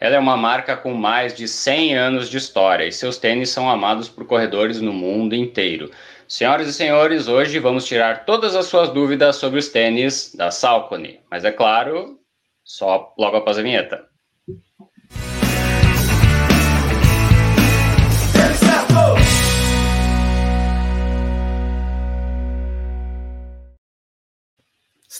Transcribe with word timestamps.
Ela 0.00 0.16
é 0.16 0.18
uma 0.18 0.36
marca 0.36 0.76
com 0.76 0.92
mais 0.92 1.34
de 1.34 1.46
100 1.46 1.96
anos 1.96 2.28
de 2.28 2.36
história 2.36 2.84
e 2.84 2.92
seus 2.92 3.16
tênis 3.16 3.50
são 3.50 3.68
amados 3.70 4.08
por 4.08 4.26
corredores 4.26 4.80
no 4.80 4.92
mundo 4.92 5.34
inteiro. 5.34 5.90
Senhoras 6.26 6.66
e 6.66 6.72
senhores, 6.72 7.28
hoje 7.28 7.58
vamos 7.58 7.84
tirar 7.84 8.24
todas 8.24 8.56
as 8.56 8.66
suas 8.66 8.88
dúvidas 8.90 9.36
sobre 9.36 9.58
os 9.58 9.68
tênis 9.68 10.34
da 10.34 10.50
Salcone, 10.50 11.20
mas 11.30 11.44
é 11.44 11.52
claro, 11.52 12.18
só 12.64 13.14
logo 13.18 13.36
após 13.36 13.58
a 13.58 13.62
vinheta. 13.62 14.13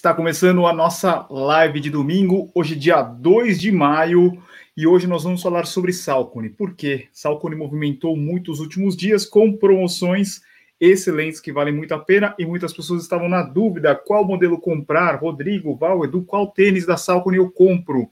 Está 0.05 0.13
começando 0.13 0.67
a 0.67 0.73
nossa 0.75 1.27
live 1.31 1.81
de 1.81 1.89
domingo, 1.89 2.51
hoje 2.55 2.77
dia 2.77 3.01
2 3.01 3.59
de 3.59 3.73
maio, 3.73 4.39
e 4.77 4.87
hoje 4.87 5.07
nós 5.07 5.25
vamos 5.25 5.41
falar 5.41 5.65
sobre 5.65 5.95
Salcone. 5.95 6.51
Por 6.51 6.75
quê? 6.75 7.09
Salcone 7.11 7.57
movimentou 7.57 8.15
muito 8.15 8.53
os 8.53 8.61
últimos 8.61 8.99
dias 8.99 9.25
com 9.25 9.57
promoções 9.57 10.43
excelentes 10.79 11.41
que 11.41 11.51
valem 11.51 11.73
muito 11.73 11.95
a 11.95 11.99
pena 11.99 12.35
e 12.39 12.45
muitas 12.45 12.71
pessoas 12.71 13.03
estavam 13.03 13.31
na 13.31 13.43
dúvida 13.43 13.95
qual 13.95 14.27
modelo 14.27 14.61
comprar. 14.61 15.19
Rodrigo, 15.19 15.75
Val, 15.75 16.05
Edu, 16.05 16.23
qual 16.23 16.49
tênis 16.49 16.85
da 16.85 16.99
Salcone 16.99 17.39
eu 17.39 17.51
compro? 17.51 18.11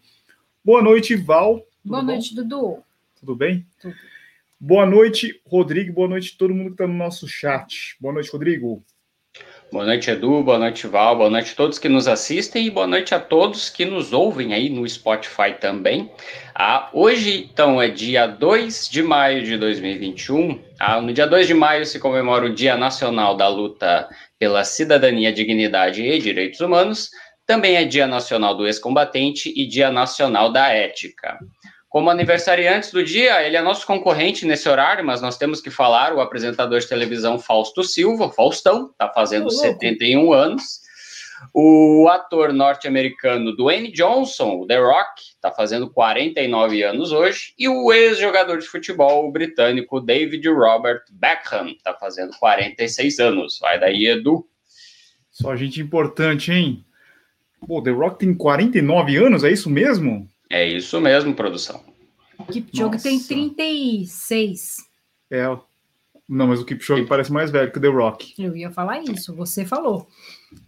Boa 0.64 0.80
noite, 0.80 1.14
Val. 1.14 1.62
Boa 1.84 2.02
noite, 2.02 2.34
Dudu. 2.34 2.78
Tudo 3.20 3.36
bem? 3.36 3.66
Tudo. 3.78 3.94
Boa 4.58 4.86
noite, 4.86 5.42
Rodrigo. 5.44 5.92
Boa 5.92 6.08
noite 6.08 6.38
todo 6.38 6.54
mundo 6.54 6.68
que 6.68 6.72
está 6.72 6.86
no 6.86 6.94
nosso 6.94 7.28
chat. 7.28 7.98
Boa 8.00 8.14
noite, 8.14 8.30
Rodrigo. 8.30 8.82
Boa 9.72 9.86
noite, 9.86 10.10
Edu. 10.10 10.42
Boa 10.42 10.58
noite, 10.58 10.86
Val. 10.86 11.16
Boa 11.16 11.30
noite 11.30 11.52
a 11.52 11.56
todos 11.56 11.78
que 11.78 11.88
nos 11.88 12.06
assistem 12.06 12.66
e 12.66 12.70
boa 12.70 12.86
noite 12.86 13.14
a 13.14 13.18
todos 13.18 13.70
que 13.70 13.86
nos 13.86 14.12
ouvem 14.12 14.52
aí 14.52 14.68
no 14.68 14.86
Spotify 14.86 15.54
também. 15.58 16.10
Ah, 16.54 16.90
hoje, 16.92 17.48
então, 17.50 17.80
é 17.80 17.88
dia 17.88 18.26
2 18.26 18.90
de 18.90 19.02
maio 19.02 19.42
de 19.42 19.56
2021. 19.56 20.60
Ah, 20.78 21.00
no 21.00 21.10
dia 21.10 21.26
2 21.26 21.46
de 21.46 21.54
maio 21.54 21.86
se 21.86 21.98
comemora 21.98 22.44
o 22.44 22.54
Dia 22.54 22.76
Nacional 22.76 23.34
da 23.34 23.48
Luta 23.48 24.10
pela 24.38 24.62
Cidadania, 24.62 25.32
Dignidade 25.32 26.02
e 26.02 26.18
Direitos 26.18 26.60
Humanos. 26.60 27.08
Também 27.46 27.76
é 27.76 27.86
Dia 27.86 28.06
Nacional 28.06 28.54
do 28.54 28.66
Ex-Combatente 28.66 29.50
e 29.56 29.66
Dia 29.66 29.90
Nacional 29.90 30.52
da 30.52 30.68
Ética. 30.68 31.38
Como 31.92 32.08
aniversariantes 32.08 32.90
do 32.90 33.04
dia, 33.04 33.46
ele 33.46 33.54
é 33.54 33.60
nosso 33.60 33.86
concorrente 33.86 34.46
nesse 34.46 34.66
horário, 34.66 35.04
mas 35.04 35.20
nós 35.20 35.36
temos 35.36 35.60
que 35.60 35.68
falar 35.68 36.14
o 36.14 36.22
apresentador 36.22 36.80
de 36.80 36.88
televisão 36.88 37.38
Fausto 37.38 37.84
Silva, 37.84 38.30
Faustão, 38.30 38.86
está 38.86 39.10
fazendo 39.10 39.48
oh, 39.48 39.50
71 39.50 40.32
anos. 40.32 40.80
O 41.52 42.08
ator 42.08 42.50
norte-americano 42.50 43.54
Dwayne 43.54 43.92
Johnson, 43.92 44.64
The 44.66 44.78
Rock, 44.78 45.20
está 45.34 45.50
fazendo 45.50 45.90
49 45.90 46.82
anos 46.82 47.12
hoje. 47.12 47.52
E 47.58 47.68
o 47.68 47.92
ex-jogador 47.92 48.56
de 48.56 48.66
futebol 48.66 49.30
britânico 49.30 50.00
David 50.00 50.48
Robert 50.48 51.02
Beckham 51.10 51.72
está 51.72 51.92
fazendo 51.92 52.32
46 52.38 53.18
anos. 53.18 53.58
Vai 53.60 53.78
daí, 53.78 54.06
Edu. 54.06 54.48
Só 55.30 55.54
gente 55.54 55.82
importante, 55.82 56.50
hein? 56.50 56.86
Pô, 57.66 57.82
The 57.82 57.90
Rock 57.90 58.20
tem 58.20 58.32
49 58.32 59.14
anos, 59.18 59.44
é 59.44 59.50
isso 59.50 59.68
mesmo? 59.68 60.31
É 60.52 60.68
isso 60.68 61.00
mesmo, 61.00 61.34
produção. 61.34 61.82
O 62.38 62.44
Kipchoge 62.44 63.02
tem 63.02 63.18
36. 63.18 64.76
É. 65.30 65.44
Não, 66.28 66.46
mas 66.46 66.60
o 66.60 66.66
Kipchoge 66.66 67.06
parece 67.06 67.32
mais 67.32 67.50
velho 67.50 67.72
que 67.72 67.78
o 67.78 67.80
The 67.80 67.88
Rock. 67.88 68.34
Eu 68.38 68.54
ia 68.54 68.70
falar 68.70 69.02
isso, 69.02 69.34
você 69.34 69.64
falou. 69.64 70.06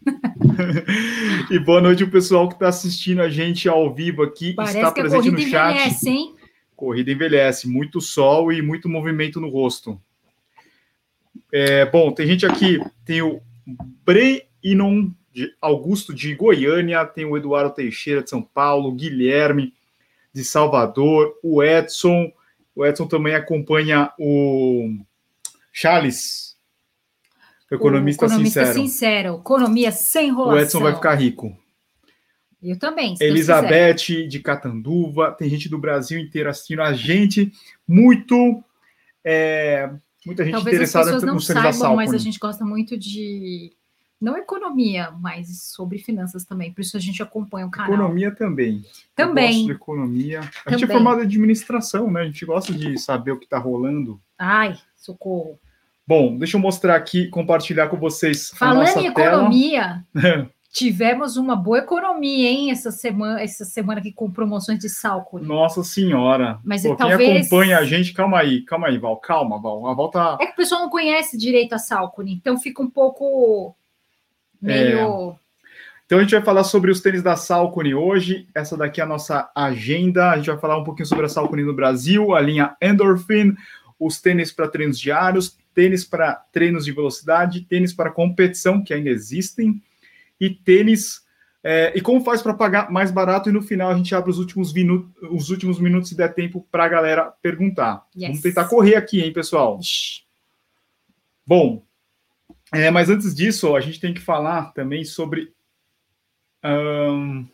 e 1.51 1.59
boa 1.59 1.83
noite 1.83 2.03
o 2.03 2.11
pessoal 2.11 2.49
que 2.49 2.55
está 2.55 2.69
assistindo 2.69 3.21
a 3.21 3.29
gente 3.29 3.69
ao 3.69 3.93
vivo 3.93 4.23
aqui, 4.23 4.55
Parece 4.55 4.79
está 4.79 4.91
que 4.91 5.03
presente 5.03 5.29
a 5.29 5.33
no 5.33 5.39
chat. 5.39 5.75
Envelhece, 5.75 6.09
hein? 6.09 6.35
Corrida 6.75 7.13
envelhece, 7.13 7.69
muito 7.69 8.01
sol 8.01 8.51
e 8.51 8.63
muito 8.63 8.89
movimento 8.89 9.39
no 9.39 9.51
rosto. 9.51 10.01
É, 11.53 11.85
bom, 11.85 12.11
tem 12.11 12.27
gente 12.27 12.47
aqui, 12.47 12.81
tem 13.05 13.21
o 13.21 13.43
Breinon 14.03 15.11
de 15.35 15.53
Augusto 15.61 16.15
de 16.15 16.33
Goiânia, 16.35 17.05
tem 17.05 17.25
o 17.25 17.37
Eduardo 17.37 17.75
Teixeira 17.75 18.23
de 18.23 18.31
São 18.31 18.41
Paulo, 18.41 18.93
Guilherme 18.93 19.75
de 20.33 20.45
Salvador, 20.45 21.35
o 21.43 21.63
Edson. 21.63 22.33
O 22.75 22.87
Edson 22.87 23.07
também 23.07 23.35
acompanha 23.35 24.13
o 24.19 24.97
Charles, 25.73 26.57
o 27.71 27.75
economista, 27.75 28.25
o 28.25 28.29
economista 28.29 28.67
sincero. 28.67 28.79
sincero. 28.79 29.35
Economia 29.41 29.91
sem 29.91 30.29
enrolação. 30.29 30.57
O 30.57 30.63
Edson 30.63 30.81
vai 30.81 30.95
ficar 30.95 31.15
rico. 31.15 31.57
Eu 32.63 32.79
também. 32.79 33.15
Elizabeth 33.21 34.27
de 34.29 34.41
Catanduva, 34.41 35.33
tem 35.33 35.51
gente 35.51 35.69
do 35.69 35.79
Brasil 35.79 36.19
inteiro 36.19 36.49
assistindo 36.49 36.81
a 36.81 36.93
gente. 36.93 37.53
Muito. 37.87 38.63
É, 39.25 39.91
muita 40.25 40.45
gente 40.45 40.55
Talvez 40.55 40.75
interessada 40.75 41.07
as 41.07 41.15
pessoas 41.17 41.25
no 41.25 41.33
não 41.33 41.41
saibam, 41.41 41.97
mas 41.97 42.15
a 42.15 42.19
gente 42.19 42.39
gosta 42.39 42.65
muito 42.65 42.97
de 42.97 43.73
não 44.21 44.37
economia, 44.37 45.11
mas 45.21 45.63
sobre 45.63 45.99
finanças 45.99 46.45
também. 46.45 46.73
Por 46.73 46.81
isso 46.81 46.97
a 46.97 47.01
gente 47.01 47.23
acompanha 47.23 47.67
o 47.67 47.71
canal. 47.71 47.93
Economia 47.93 48.35
também. 48.35 48.85
Também. 49.15 49.45
Eu 49.45 49.53
gosto 49.53 49.67
de 49.67 49.73
economia. 49.73 50.41
A 50.65 50.71
gente 50.71 50.85
é 50.85 50.87
formado 50.87 51.21
em 51.21 51.25
administração, 51.25 52.11
né? 52.11 52.23
A 52.23 52.25
gente 52.25 52.45
gosta 52.45 52.73
de 52.73 52.99
saber 52.99 53.33
o 53.33 53.39
que 53.39 53.45
está 53.45 53.59
rolando. 53.59 54.21
Ai, 54.39 54.77
socorro. 54.97 55.59
Bom, 56.07 56.37
deixa 56.37 56.57
eu 56.57 56.61
mostrar 56.61 56.97
aqui, 56.97 57.29
compartilhar 57.29 57.89
com 57.89 57.97
vocês. 57.97 58.51
Falando 58.51 58.99
em 58.99 59.07
economia, 59.07 60.05
tivemos 60.71 61.37
uma 61.39 61.57
boa 61.57 61.79
economia, 61.79 62.51
hein, 62.51 62.71
essa 62.71 62.91
semana, 62.91 63.41
essa 63.41 63.65
semana 63.65 64.01
aqui 64.01 64.13
com 64.13 64.31
promoções 64.31 64.79
de 64.79 64.91
salco. 64.91 65.39
Nossa 65.39 65.83
senhora. 65.83 66.59
Mas 66.63 66.83
Pô, 66.83 66.95
talvez... 66.95 67.19
quem 67.19 67.39
acompanha 67.39 67.79
a 67.79 67.85
gente, 67.85 68.13
calma 68.13 68.39
aí, 68.39 68.63
calma 68.63 68.89
aí, 68.89 68.99
Val, 68.99 69.17
calma, 69.17 69.59
Val. 69.59 69.87
A 69.87 69.95
volta. 69.95 70.37
É 70.41 70.47
que 70.47 70.53
o 70.53 70.57
pessoal 70.57 70.83
não 70.83 70.91
conhece 70.91 71.39
direito 71.39 71.75
a 71.75 71.79
Salcone, 71.79 72.35
então 72.35 72.59
fica 72.59 72.83
um 72.83 72.91
pouco 72.91 73.75
meio. 74.65 75.31
É. 75.31 75.45
Então 76.07 76.19
a 76.19 76.23
gente 76.23 76.35
vai 76.35 76.43
falar 76.43 76.65
sobre 76.65 76.91
os 76.91 77.01
tênis 77.01 77.23
da 77.23 77.35
Salcone 77.35 77.95
hoje. 77.95 78.47
Essa 78.55 78.77
daqui 78.77 79.01
é 79.01 79.05
a 79.05 79.07
nossa 79.07 79.51
agenda. 79.55 80.31
A 80.31 80.37
gente 80.37 80.51
vai 80.51 80.59
falar 80.59 80.79
um 80.79 80.85
pouquinho 80.85 81.07
sobre 81.07 81.25
a 81.25 81.29
Salcone 81.29 81.65
no 81.65 81.75
Brasil, 81.75 82.35
a 82.35 82.41
linha 82.41 82.77
Endorphin, 82.81 83.57
os 83.99 84.21
tênis 84.21 84.53
para 84.53 84.69
treinos 84.69 84.99
diários, 84.99 85.57
tênis 85.75 86.05
para 86.05 86.35
treinos 86.53 86.85
de 86.85 86.93
velocidade, 86.93 87.63
tênis 87.63 87.93
para 87.93 88.11
competição, 88.11 88.83
que 88.83 88.93
ainda 88.93 89.09
existem, 89.09 89.83
e 90.41 90.51
tênis. 90.51 91.25
É, 91.67 91.93
e 91.97 92.01
como 92.03 92.23
faz 92.23 92.43
para 92.43 92.53
pagar 92.53 92.91
mais 92.91 93.11
barato? 93.11 93.49
E 93.49 93.53
no 93.53 93.63
final 93.63 93.91
a 93.91 93.97
gente 93.97 94.15
abre 94.15 94.31
os 94.31 94.39
últimos, 94.39 94.75
minutos, 94.75 95.11
os 95.31 95.49
últimos 95.49 95.81
minutos, 95.81 96.11
se 96.11 96.17
der 96.17 96.35
tempo, 96.35 96.67
para 96.71 96.85
a 96.85 96.89
galera 96.89 97.33
perguntar. 97.41 98.05
Yes. 98.15 98.27
Vamos 98.29 98.43
tentar 98.43 98.67
correr 98.67 98.97
aqui, 98.97 99.23
hein, 99.23 99.33
pessoal? 99.33 99.81
Bom, 101.47 101.83
é, 102.75 102.91
mas 102.91 103.11
antes 103.11 103.35
disso, 103.35 103.75
a 103.75 103.81
gente 103.81 104.01
tem 104.01 104.13
que 104.13 104.21
falar 104.21 104.73
também 104.73 105.05
sobre. 105.05 105.53
Um, 106.65 107.47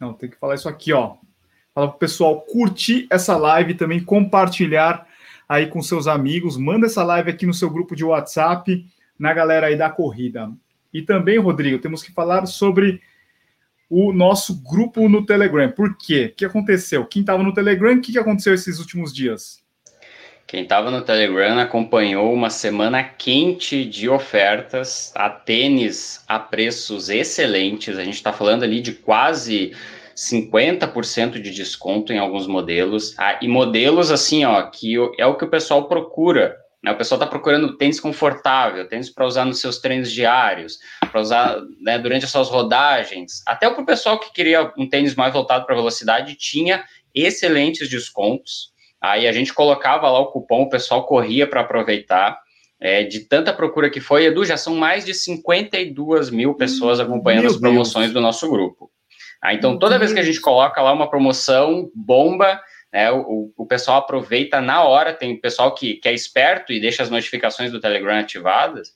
não, 0.00 0.12
tem 0.12 0.30
que 0.30 0.36
falar 0.36 0.54
isso 0.54 0.68
aqui, 0.68 0.92
ó. 0.92 1.16
Fala 1.74 1.88
para 1.88 1.96
o 1.96 1.98
pessoal 1.98 2.40
curtir 2.42 3.06
essa 3.10 3.36
live 3.36 3.74
também, 3.74 4.02
compartilhar 4.02 5.06
aí 5.48 5.66
com 5.66 5.82
seus 5.82 6.06
amigos. 6.06 6.56
Manda 6.56 6.86
essa 6.86 7.02
live 7.02 7.30
aqui 7.30 7.46
no 7.46 7.54
seu 7.54 7.70
grupo 7.70 7.96
de 7.96 8.04
WhatsApp, 8.04 8.86
na 9.18 9.32
galera 9.32 9.68
aí 9.68 9.76
da 9.76 9.90
corrida. 9.90 10.52
E 10.92 11.02
também, 11.02 11.38
Rodrigo, 11.38 11.78
temos 11.78 12.02
que 12.02 12.12
falar 12.12 12.46
sobre 12.46 13.00
o 13.88 14.12
nosso 14.12 14.62
grupo 14.62 15.08
no 15.08 15.24
Telegram. 15.24 15.70
Por 15.70 15.96
quê? 15.96 16.30
O 16.32 16.36
que 16.36 16.44
aconteceu? 16.44 17.06
Quem 17.06 17.20
estava 17.20 17.42
no 17.42 17.54
Telegram, 17.54 17.94
o 17.94 18.00
que 18.00 18.18
aconteceu 18.18 18.54
esses 18.54 18.78
últimos 18.78 19.12
dias? 19.12 19.61
Quem 20.46 20.64
estava 20.64 20.90
no 20.90 21.02
Telegram 21.02 21.58
acompanhou 21.58 22.32
uma 22.32 22.50
semana 22.50 23.02
quente 23.02 23.84
de 23.84 24.08
ofertas 24.08 25.12
a 25.14 25.30
tênis 25.30 26.22
a 26.28 26.38
preços 26.38 27.08
excelentes. 27.08 27.96
A 27.96 28.04
gente 28.04 28.14
está 28.14 28.32
falando 28.32 28.62
ali 28.62 28.80
de 28.80 28.92
quase 28.92 29.74
50% 30.14 31.40
de 31.40 31.50
desconto 31.50 32.12
em 32.12 32.18
alguns 32.18 32.46
modelos. 32.46 33.14
Ah, 33.18 33.38
e 33.40 33.48
modelos 33.48 34.10
assim, 34.10 34.44
ó, 34.44 34.62
que 34.62 34.94
é 35.18 35.26
o 35.26 35.36
que 35.36 35.44
o 35.44 35.50
pessoal 35.50 35.88
procura. 35.88 36.56
Né? 36.82 36.90
O 36.90 36.96
pessoal 36.96 37.16
está 37.16 37.26
procurando 37.26 37.76
tênis 37.76 38.00
confortável, 38.00 38.88
tênis 38.88 39.08
para 39.08 39.26
usar 39.26 39.44
nos 39.44 39.60
seus 39.60 39.78
treinos 39.78 40.10
diários, 40.10 40.78
para 41.10 41.20
usar 41.20 41.56
né, 41.80 41.98
durante 41.98 42.24
as 42.24 42.30
suas 42.30 42.48
rodagens. 42.48 43.42
Até 43.46 43.70
para 43.70 43.82
o 43.82 43.86
pessoal 43.86 44.18
que 44.18 44.32
queria 44.32 44.72
um 44.76 44.88
tênis 44.88 45.14
mais 45.14 45.32
voltado 45.32 45.64
para 45.64 45.74
velocidade, 45.74 46.34
tinha 46.34 46.84
excelentes 47.14 47.88
descontos. 47.88 48.71
Aí 49.02 49.26
a 49.26 49.32
gente 49.32 49.52
colocava 49.52 50.08
lá 50.08 50.20
o 50.20 50.30
cupom, 50.30 50.62
o 50.62 50.68
pessoal 50.68 51.04
corria 51.04 51.46
para 51.46 51.62
aproveitar. 51.62 52.40
É, 52.80 53.04
de 53.04 53.20
tanta 53.20 53.52
procura 53.52 53.90
que 53.90 54.00
foi, 54.00 54.24
Edu, 54.24 54.44
já 54.44 54.56
são 54.56 54.74
mais 54.74 55.04
de 55.04 55.14
52 55.14 56.30
mil 56.30 56.54
pessoas 56.54 56.98
acompanhando 57.00 57.44
Meu 57.44 57.50
as 57.52 57.56
promoções 57.56 58.06
Deus. 58.06 58.14
do 58.14 58.20
nosso 58.20 58.48
grupo. 58.48 58.90
Ah, 59.40 59.54
então, 59.54 59.78
toda 59.78 59.98
vez 59.98 60.12
que 60.12 60.20
a 60.20 60.22
gente 60.22 60.40
coloca 60.40 60.80
lá 60.80 60.92
uma 60.92 61.10
promoção, 61.10 61.90
bomba, 61.94 62.60
né, 62.92 63.10
o, 63.10 63.52
o 63.56 63.66
pessoal 63.66 63.98
aproveita 63.98 64.60
na 64.60 64.84
hora. 64.84 65.12
Tem 65.12 65.40
pessoal 65.40 65.74
que, 65.74 65.94
que 65.94 66.08
é 66.08 66.12
esperto 66.12 66.72
e 66.72 66.80
deixa 66.80 67.02
as 67.02 67.10
notificações 67.10 67.72
do 67.72 67.80
Telegram 67.80 68.18
ativadas. 68.18 68.94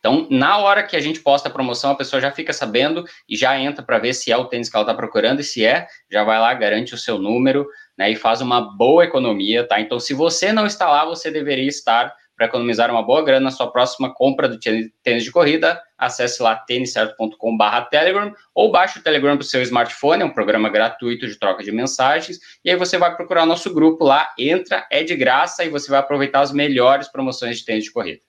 Então, 0.00 0.26
na 0.30 0.56
hora 0.58 0.82
que 0.82 0.96
a 0.96 1.00
gente 1.00 1.20
posta 1.20 1.48
a 1.48 1.52
promoção, 1.52 1.90
a 1.90 1.94
pessoa 1.94 2.20
já 2.20 2.30
fica 2.30 2.54
sabendo 2.54 3.04
e 3.28 3.36
já 3.36 3.58
entra 3.58 3.84
para 3.84 3.98
ver 3.98 4.14
se 4.14 4.32
é 4.32 4.36
o 4.36 4.46
tênis 4.46 4.70
que 4.70 4.76
ela 4.76 4.84
está 4.84 4.94
procurando, 4.94 5.40
e 5.40 5.44
se 5.44 5.64
é, 5.64 5.86
já 6.10 6.24
vai 6.24 6.40
lá, 6.40 6.52
garante 6.54 6.94
o 6.94 6.98
seu 6.98 7.18
número, 7.18 7.66
né, 8.00 8.10
e 8.10 8.16
faz 8.16 8.40
uma 8.40 8.62
boa 8.62 9.04
economia, 9.04 9.62
tá? 9.62 9.78
Então, 9.78 10.00
se 10.00 10.14
você 10.14 10.54
não 10.54 10.64
está 10.64 10.88
lá, 10.88 11.04
você 11.04 11.30
deveria 11.30 11.68
estar 11.68 12.14
para 12.34 12.46
economizar 12.46 12.90
uma 12.90 13.02
boa 13.02 13.22
grana 13.22 13.44
na 13.44 13.50
sua 13.50 13.70
próxima 13.70 14.14
compra 14.14 14.48
do 14.48 14.58
tênis 15.02 15.22
de 15.22 15.30
corrida, 15.30 15.78
acesse 15.98 16.42
lá 16.42 16.56
têniscerto.com.br 16.56 17.90
Telegram 17.90 18.34
ou 18.54 18.72
baixe 18.72 18.98
o 18.98 19.02
Telegram 19.02 19.36
para 19.36 19.42
o 19.42 19.46
seu 19.46 19.60
smartphone, 19.60 20.22
é 20.22 20.24
um 20.24 20.32
programa 20.32 20.70
gratuito 20.70 21.26
de 21.26 21.38
troca 21.38 21.62
de 21.62 21.70
mensagens, 21.70 22.38
e 22.64 22.70
aí 22.70 22.76
você 22.76 22.96
vai 22.96 23.14
procurar 23.14 23.42
o 23.42 23.46
nosso 23.46 23.70
grupo 23.74 24.02
lá, 24.02 24.32
entra, 24.38 24.86
é 24.90 25.04
de 25.04 25.14
graça 25.14 25.62
e 25.62 25.68
você 25.68 25.90
vai 25.90 26.00
aproveitar 26.00 26.40
as 26.40 26.52
melhores 26.52 27.06
promoções 27.06 27.58
de 27.58 27.66
tênis 27.66 27.84
de 27.84 27.92
corrida. 27.92 28.22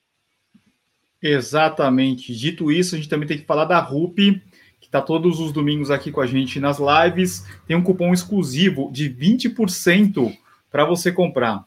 Exatamente. 1.23 2.35
Dito 2.35 2.69
isso, 2.69 2.95
a 2.95 2.97
gente 2.97 3.07
também 3.07 3.25
tem 3.25 3.37
que 3.37 3.45
falar 3.45 3.63
da 3.63 3.79
RUP, 3.79 4.41
está 4.91 5.01
todos 5.01 5.39
os 5.39 5.53
domingos 5.53 5.89
aqui 5.89 6.11
com 6.11 6.19
a 6.19 6.27
gente 6.27 6.59
nas 6.59 6.77
lives. 6.77 7.47
Tem 7.65 7.77
um 7.77 7.81
cupom 7.81 8.13
exclusivo 8.13 8.91
de 8.91 9.09
20% 9.09 10.37
para 10.69 10.83
você 10.83 11.13
comprar. 11.13 11.63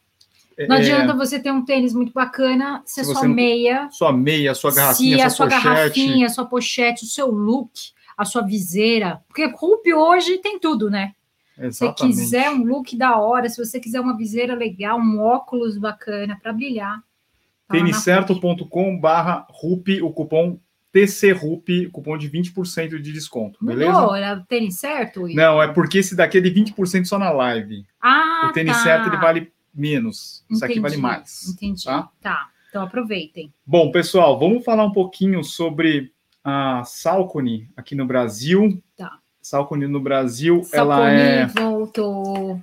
Não 0.68 0.76
é, 0.76 0.78
adianta 0.78 1.14
você 1.14 1.40
ter 1.40 1.50
um 1.50 1.64
tênis 1.64 1.94
muito 1.94 2.12
bacana 2.12 2.82
se, 2.84 3.00
a 3.00 3.04
sua 3.04 3.26
meia. 3.26 3.88
Sua 3.90 4.12
meia, 4.12 4.54
sua 4.54 4.72
garrafinha, 4.72 5.16
se 5.16 5.22
a 5.22 5.30
sua 5.30 5.46
pochete. 5.46 5.64
garrafinha, 5.64 6.28
sua 6.28 6.44
pochete, 6.44 7.04
o 7.04 7.08
seu 7.08 7.30
look, 7.30 7.72
a 8.16 8.26
sua 8.26 8.42
viseira. 8.42 9.22
Porque 9.26 9.46
Rup 9.46 9.86
hoje 9.86 10.38
tem 10.38 10.60
tudo, 10.60 10.90
né? 10.90 11.14
Exatamente. 11.58 12.16
Se 12.16 12.22
quiser 12.22 12.50
um 12.50 12.62
look 12.62 12.94
da 12.94 13.16
hora, 13.16 13.48
se 13.48 13.64
você 13.64 13.80
quiser 13.80 14.00
uma 14.00 14.16
viseira 14.16 14.54
legal, 14.54 14.98
um 14.98 15.18
óculos 15.18 15.78
bacana 15.78 16.38
para 16.40 16.52
brilhar. 16.52 16.98
Tá 17.66 17.74
têniscerto.com 17.74 19.00
barra 19.00 19.46
RUP, 19.50 20.02
o 20.02 20.12
cupom 20.12 20.58
TCRUP, 20.94 21.90
cupom 21.90 22.16
de 22.16 22.30
20% 22.30 23.00
de 23.00 23.12
desconto, 23.12 23.58
beleza? 23.60 23.90
Não, 23.90 24.14
era 24.14 24.40
tênis 24.48 24.78
certo? 24.78 25.26
Não, 25.26 25.60
é 25.60 25.66
porque 25.66 25.98
esse 25.98 26.14
daqui 26.14 26.38
é 26.38 26.40
de 26.40 26.52
20% 26.52 27.04
só 27.04 27.18
na 27.18 27.30
live. 27.30 27.84
Ah, 28.00 28.46
O 28.48 28.52
tênis 28.52 28.76
tá. 28.76 28.82
certo 28.84 29.08
ele 29.08 29.16
vale 29.16 29.52
menos. 29.74 30.44
Entendi, 30.44 30.54
Isso 30.54 30.64
aqui 30.64 30.80
vale 30.80 30.96
mais. 30.96 31.48
Entendi. 31.48 31.84
Tá? 31.84 32.08
tá? 32.22 32.48
Então 32.68 32.84
aproveitem. 32.84 33.52
Bom, 33.66 33.90
pessoal, 33.90 34.38
vamos 34.38 34.64
falar 34.64 34.84
um 34.84 34.92
pouquinho 34.92 35.42
sobre 35.42 36.12
a 36.44 36.84
Salcone 36.84 37.68
aqui 37.76 37.96
no 37.96 38.06
Brasil. 38.06 38.80
Tá. 38.96 39.18
Salcone 39.42 39.88
no 39.88 40.00
Brasil, 40.00 40.62
Salcone 40.62 40.92
ela 40.92 41.10
é. 41.10 41.46
voltou. 41.46 42.60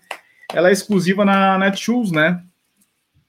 Ela 0.53 0.69
é 0.69 0.71
exclusiva 0.71 1.25
na 1.25 1.57
Netshoes, 1.57 2.11
né? 2.11 2.41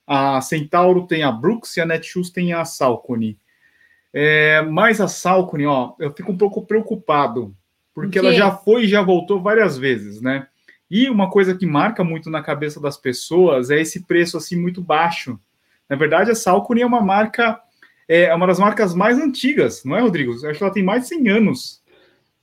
A 0.07 0.39
Centauro 0.39 1.05
tem 1.07 1.23
a 1.23 1.31
Brooks 1.31 1.75
e 1.75 1.81
a 1.81 1.85
Netshoes 1.85 2.29
tem 2.29 2.53
a 2.53 2.63
Salcone. 2.63 3.37
É, 4.13 4.61
mas 4.61 5.01
a 5.01 5.07
Salcone, 5.07 5.65
ó, 5.65 5.93
eu 5.99 6.13
fico 6.13 6.31
um 6.31 6.37
pouco 6.37 6.65
preocupado, 6.65 7.55
porque 7.93 8.19
ela 8.19 8.33
já 8.33 8.51
foi 8.51 8.83
e 8.83 8.87
já 8.87 9.01
voltou 9.01 9.41
várias 9.41 9.77
vezes, 9.77 10.21
né? 10.21 10.47
E 10.89 11.09
uma 11.09 11.29
coisa 11.29 11.55
que 11.55 11.65
marca 11.65 12.03
muito 12.03 12.29
na 12.29 12.43
cabeça 12.43 12.79
das 12.79 12.95
pessoas 12.95 13.71
é 13.71 13.81
esse 13.81 14.05
preço 14.05 14.37
assim 14.37 14.55
muito 14.55 14.81
baixo. 14.81 15.39
Na 15.89 15.95
verdade, 15.95 16.29
a 16.29 16.35
Salcone 16.35 16.81
é 16.81 16.85
uma 16.85 17.01
marca, 17.01 17.59
é 18.07 18.33
uma 18.33 18.45
das 18.45 18.59
marcas 18.59 18.93
mais 18.93 19.17
antigas, 19.17 19.83
não 19.83 19.97
é, 19.97 20.01
Rodrigo? 20.01 20.33
Eu 20.33 20.49
acho 20.49 20.59
que 20.59 20.63
ela 20.63 20.73
tem 20.73 20.83
mais 20.83 21.03
de 21.03 21.09
100 21.09 21.29
anos. 21.29 21.81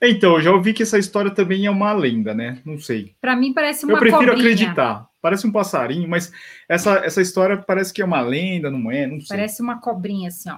Então, 0.00 0.36
eu 0.36 0.40
já 0.40 0.50
ouvi 0.50 0.72
que 0.72 0.82
essa 0.82 0.98
história 0.98 1.30
também 1.30 1.66
é 1.66 1.70
uma 1.70 1.92
lenda, 1.92 2.32
né? 2.32 2.62
Não 2.64 2.78
sei. 2.78 3.14
Para 3.20 3.36
mim 3.36 3.52
parece 3.52 3.84
uma 3.84 3.92
Eu 3.92 3.98
prefiro 3.98 4.32
cobrinha. 4.32 4.38
acreditar. 4.38 5.06
Parece 5.20 5.46
um 5.46 5.52
passarinho, 5.52 6.08
mas 6.08 6.32
essa, 6.66 7.04
essa 7.04 7.20
história 7.20 7.58
parece 7.58 7.92
que 7.92 8.00
é 8.00 8.04
uma 8.06 8.22
lenda, 8.22 8.70
não 8.70 8.90
é? 8.90 9.06
Não 9.06 9.20
sei. 9.20 9.36
Parece 9.36 9.60
uma 9.60 9.78
cobrinha, 9.78 10.28
assim, 10.28 10.48
ó. 10.48 10.56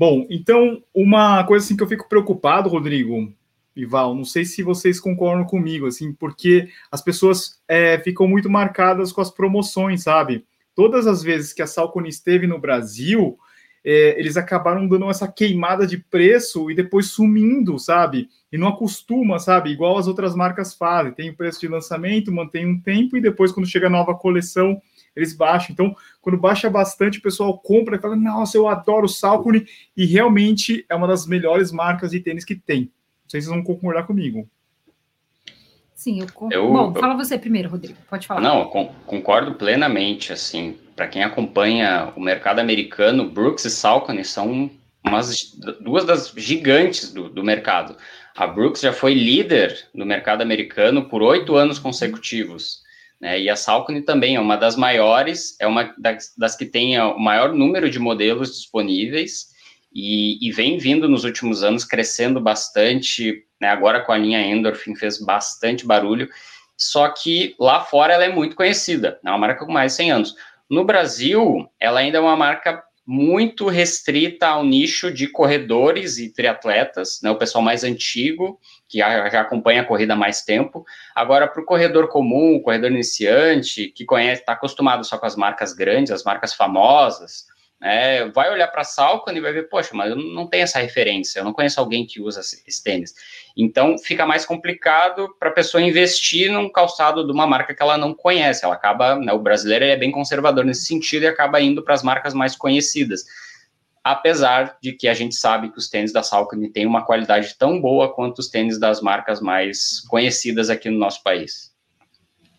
Bom, 0.00 0.26
então, 0.30 0.82
uma 0.94 1.44
coisa 1.44 1.62
assim 1.62 1.76
que 1.76 1.82
eu 1.82 1.88
fico 1.88 2.08
preocupado, 2.08 2.70
Rodrigo 2.70 3.30
e 3.76 3.84
Val, 3.84 4.14
não 4.14 4.24
sei 4.24 4.46
se 4.46 4.62
vocês 4.62 4.98
concordam 4.98 5.44
comigo, 5.44 5.86
assim, 5.86 6.12
porque 6.14 6.70
as 6.90 7.02
pessoas 7.02 7.60
é, 7.68 7.98
ficam 7.98 8.26
muito 8.26 8.48
marcadas 8.48 9.12
com 9.12 9.20
as 9.20 9.30
promoções, 9.30 10.04
sabe? 10.04 10.46
todas 10.80 11.06
as 11.06 11.22
vezes 11.22 11.52
que 11.52 11.60
a 11.60 11.66
Salcone 11.66 12.08
esteve 12.08 12.46
no 12.46 12.58
Brasil, 12.58 13.38
é, 13.84 14.18
eles 14.18 14.38
acabaram 14.38 14.88
dando 14.88 15.10
essa 15.10 15.28
queimada 15.28 15.86
de 15.86 15.98
preço 15.98 16.70
e 16.70 16.74
depois 16.74 17.08
sumindo, 17.08 17.78
sabe? 17.78 18.30
E 18.50 18.56
não 18.56 18.68
acostuma, 18.68 19.38
sabe? 19.38 19.70
Igual 19.70 19.98
as 19.98 20.06
outras 20.06 20.34
marcas 20.34 20.74
fazem. 20.74 21.12
Tem 21.12 21.28
o 21.28 21.36
preço 21.36 21.60
de 21.60 21.68
lançamento, 21.68 22.32
mantém 22.32 22.66
um 22.66 22.80
tempo 22.80 23.14
e 23.14 23.20
depois, 23.20 23.52
quando 23.52 23.68
chega 23.68 23.88
a 23.88 23.90
nova 23.90 24.14
coleção, 24.14 24.80
eles 25.14 25.34
baixam. 25.34 25.72
Então, 25.72 25.94
quando 26.20 26.38
baixa 26.38 26.70
bastante, 26.70 27.18
o 27.18 27.22
pessoal 27.22 27.58
compra 27.58 27.96
e 27.96 28.00
fala: 28.00 28.16
Nossa, 28.16 28.56
eu 28.56 28.68
adoro 28.68 29.06
o 29.06 29.08
Salcone. 29.08 29.66
E 29.96 30.06
realmente 30.06 30.84
é 30.88 30.94
uma 30.94 31.06
das 31.06 31.26
melhores 31.26 31.72
marcas 31.72 32.10
de 32.10 32.20
tênis 32.20 32.44
que 32.44 32.54
tem. 32.54 32.82
Não 32.82 33.30
sei 33.30 33.40
se 33.40 33.46
vocês 33.46 33.56
vão 33.56 33.64
concordar 33.64 34.06
comigo. 34.06 34.48
Sim, 35.94 36.20
eu, 36.20 36.50
eu 36.50 36.72
Bom, 36.72 36.94
fala 36.94 37.14
você 37.14 37.38
primeiro, 37.38 37.68
Rodrigo. 37.68 37.98
Pode 38.08 38.26
falar. 38.26 38.40
Não, 38.40 38.64
concordo 39.04 39.54
plenamente. 39.54 40.32
Assim, 40.32 40.78
para 40.96 41.06
quem 41.06 41.22
acompanha 41.22 42.12
o 42.16 42.20
mercado 42.20 42.58
americano, 42.58 43.28
Brooks 43.28 43.66
e 43.66 43.70
Salcone 43.70 44.24
são 44.24 44.70
umas, 45.04 45.54
duas 45.80 46.04
das 46.04 46.32
gigantes 46.36 47.12
do, 47.12 47.28
do 47.28 47.44
mercado. 47.44 47.96
A 48.34 48.46
Brooks 48.46 48.80
já 48.80 48.92
foi 48.92 49.12
líder 49.12 49.88
no 49.92 50.06
mercado 50.06 50.40
americano 50.40 51.08
por 51.08 51.22
oito 51.22 51.56
anos 51.56 51.78
consecutivos. 51.78 52.82
Né, 53.20 53.38
e 53.38 53.50
a 53.50 53.56
Salcone 53.56 54.00
também 54.00 54.36
é 54.36 54.40
uma 54.40 54.56
das 54.56 54.76
maiores, 54.76 55.56
é 55.60 55.66
uma 55.66 55.94
das, 55.98 56.34
das 56.36 56.56
que 56.56 56.64
tem 56.64 56.98
o 56.98 57.18
maior 57.18 57.52
número 57.52 57.90
de 57.90 57.98
modelos 57.98 58.56
disponíveis 58.56 59.50
e, 59.92 60.38
e, 60.46 60.50
vem 60.50 60.78
vindo 60.78 61.08
nos 61.08 61.24
últimos 61.24 61.62
anos 61.62 61.84
crescendo 61.84 62.40
bastante, 62.40 63.44
né, 63.60 63.68
agora 63.68 64.00
com 64.00 64.12
a 64.12 64.16
linha 64.16 64.40
Endorphin 64.40 64.94
fez 64.94 65.18
bastante 65.18 65.84
barulho, 65.84 66.28
só 66.76 67.08
que 67.08 67.54
lá 67.58 67.80
fora 67.84 68.14
ela 68.14 68.24
é 68.24 68.32
muito 68.32 68.56
conhecida, 68.56 69.20
é 69.22 69.28
uma 69.28 69.38
marca 69.38 69.66
com 69.66 69.72
mais 69.72 69.92
de 69.92 69.96
100 69.96 70.12
anos. 70.12 70.34
No 70.70 70.84
Brasil, 70.84 71.68
ela 71.78 72.00
ainda 72.00 72.18
é 72.18 72.20
uma 72.20 72.36
marca 72.36 72.82
muito 73.04 73.66
restrita 73.66 74.46
ao 74.46 74.64
nicho 74.64 75.12
de 75.12 75.26
corredores 75.26 76.16
e 76.18 76.32
triatletas, 76.32 77.20
né, 77.22 77.30
o 77.30 77.36
pessoal 77.36 77.62
mais 77.62 77.82
antigo, 77.82 78.58
que 78.90 78.98
já, 78.98 79.40
acompanha 79.40 79.82
a 79.82 79.84
corrida 79.84 80.14
há 80.14 80.16
mais 80.16 80.42
tempo. 80.42 80.84
Agora, 81.14 81.46
para 81.46 81.62
o 81.62 81.64
corredor 81.64 82.08
comum, 82.08 82.56
o 82.56 82.62
corredor 82.62 82.90
iniciante, 82.90 83.86
que 83.88 84.04
conhece, 84.04 84.42
está 84.42 84.52
acostumado 84.52 85.04
só 85.04 85.16
com 85.16 85.26
as 85.26 85.36
marcas 85.36 85.72
grandes, 85.72 86.10
as 86.10 86.24
marcas 86.24 86.52
famosas, 86.52 87.46
é, 87.80 88.28
vai 88.28 88.50
olhar 88.50 88.66
para 88.66 88.82
a 88.82 88.84
Salcone 88.84 89.38
e 89.38 89.40
vai 89.40 89.52
ver, 89.52 89.68
poxa, 89.68 89.90
mas 89.94 90.10
eu 90.10 90.16
não 90.16 90.46
tenho 90.46 90.64
essa 90.64 90.80
referência, 90.80 91.38
eu 91.38 91.44
não 91.44 91.52
conheço 91.52 91.80
alguém 91.80 92.04
que 92.04 92.20
usa 92.20 92.40
esse 92.40 92.82
tênis. 92.82 93.14
Então, 93.56 93.96
fica 93.96 94.26
mais 94.26 94.44
complicado 94.44 95.34
para 95.38 95.48
a 95.48 95.52
pessoa 95.52 95.80
investir 95.80 96.50
num 96.50 96.68
calçado 96.68 97.24
de 97.24 97.32
uma 97.32 97.46
marca 97.46 97.74
que 97.74 97.82
ela 97.82 97.96
não 97.96 98.12
conhece. 98.12 98.64
Ela 98.64 98.74
acaba, 98.74 99.14
né, 99.14 99.32
o 99.32 99.38
brasileiro 99.38 99.84
é 99.84 99.96
bem 99.96 100.10
conservador 100.10 100.64
nesse 100.64 100.84
sentido 100.84 101.22
e 101.22 101.28
acaba 101.28 101.60
indo 101.60 101.82
para 101.82 101.94
as 101.94 102.02
marcas 102.02 102.34
mais 102.34 102.56
conhecidas. 102.56 103.24
Apesar 104.02 104.78
de 104.82 104.92
que 104.92 105.06
a 105.06 105.14
gente 105.14 105.34
sabe 105.34 105.70
que 105.70 105.78
os 105.78 105.88
tênis 105.88 106.12
da 106.12 106.22
Salcone 106.22 106.70
têm 106.70 106.86
uma 106.86 107.04
qualidade 107.04 107.54
tão 107.58 107.80
boa 107.80 108.12
quanto 108.12 108.38
os 108.38 108.48
tênis 108.48 108.78
das 108.78 109.00
marcas 109.00 109.40
mais 109.40 110.00
conhecidas 110.08 110.70
aqui 110.70 110.88
no 110.88 110.98
nosso 110.98 111.22
país. 111.22 111.70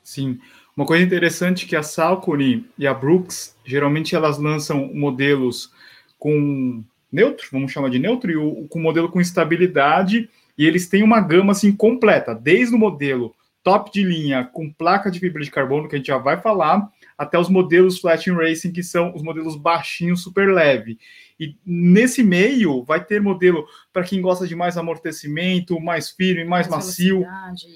Sim. 0.04 0.40
Uma 0.76 0.86
coisa 0.86 1.04
interessante 1.04 1.66
é 1.66 1.68
que 1.68 1.76
a 1.76 1.84
Salcone 1.84 2.66
e 2.78 2.88
a 2.88 2.94
Brooks, 2.94 3.56
geralmente 3.66 4.16
elas 4.16 4.38
lançam 4.38 4.90
modelos 4.94 5.72
com 6.18 6.84
neutro, 7.12 7.48
vamos 7.52 7.72
chamar 7.72 7.90
de 7.90 8.00
neutro, 8.00 8.32
e 8.32 8.38
o, 8.38 8.68
com 8.70 8.80
modelo 8.80 9.10
com 9.10 9.20
estabilidade, 9.20 10.30
e 10.58 10.66
eles 10.66 10.88
têm 10.88 11.04
uma 11.04 11.20
gama 11.20 11.52
assim 11.52 11.72
completa, 11.72 12.34
desde 12.34 12.76
o 12.76 12.80
modelo 12.80 13.36
top 13.64 13.92
de 13.92 14.04
linha 14.04 14.44
com 14.46 14.72
placa 14.72 15.12
de 15.12 15.20
fibra 15.20 15.44
de 15.44 15.52
carbono, 15.52 15.88
que 15.88 15.96
a 15.96 15.98
gente 15.98 16.08
já 16.08 16.18
vai 16.18 16.40
falar, 16.40 16.90
até 17.18 17.38
os 17.38 17.50
modelos 17.50 18.00
Flat 18.00 18.30
Racing, 18.30 18.72
que 18.72 18.84
são 18.84 19.14
os 19.16 19.22
modelos 19.22 19.56
baixinhos, 19.56 20.24
super 20.24 20.52
leve. 20.54 20.98
E 21.40 21.56
nesse 21.66 22.22
meio 22.24 22.84
vai 22.84 23.04
ter 23.04 23.20
modelo 23.20 23.66
para 23.92 24.04
quem 24.04 24.22
gosta 24.22 24.48
de 24.48 24.56
mais 24.56 24.78
amortecimento, 24.78 25.80
mais 25.80 26.10
firme, 26.12 26.44
mais, 26.44 26.68
mais 26.68 26.86
macio. 26.86 27.26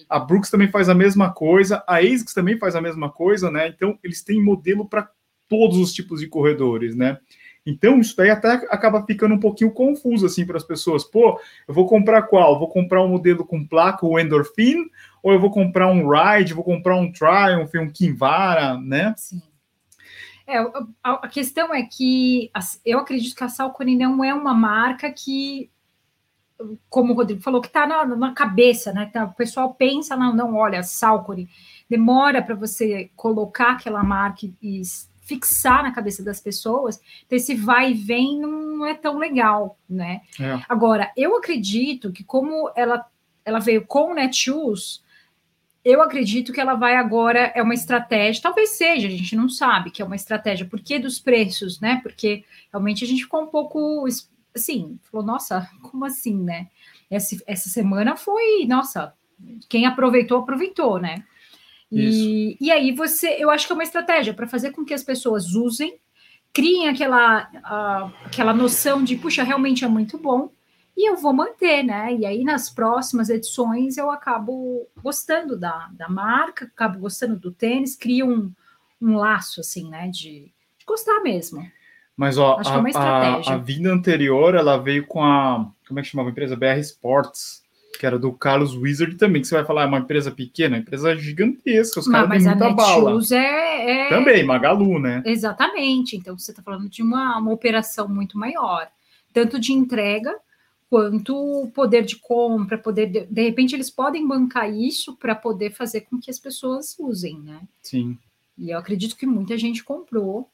A 0.08 0.20
Brooks 0.20 0.50
também 0.50 0.68
faz 0.68 0.88
a 0.88 0.94
mesma 0.94 1.34
coisa, 1.34 1.84
a 1.88 1.98
ASICS 1.98 2.34
também 2.34 2.58
faz 2.58 2.76
a 2.76 2.82
mesma 2.82 3.10
coisa, 3.10 3.50
né? 3.50 3.68
Então 3.68 3.98
eles 4.04 4.22
têm 4.24 4.42
modelo 4.42 4.88
para 4.88 5.10
todos 5.48 5.78
os 5.78 5.94
tipos 5.94 6.20
de 6.20 6.28
corredores, 6.28 6.96
né? 6.96 7.18
Então, 7.66 8.00
isso 8.00 8.16
daí 8.16 8.30
até 8.30 8.54
acaba 8.70 9.04
ficando 9.06 9.34
um 9.34 9.40
pouquinho 9.40 9.72
confuso 9.72 10.26
assim 10.26 10.46
para 10.46 10.58
as 10.58 10.64
pessoas. 10.64 11.04
Pô, 11.04 11.40
eu 11.68 11.74
vou 11.74 11.88
comprar 11.88 12.24
qual? 12.24 12.60
Vou 12.60 12.70
comprar 12.70 13.02
um 13.02 13.08
modelo 13.08 13.44
com 13.44 13.66
placa, 13.66 14.06
o 14.06 14.20
Endorphin, 14.20 14.86
ou 15.24 15.34
eu 15.34 15.40
vou 15.40 15.50
comprar 15.50 15.88
um 15.88 16.08
Ride, 16.08 16.54
vou 16.54 16.64
comprar 16.64 16.96
um 16.96 17.12
Triumph, 17.12 17.74
um 17.76 17.90
Kinvara, 17.90 18.78
né? 18.80 19.16
Sim. 19.18 19.42
É, 20.48 20.64
a, 21.04 21.28
questão 21.28 21.74
é 21.74 21.82
que 21.82 22.52
eu 22.86 23.00
acredito 23.00 23.36
que 23.36 23.44
a 23.44 23.50
Salcone 23.50 23.98
não 23.98 24.24
é 24.24 24.32
uma 24.32 24.54
marca 24.54 25.12
que, 25.12 25.72
como 26.88 27.14
o 27.14 27.16
Rodrigo 27.16 27.42
falou, 27.42 27.60
que 27.60 27.68
está 27.68 27.88
na, 27.88 28.06
na, 28.06 28.32
cabeça, 28.32 28.94
né? 28.94 29.10
Tá, 29.12 29.26
o 29.26 29.34
pessoal 29.34 29.74
pensa, 29.74 30.16
não, 30.16 30.36
não, 30.36 30.54
olha, 30.54 30.84
Salcone, 30.84 31.50
demora 31.90 32.44
para 32.44 32.54
você 32.54 33.10
colocar 33.16 33.72
aquela 33.72 34.04
marca 34.04 34.46
e 34.62 34.82
fixar 35.26 35.84
na 35.84 35.92
cabeça 35.92 36.24
das 36.24 36.40
pessoas, 36.40 37.02
então 37.26 37.36
esse 37.36 37.56
vai 37.56 37.92
e 37.92 37.94
vem 37.96 38.40
não 38.40 38.86
é 38.86 38.94
tão 38.94 39.18
legal, 39.18 39.78
né? 39.90 40.22
É. 40.40 40.62
Agora, 40.70 41.12
eu 41.18 41.36
acredito 41.36 42.12
que 42.12 42.24
como 42.24 42.72
ela, 42.76 43.06
ela 43.44 43.60
veio 43.60 43.86
com 43.86 44.12
o 44.12 44.14
Netshoes, 44.14 45.04
eu 45.84 46.02
acredito 46.02 46.54
que 46.54 46.62
ela 46.62 46.76
vai 46.76 46.96
agora, 46.96 47.52
é 47.56 47.62
uma 47.62 47.74
estratégia, 47.74 48.42
talvez 48.42 48.70
seja, 48.72 49.08
a 49.08 49.12
gente 49.12 49.36
não 49.36 49.50
sabe 49.50 49.92
que 49.92 50.02
é 50.02 50.06
uma 50.06 50.16
estratégia, 50.16 50.66
por 50.66 50.80
que 50.80 50.98
dos 50.98 51.20
preços, 51.20 51.80
né? 51.80 52.00
Porque 52.02 52.44
realmente 52.72 53.04
a 53.04 53.08
gente 53.08 53.24
ficou 53.24 53.44
um 53.44 53.48
pouco 53.48 54.06
assim, 54.56 55.00
falou, 55.12 55.26
nossa, 55.26 55.70
como 55.82 56.06
assim, 56.06 56.36
né? 56.36 56.68
Essa, 57.10 57.36
essa 57.46 57.70
semana 57.70 58.16
foi, 58.16 58.66
nossa, 58.68 59.14
quem 59.70 59.86
aproveitou, 59.86 60.40
aproveitou, 60.40 61.00
né? 61.00 61.24
E, 61.98 62.58
e 62.60 62.72
aí 62.72 62.92
você, 62.92 63.36
eu 63.40 63.50
acho 63.50 63.66
que 63.66 63.72
é 63.72 63.76
uma 63.76 63.84
estratégia 63.84 64.34
para 64.34 64.48
fazer 64.48 64.72
com 64.72 64.84
que 64.84 64.94
as 64.94 65.04
pessoas 65.04 65.54
usem, 65.54 65.98
criem 66.52 66.90
aquela, 66.90 67.50
a, 67.64 68.12
aquela 68.26 68.54
noção 68.54 69.04
de, 69.04 69.16
puxa, 69.16 69.44
realmente 69.44 69.84
é 69.86 69.88
muito 69.88 70.18
bom, 70.18 70.50
e 70.98 71.10
eu 71.10 71.18
vou 71.18 71.34
manter, 71.34 71.84
né? 71.84 72.14
E 72.14 72.26
aí 72.26 72.44
nas 72.44 72.70
próximas 72.70 73.30
edições 73.30 73.98
eu 73.98 74.10
acabo 74.10 74.88
gostando 75.04 75.58
da, 75.58 75.90
da 75.92 76.08
marca, 76.08 76.66
acabo 76.66 77.00
gostando 77.00 77.36
do 77.36 77.52
tênis, 77.52 77.96
crio 77.96 78.30
um, 78.30 78.52
um 79.02 79.18
laço, 79.18 79.60
assim, 79.60 79.90
né? 79.90 80.08
De, 80.08 80.52
de 80.78 80.86
gostar 80.86 81.20
mesmo. 81.22 81.70
Mas, 82.16 82.38
ó, 82.38 82.58
a, 82.66 82.90
é 82.90 82.98
a, 82.98 83.56
a, 83.56 83.58
vinda 83.58 83.92
anterior, 83.92 84.56
ela 84.56 84.78
veio 84.78 85.06
com 85.06 85.22
a. 85.22 85.70
Como 85.86 86.00
é 86.00 86.02
que 86.04 86.08
chamava 86.08 86.30
a 86.30 86.32
empresa? 86.32 86.56
BR 86.56 86.80
Sports, 86.80 87.65
que 87.98 88.06
era 88.06 88.18
do 88.18 88.32
Carlos 88.34 88.76
Wizard 88.76 89.16
também, 89.16 89.42
que 89.42 89.48
você 89.48 89.56
vai 89.56 89.66
falar, 89.66 89.84
é 89.84 89.86
uma 89.86 90.00
empresa 90.00 90.32
pequena, 90.32 90.76
uma 90.76 90.82
empresa 90.82 91.16
gigantesca, 91.16 92.00
os 92.00 92.08
caras 92.08 92.30
têm 92.30 92.48
muita 92.48 92.70
bala. 92.72 93.20
É, 93.32 94.08
é... 94.08 94.10
Também, 94.10 94.44
Magalu, 94.44 95.00
né? 95.00 95.24
Exatamente. 95.26 96.16
Então, 96.16 96.38
você 96.38 96.52
está 96.52 96.62
falando 96.62 96.90
de 96.90 97.02
uma, 97.02 97.38
uma 97.38 97.52
operação 97.52 98.08
muito 98.08 98.38
maior, 98.38 98.88
tanto 99.34 99.60
de 99.60 99.74
entrega 99.74 100.34
quanto 100.90 101.70
poder 101.74 102.04
de 102.04 102.16
compra, 102.18 102.78
poder 102.78 103.08
de, 103.08 103.26
de 103.26 103.42
repente 103.42 103.76
eles 103.76 103.90
podem 103.90 104.28
bancar 104.28 104.72
isso 104.72 105.16
para 105.16 105.36
poder 105.36 105.72
fazer 105.72 106.02
com 106.02 106.20
que 106.20 106.32
as 106.32 106.40
pessoas 106.40 106.96
usem, 107.00 107.40
né? 107.40 107.62
Sim. 107.82 108.18
E 108.58 108.70
eu 108.70 108.78
acredito 108.78 109.18
que 109.18 109.26
muita 109.26 109.58
gente 109.58 109.84
comprou 109.84 110.50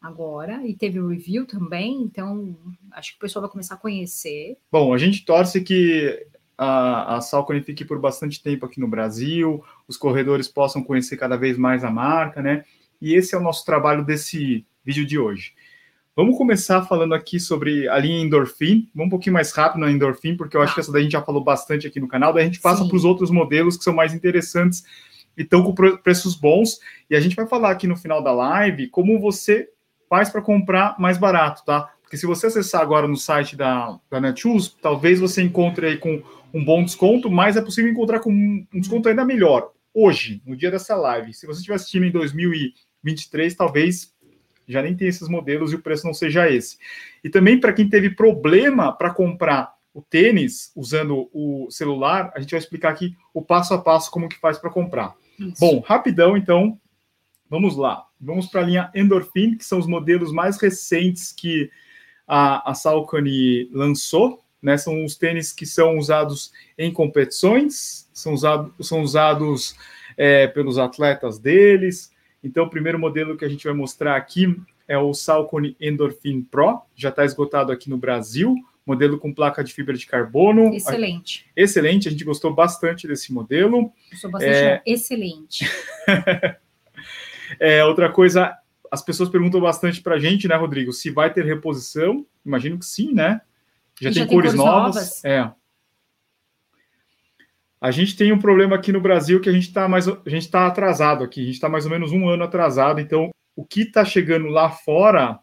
agora 0.00 0.66
e 0.66 0.74
teve 0.74 0.98
o 0.98 1.08
review 1.08 1.46
também, 1.46 2.00
então 2.02 2.56
acho 2.92 3.12
que 3.12 3.18
o 3.18 3.20
pessoal 3.20 3.42
vai 3.42 3.50
começar 3.50 3.74
a 3.74 3.78
conhecer. 3.78 4.56
Bom, 4.72 4.94
a 4.94 4.98
gente 4.98 5.24
torce 5.24 5.60
que 5.60 6.26
a, 6.62 7.16
a 7.16 7.20
Salcone 7.22 7.62
fique 7.62 7.86
por 7.86 7.98
bastante 7.98 8.42
tempo 8.42 8.66
aqui 8.66 8.78
no 8.78 8.86
Brasil, 8.86 9.64
os 9.88 9.96
corredores 9.96 10.46
possam 10.46 10.84
conhecer 10.84 11.16
cada 11.16 11.34
vez 11.34 11.56
mais 11.56 11.82
a 11.82 11.90
marca, 11.90 12.42
né? 12.42 12.64
E 13.00 13.14
esse 13.14 13.34
é 13.34 13.38
o 13.38 13.42
nosso 13.42 13.64
trabalho 13.64 14.04
desse 14.04 14.66
vídeo 14.84 15.06
de 15.06 15.18
hoje. 15.18 15.54
Vamos 16.14 16.36
começar 16.36 16.82
falando 16.82 17.14
aqui 17.14 17.40
sobre 17.40 17.88
a 17.88 17.98
linha 17.98 18.20
Endorphin. 18.20 18.90
Vamos 18.94 19.06
um 19.06 19.10
pouquinho 19.10 19.32
mais 19.32 19.52
rápido 19.52 19.80
na 19.80 19.90
Endorphin, 19.90 20.36
porque 20.36 20.54
eu 20.54 20.60
acho 20.60 20.74
que 20.74 20.80
essa 20.80 20.92
daí 20.92 21.00
a 21.00 21.02
gente 21.04 21.12
já 21.12 21.22
falou 21.22 21.42
bastante 21.42 21.86
aqui 21.86 21.98
no 21.98 22.06
canal. 22.06 22.30
Daí 22.30 22.42
a 22.42 22.46
gente 22.46 22.60
passa 22.60 22.86
para 22.86 22.94
os 22.94 23.06
outros 23.06 23.30
modelos 23.30 23.78
que 23.78 23.84
são 23.84 23.94
mais 23.94 24.12
interessantes 24.12 24.84
e 25.38 25.42
estão 25.42 25.62
com 25.62 25.72
preços 25.72 26.34
bons. 26.34 26.78
E 27.08 27.16
a 27.16 27.20
gente 27.20 27.34
vai 27.34 27.46
falar 27.46 27.70
aqui 27.70 27.86
no 27.86 27.96
final 27.96 28.22
da 28.22 28.32
live 28.32 28.88
como 28.88 29.18
você 29.18 29.70
faz 30.10 30.28
para 30.28 30.42
comprar 30.42 30.94
mais 30.98 31.16
barato, 31.16 31.64
tá? 31.64 31.90
Porque 32.02 32.18
se 32.18 32.26
você 32.26 32.48
acessar 32.48 32.82
agora 32.82 33.08
no 33.08 33.16
site 33.16 33.56
da, 33.56 33.98
da 34.10 34.20
Netshoes, 34.20 34.68
talvez 34.82 35.20
você 35.20 35.42
encontre 35.42 35.86
aí 35.86 35.96
com 35.96 36.20
um 36.52 36.64
bom 36.64 36.84
desconto, 36.84 37.30
mas 37.30 37.56
é 37.56 37.62
possível 37.62 37.90
encontrar 37.90 38.20
com 38.20 38.30
um 38.30 38.66
desconto 38.80 39.08
ainda 39.08 39.24
melhor. 39.24 39.72
Hoje, 39.92 40.42
no 40.46 40.56
dia 40.56 40.70
dessa 40.70 40.94
live, 40.94 41.32
se 41.32 41.46
você 41.46 41.58
estiver 41.58 41.76
assistindo 41.76 42.06
em 42.06 42.10
2023, 42.10 43.54
talvez 43.54 44.14
já 44.66 44.82
nem 44.82 44.96
tem 44.96 45.08
esses 45.08 45.28
modelos 45.28 45.72
e 45.72 45.76
o 45.76 45.82
preço 45.82 46.06
não 46.06 46.14
seja 46.14 46.48
esse. 46.50 46.78
E 47.24 47.28
também 47.28 47.58
para 47.58 47.72
quem 47.72 47.88
teve 47.88 48.10
problema 48.10 48.92
para 48.92 49.12
comprar 49.12 49.74
o 49.92 50.00
tênis 50.00 50.70
usando 50.76 51.28
o 51.32 51.68
celular, 51.70 52.32
a 52.34 52.40
gente 52.40 52.52
vai 52.52 52.60
explicar 52.60 52.90
aqui 52.90 53.16
o 53.34 53.42
passo 53.42 53.74
a 53.74 53.78
passo 53.78 54.10
como 54.10 54.28
que 54.28 54.38
faz 54.38 54.58
para 54.58 54.70
comprar. 54.70 55.14
Isso. 55.38 55.56
Bom, 55.58 55.80
rapidão 55.80 56.36
então, 56.36 56.78
vamos 57.48 57.76
lá. 57.76 58.06
Vamos 58.20 58.46
para 58.46 58.60
a 58.60 58.64
linha 58.64 58.90
Endorphin, 58.94 59.56
que 59.56 59.64
são 59.64 59.78
os 59.78 59.86
modelos 59.86 60.32
mais 60.32 60.60
recentes 60.60 61.32
que 61.32 61.70
a, 62.26 62.70
a 62.70 62.74
Saucony 62.74 63.68
lançou. 63.72 64.39
Né, 64.62 64.76
são 64.76 65.04
os 65.04 65.16
tênis 65.16 65.52
que 65.52 65.64
são 65.64 65.96
usados 65.96 66.52
em 66.76 66.92
competições, 66.92 68.06
são, 68.12 68.34
usado, 68.34 68.74
são 68.78 69.00
usados 69.00 69.74
é, 70.18 70.46
pelos 70.46 70.76
atletas 70.76 71.38
deles, 71.38 72.12
então, 72.42 72.64
o 72.64 72.70
primeiro 72.70 72.98
modelo 72.98 73.36
que 73.36 73.44
a 73.44 73.48
gente 73.48 73.64
vai 73.64 73.74
mostrar 73.74 74.16
aqui 74.16 74.56
é 74.88 74.98
o 74.98 75.12
Salcone 75.12 75.76
Endorphin 75.80 76.42
Pro, 76.42 76.80
já 76.96 77.10
está 77.10 77.24
esgotado 77.24 77.70
aqui 77.70 77.88
no 77.90 77.98
Brasil, 77.98 78.56
modelo 78.84 79.18
com 79.18 79.32
placa 79.32 79.62
de 79.62 79.72
fibra 79.72 79.96
de 79.96 80.06
carbono. 80.06 80.74
Excelente. 80.74 81.46
Excelente, 81.54 82.08
a 82.08 82.10
gente 82.10 82.24
gostou 82.24 82.52
bastante 82.52 83.06
desse 83.06 83.32
modelo. 83.32 83.92
Gostou 84.10 84.30
bastante, 84.30 84.52
é... 84.52 84.82
excelente. 84.86 85.70
é, 87.60 87.84
outra 87.84 88.10
coisa, 88.10 88.56
as 88.90 89.02
pessoas 89.02 89.28
perguntam 89.28 89.60
bastante 89.60 90.00
para 90.00 90.16
a 90.16 90.18
gente, 90.18 90.48
né, 90.48 90.56
Rodrigo, 90.56 90.92
se 90.92 91.10
vai 91.10 91.32
ter 91.32 91.44
reposição. 91.44 92.26
Imagino 92.44 92.78
que 92.78 92.86
sim, 92.86 93.12
né? 93.12 93.42
Já, 94.00 94.10
tem, 94.10 94.22
já 94.22 94.26
cores 94.26 94.26
tem, 94.26 94.28
cores, 94.28 94.54
novas. 94.54 94.94
novas. 94.94 95.24
É. 95.24 95.52
A 97.80 97.90
gente 97.90 98.16
tem 98.16 98.32
um 98.32 98.38
problema 98.38 98.76
aqui 98.76 98.92
no 98.92 99.00
Brasil 99.00 99.40
que 99.40 99.48
a 99.48 99.52
gente 99.52 99.68
está 99.68 99.88
mais 99.88 100.06
a 100.06 100.20
gente 100.26 100.42
está 100.42 100.66
atrasado 100.66 101.24
aqui, 101.24 101.40
a 101.40 101.44
gente 101.44 101.54
está 101.54 101.68
mais 101.68 101.86
ou 101.86 101.90
menos 101.90 102.12
um 102.12 102.28
ano 102.28 102.44
atrasado. 102.44 103.00
Então, 103.00 103.30
o 103.56 103.64
que 103.64 103.82
está 103.82 104.04
chegando 104.04 104.48
lá 104.48 104.70
fora 104.70 105.38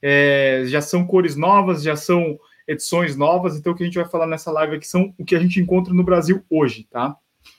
é, 0.00 0.64
já 0.66 0.80
são 0.80 1.06
cores 1.06 1.36
novas, 1.36 1.82
já 1.82 1.94
são 1.94 2.38
edições 2.66 3.16
novas. 3.16 3.56
Então, 3.56 3.72
o 3.72 3.76
que 3.76 3.82
a 3.82 3.86
gente 3.86 3.98
vai 3.98 4.08
falar 4.08 4.26
nessa 4.26 4.50
live 4.50 4.76
aqui 4.76 4.86
são 4.86 5.14
o 5.18 5.24
que 5.24 5.36
a 5.36 5.40
gente 5.40 5.60
encontra 5.60 5.92
no 5.92 6.04
Brasil 6.04 6.42
hoje, 6.48 6.84
tá? 6.90 7.16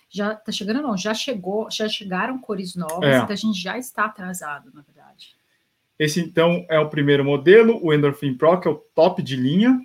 Já 0.09 0.33
está 0.33 0.51
chegando, 0.51 0.81
não, 0.81 0.97
já 0.97 1.13
chegou, 1.13 1.69
já 1.69 1.87
chegaram 1.87 2.39
cores 2.39 2.75
novas, 2.75 3.09
é. 3.09 3.17
então 3.17 3.31
a 3.31 3.35
gente 3.35 3.61
já 3.61 3.77
está 3.77 4.05
atrasado, 4.05 4.71
na 4.73 4.81
verdade. 4.81 5.35
Esse 5.99 6.19
então 6.19 6.65
é 6.69 6.79
o 6.79 6.89
primeiro 6.89 7.23
modelo, 7.23 7.79
o 7.83 7.93
Endorphin 7.93 8.33
Pro, 8.33 8.59
que 8.59 8.67
é 8.67 8.71
o 8.71 8.75
top 8.95 9.21
de 9.21 9.35
linha. 9.35 9.79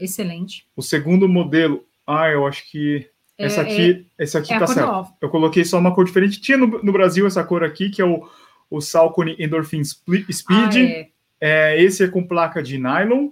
Excelente. 0.00 0.66
O 0.74 0.82
segundo 0.82 1.28
modelo, 1.28 1.86
ah, 2.06 2.28
eu 2.28 2.46
acho 2.46 2.68
que 2.70 3.08
essa 3.36 3.60
é, 3.60 3.64
aqui, 3.64 4.06
é, 4.18 4.24
esse 4.24 4.36
aqui 4.36 4.52
é 4.52 4.58
tá 4.58 4.66
certo. 4.66 5.14
Eu 5.20 5.30
coloquei 5.30 5.64
só 5.64 5.78
uma 5.78 5.94
cor 5.94 6.04
diferente. 6.04 6.40
Tinha 6.40 6.58
no, 6.58 6.82
no, 6.82 6.92
Brasil 6.92 7.26
essa 7.26 7.42
cor 7.42 7.64
aqui, 7.64 7.88
que 7.88 8.02
é 8.02 8.04
o, 8.04 8.28
o 8.70 8.80
Salcone 8.80 9.34
Endorphin 9.38 9.82
Speed. 9.82 10.28
Ah, 10.48 10.70
é. 10.78 11.10
é. 11.40 11.82
esse 11.82 12.04
é 12.04 12.08
com 12.08 12.26
placa 12.26 12.62
de 12.62 12.76
nylon. 12.76 13.30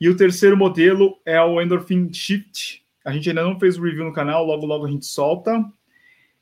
E 0.00 0.08
o 0.08 0.16
terceiro 0.16 0.56
modelo 0.56 1.18
é 1.24 1.40
o 1.42 1.60
Endorphin 1.60 2.12
Shift. 2.12 2.84
A 3.04 3.12
gente 3.12 3.28
ainda 3.28 3.42
não 3.42 3.58
fez 3.58 3.76
o 3.76 3.82
review 3.82 4.04
no 4.04 4.12
canal, 4.12 4.46
logo 4.46 4.64
logo 4.64 4.86
a 4.86 4.90
gente 4.90 5.06
solta. 5.06 5.64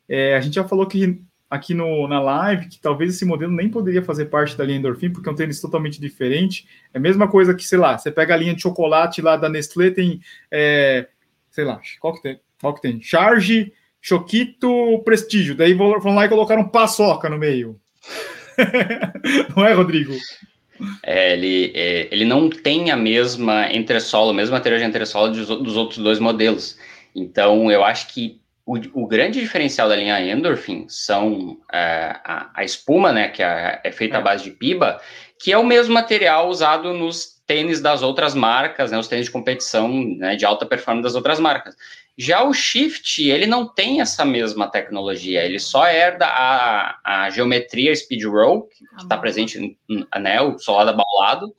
É, 0.06 0.36
a 0.36 0.40
gente 0.40 0.54
já 0.54 0.68
falou 0.68 0.86
que 0.86 1.22
aqui 1.48 1.74
no, 1.74 2.08
na 2.08 2.20
live 2.20 2.68
que 2.68 2.80
talvez 2.80 3.14
esse 3.14 3.24
modelo 3.24 3.52
nem 3.52 3.68
poderia 3.68 4.02
fazer 4.02 4.26
parte 4.26 4.56
da 4.56 4.64
linha 4.64 4.78
Endorphin, 4.78 5.10
porque 5.10 5.28
é 5.28 5.32
um 5.32 5.36
tênis 5.36 5.60
totalmente 5.60 6.00
diferente. 6.00 6.66
É 6.92 6.98
a 6.98 7.00
mesma 7.00 7.28
coisa 7.28 7.54
que, 7.54 7.64
sei 7.64 7.78
lá, 7.78 7.96
você 7.96 8.10
pega 8.10 8.34
a 8.34 8.36
linha 8.36 8.54
de 8.54 8.62
chocolate 8.62 9.22
lá 9.22 9.36
da 9.36 9.48
Nestlé, 9.48 9.90
tem 9.90 10.20
é, 10.50 11.08
sei 11.50 11.64
lá, 11.64 11.80
qual 12.00 12.14
que 12.14 12.22
tem? 12.22 12.40
Qual 12.60 12.74
que 12.74 12.82
tem? 12.82 13.00
Charge, 13.00 13.72
Choquito, 14.00 15.02
Prestígio. 15.04 15.54
Daí 15.54 15.74
vão 15.74 16.14
lá 16.14 16.26
e 16.26 16.28
colocaram 16.28 16.68
paçoca 16.68 17.28
no 17.28 17.38
meio. 17.38 17.80
não 19.56 19.64
é, 19.64 19.72
Rodrigo? 19.72 20.14
É, 21.02 21.32
ele, 21.32 21.72
é, 21.74 22.08
ele 22.12 22.24
não 22.24 22.50
tem 22.50 22.90
a 22.90 22.96
mesma 22.96 23.72
entressola, 23.72 24.32
o 24.32 24.34
mesmo 24.34 24.54
material 24.54 24.80
de 24.80 24.86
entressola 24.86 25.30
dos, 25.30 25.48
dos 25.48 25.76
outros 25.76 25.98
dois 25.98 26.18
modelos. 26.18 26.78
Então, 27.14 27.70
eu 27.70 27.82
acho 27.82 28.12
que 28.12 28.40
o, 28.66 29.04
o 29.04 29.06
grande 29.06 29.40
diferencial 29.40 29.88
da 29.88 29.94
linha 29.94 30.20
Endorphin 30.20 30.86
são 30.88 31.56
é, 31.72 32.16
a, 32.24 32.50
a, 32.52 32.64
espuma, 32.64 33.12
né, 33.12 33.28
que 33.28 33.40
é, 33.40 33.80
é 33.84 33.92
feita 33.92 34.16
à 34.16 34.20
é. 34.20 34.22
base 34.22 34.42
de 34.42 34.50
piba, 34.50 35.00
que 35.40 35.52
é 35.52 35.56
o 35.56 35.64
mesmo 35.64 35.94
material 35.94 36.48
usado 36.48 36.92
nos 36.92 37.36
tênis 37.46 37.80
das 37.80 38.02
outras 38.02 38.34
marcas, 38.34 38.90
né, 38.90 38.98
os 38.98 39.06
tênis 39.06 39.26
de 39.26 39.30
competição 39.30 39.88
né, 40.18 40.34
de 40.34 40.44
alta 40.44 40.66
performance 40.66 41.04
das 41.04 41.14
outras 41.14 41.38
marcas. 41.38 41.76
Já 42.18 42.42
o 42.42 42.52
Shift, 42.52 43.22
ele 43.22 43.46
não 43.46 43.72
tem 43.72 44.00
essa 44.00 44.24
mesma 44.24 44.68
tecnologia, 44.68 45.44
ele 45.44 45.60
só 45.60 45.86
herda 45.86 46.26
a, 46.26 46.98
a 47.04 47.30
geometria 47.30 47.94
Speed 47.94 48.24
Roll, 48.24 48.62
que 48.62 48.84
está 49.00 49.16
presente, 49.16 49.78
né, 50.18 50.40
o 50.40 50.58
solado 50.58 50.90
abaulado, 50.90 51.54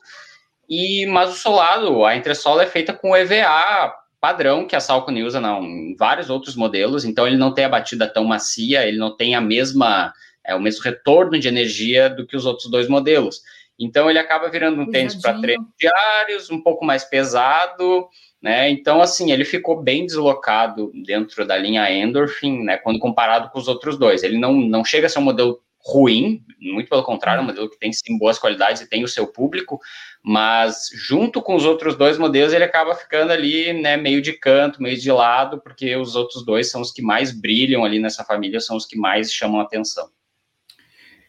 e, 0.70 1.06
mas 1.06 1.30
o 1.30 1.38
solado, 1.38 2.04
a 2.04 2.18
entressola 2.18 2.64
é 2.64 2.68
feita 2.68 2.92
com 2.92 3.16
EVA 3.16 3.94
padrão 4.20 4.66
que 4.66 4.76
a 4.76 4.80
Salcone 4.80 5.24
usa 5.24 5.40
não, 5.40 5.64
em 5.64 5.96
vários 5.96 6.30
outros 6.30 6.56
modelos, 6.56 7.06
então 7.06 7.28
ele 7.28 7.38
não 7.38 7.54
tem 7.54 7.66
a 7.66 7.70
batida 7.70 8.08
tão 8.08 8.24
macia, 8.24 8.86
ele 8.86 8.98
não 8.98 9.16
tem 9.16 9.36
a 9.36 9.42
mesma, 9.42 10.14
é, 10.46 10.56
o 10.56 10.60
mesmo 10.60 10.84
retorno 10.84 11.40
de 11.40 11.48
energia 11.48 12.10
do 12.10 12.26
que 12.26 12.36
os 12.36 12.46
outros 12.46 12.70
dois 12.70 12.88
modelos. 12.88 13.42
Então 13.80 14.10
ele 14.10 14.18
acaba 14.18 14.50
virando 14.50 14.82
um 14.82 14.90
tênis 14.90 15.14
para 15.16 15.40
treinos 15.40 15.68
diários, 15.80 16.50
um 16.50 16.62
pouco 16.62 16.84
mais 16.84 17.04
pesado, 17.04 18.08
né? 18.42 18.70
Então 18.70 19.02
assim, 19.02 19.32
ele 19.32 19.46
ficou 19.46 19.84
bem 19.84 20.06
deslocado 20.06 20.92
dentro 21.06 21.46
da 21.46 21.56
linha 21.56 21.92
Endorphin, 21.92 22.64
né, 22.64 22.78
quando 22.78 23.00
comparado 23.00 23.50
com 23.50 23.60
os 23.60 23.68
outros 23.68 23.98
dois. 23.98 24.24
Ele 24.24 24.40
não, 24.40 24.54
não 24.54 24.84
chega 24.84 25.06
a 25.06 25.10
ser 25.10 25.20
um 25.20 25.24
modelo 25.24 25.62
ruim, 25.88 26.44
muito 26.60 26.90
pelo 26.90 27.04
contrário, 27.04 27.40
é 27.40 27.42
um 27.42 27.46
uhum. 27.46 27.52
modelo 27.52 27.70
que 27.70 27.80
tem 27.80 27.94
sim 27.94 28.18
boas 28.18 28.38
qualidades 28.38 28.82
e 28.82 28.90
tem 28.90 29.04
o 29.04 29.08
seu 29.08 29.26
público, 29.26 29.80
mas 30.22 30.90
junto 30.94 31.42
com 31.42 31.56
os 31.56 31.64
outros 31.64 31.96
dois 31.96 32.18
modelos 32.18 32.52
ele 32.52 32.66
acaba 32.66 32.94
ficando 32.94 33.32
ali, 33.32 33.72
né, 33.72 33.96
meio 33.96 34.22
de 34.22 34.34
canto, 34.34 34.82
meio 34.82 34.98
de 34.98 35.12
lado, 35.12 35.62
porque 35.62 35.96
os 35.96 36.16
outros 36.16 36.46
dois 36.46 36.70
são 36.70 36.82
os 36.82 36.92
que 36.92 37.02
mais 37.02 37.32
brilham 37.32 37.86
ali 37.86 38.00
nessa 38.00 38.26
família, 38.26 38.60
são 38.60 38.76
os 38.76 38.86
que 38.86 38.98
mais 38.98 39.32
chamam 39.32 39.62
a 39.62 39.64
atenção. 39.64 40.10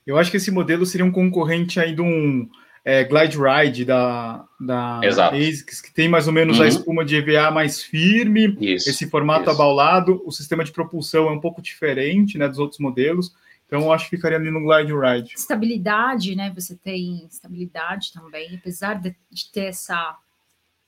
Eu 0.05 0.19
acho 0.19 0.31
que 0.31 0.39
esse 0.39 0.51
modelo 0.51 0.85
seria 0.85 1.07
um 1.07 1.13
concorrente 1.13 1.79
aí 1.79 1.95
de 1.95 2.01
um 2.01 2.49
é, 2.85 3.05
Glide 3.05 3.37
Ride 3.39 3.85
da, 3.85 4.45
da 4.59 5.01
ASICS, 5.01 5.83
que 5.83 5.93
tem 5.93 6.09
mais 6.09 6.27
ou 6.27 6.33
menos 6.33 6.59
uhum. 6.59 6.65
a 6.65 6.69
espuma 6.69 7.05
de 7.05 7.17
EVA 7.17 7.51
mais 7.51 7.83
firme, 7.83 8.57
isso, 8.61 8.89
esse 8.89 9.09
formato 9.09 9.43
isso. 9.43 9.51
abaulado, 9.51 10.23
o 10.25 10.33
sistema 10.33 10.65
de 10.65 10.73
propulsão 10.73 11.29
é 11.29 11.31
um 11.31 11.41
pouco 11.41 11.63
diferente 11.63 12.39
né, 12.39 12.49
dos 12.49 12.59
outros 12.59 12.81
modelos, 12.81 13.35
então, 13.69 13.83
eu 13.83 13.93
acho 13.93 14.09
que 14.09 14.17
ficaria 14.17 14.39
ali 14.39 14.51
no 14.51 14.63
Glide 14.63 14.95
Ride. 14.95 15.35
Estabilidade, 15.37 16.35
né? 16.35 16.51
Você 16.55 16.75
tem 16.75 17.27
estabilidade 17.27 18.15
também, 18.15 18.57
apesar 18.57 18.95
de, 18.95 19.15
ter 19.53 19.67
essa, 19.67 20.17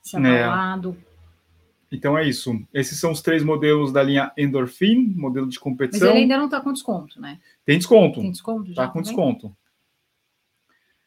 esse 0.02 0.16
abalado. 0.16 0.96
É. 1.06 1.10
Então 1.92 2.16
é 2.16 2.26
isso. 2.26 2.58
Esses 2.72 2.98
são 2.98 3.12
os 3.12 3.20
três 3.20 3.44
modelos 3.44 3.92
da 3.92 4.02
linha 4.02 4.32
Endorphin, 4.34 5.12
modelo 5.14 5.46
de 5.46 5.60
competição. 5.60 6.08
Mas 6.08 6.10
ele 6.10 6.22
ainda 6.22 6.38
não 6.38 6.46
está 6.46 6.60
com 6.60 6.72
desconto, 6.72 7.20
né? 7.20 7.38
Tem 7.66 7.76
desconto. 7.76 8.20
Tem 8.20 8.30
desconto? 8.30 8.70
Está 8.70 8.86
com 8.86 9.02
também? 9.02 9.02
desconto. 9.02 9.56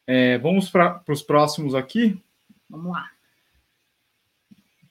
É, 0.06 0.38
vamos 0.38 0.70
para 0.70 1.02
os 1.08 1.22
próximos 1.22 1.74
aqui. 1.74 2.22
Vamos 2.70 2.92
lá. 2.92 3.10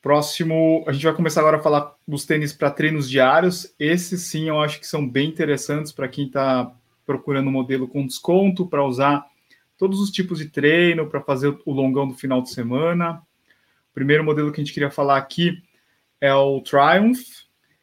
Próximo, 0.04 0.84
a 0.86 0.92
gente 0.92 1.06
vai 1.06 1.14
começar 1.14 1.40
agora 1.40 1.56
a 1.56 1.64
falar 1.64 1.96
dos 2.06 2.26
tênis 2.26 2.52
para 2.52 2.70
treinos 2.70 3.10
diários. 3.10 3.74
Esses 3.80 4.24
sim, 4.24 4.50
eu 4.50 4.60
acho 4.60 4.78
que 4.78 4.86
são 4.86 5.08
bem 5.08 5.30
interessantes 5.30 5.94
para 5.94 6.10
quem 6.10 6.26
está 6.28 6.70
procurando 7.06 7.48
um 7.48 7.54
modelo 7.54 7.88
com 7.88 8.06
desconto 8.06 8.68
para 8.68 8.84
usar 8.84 9.26
todos 9.78 10.02
os 10.02 10.12
tipos 10.12 10.40
de 10.40 10.50
treino, 10.50 11.08
para 11.08 11.22
fazer 11.22 11.58
o 11.66 11.72
longão 11.72 12.06
do 12.06 12.16
final 12.16 12.42
de 12.42 12.50
semana. 12.50 13.22
O 13.92 13.94
primeiro 13.94 14.26
modelo 14.26 14.52
que 14.52 14.60
a 14.60 14.64
gente 14.66 14.74
queria 14.74 14.92
falar 14.92 15.16
aqui 15.16 15.64
é 16.20 16.34
o 16.34 16.60
Triumph. 16.60 17.24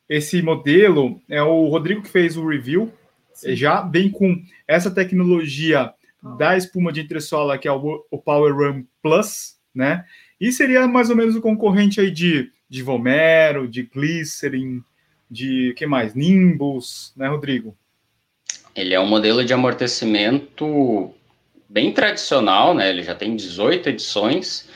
Esse 0.06 0.42
modelo 0.42 1.22
é 1.26 1.42
o 1.42 1.68
Rodrigo 1.68 2.02
que 2.02 2.10
fez 2.10 2.36
o 2.36 2.46
review. 2.46 2.92
Sim. 3.32 3.56
Já 3.56 3.80
vem 3.80 4.10
com 4.10 4.36
essa 4.68 4.90
tecnologia 4.90 5.94
da 6.36 6.54
espuma 6.54 6.92
de 6.92 7.00
entressola, 7.00 7.56
que 7.56 7.66
é 7.66 7.72
o, 7.72 8.04
o 8.10 8.18
Power 8.18 8.54
Run 8.54 8.84
Plus, 9.02 9.58
né? 9.74 10.04
E 10.40 10.50
seria 10.50 10.88
mais 10.88 11.10
ou 11.10 11.16
menos 11.16 11.36
o 11.36 11.40
concorrente 11.40 12.00
aí 12.00 12.10
de, 12.10 12.50
de 12.68 12.82
Vomero, 12.82 13.68
de 13.68 13.82
Glycerin, 13.82 14.82
de 15.30 15.74
que 15.76 15.86
mais? 15.86 16.14
Nimbus, 16.14 17.12
né, 17.16 17.28
Rodrigo? 17.28 17.76
Ele 18.74 18.94
é 18.94 19.00
um 19.00 19.06
modelo 19.06 19.44
de 19.44 19.52
amortecimento 19.52 21.12
bem 21.68 21.92
tradicional, 21.92 22.74
né? 22.74 22.88
Ele 22.88 23.02
já 23.02 23.14
tem 23.14 23.36
18 23.36 23.90
edições 23.90 24.68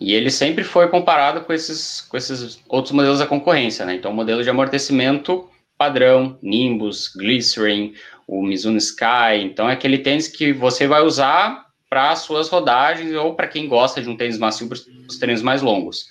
e 0.00 0.14
ele 0.14 0.30
sempre 0.30 0.62
foi 0.62 0.88
comparado 0.88 1.40
com 1.42 1.52
esses, 1.52 2.00
com 2.02 2.16
esses 2.16 2.60
outros 2.68 2.92
modelos 2.92 3.18
da 3.18 3.26
concorrência, 3.26 3.84
né? 3.84 3.94
Então, 3.94 4.12
modelo 4.12 4.42
de 4.42 4.50
amortecimento 4.50 5.48
padrão, 5.76 6.38
Nimbus, 6.42 7.08
Glycerin, 7.14 7.94
o 8.26 8.42
Mizuno 8.42 8.78
Sky. 8.78 9.42
Então, 9.42 9.68
é 9.68 9.72
aquele 9.72 9.98
tênis 9.98 10.28
que 10.28 10.52
você 10.52 10.86
vai 10.86 11.02
usar 11.02 11.67
para 11.88 12.14
suas 12.16 12.48
rodagens 12.48 13.14
ou 13.14 13.34
para 13.34 13.48
quem 13.48 13.68
gosta 13.68 14.02
de 14.02 14.08
um 14.08 14.16
tênis 14.16 14.38
macio 14.38 14.68
para 14.68 14.78
os 15.08 15.18
treinos 15.18 15.42
mais 15.42 15.62
longos. 15.62 16.06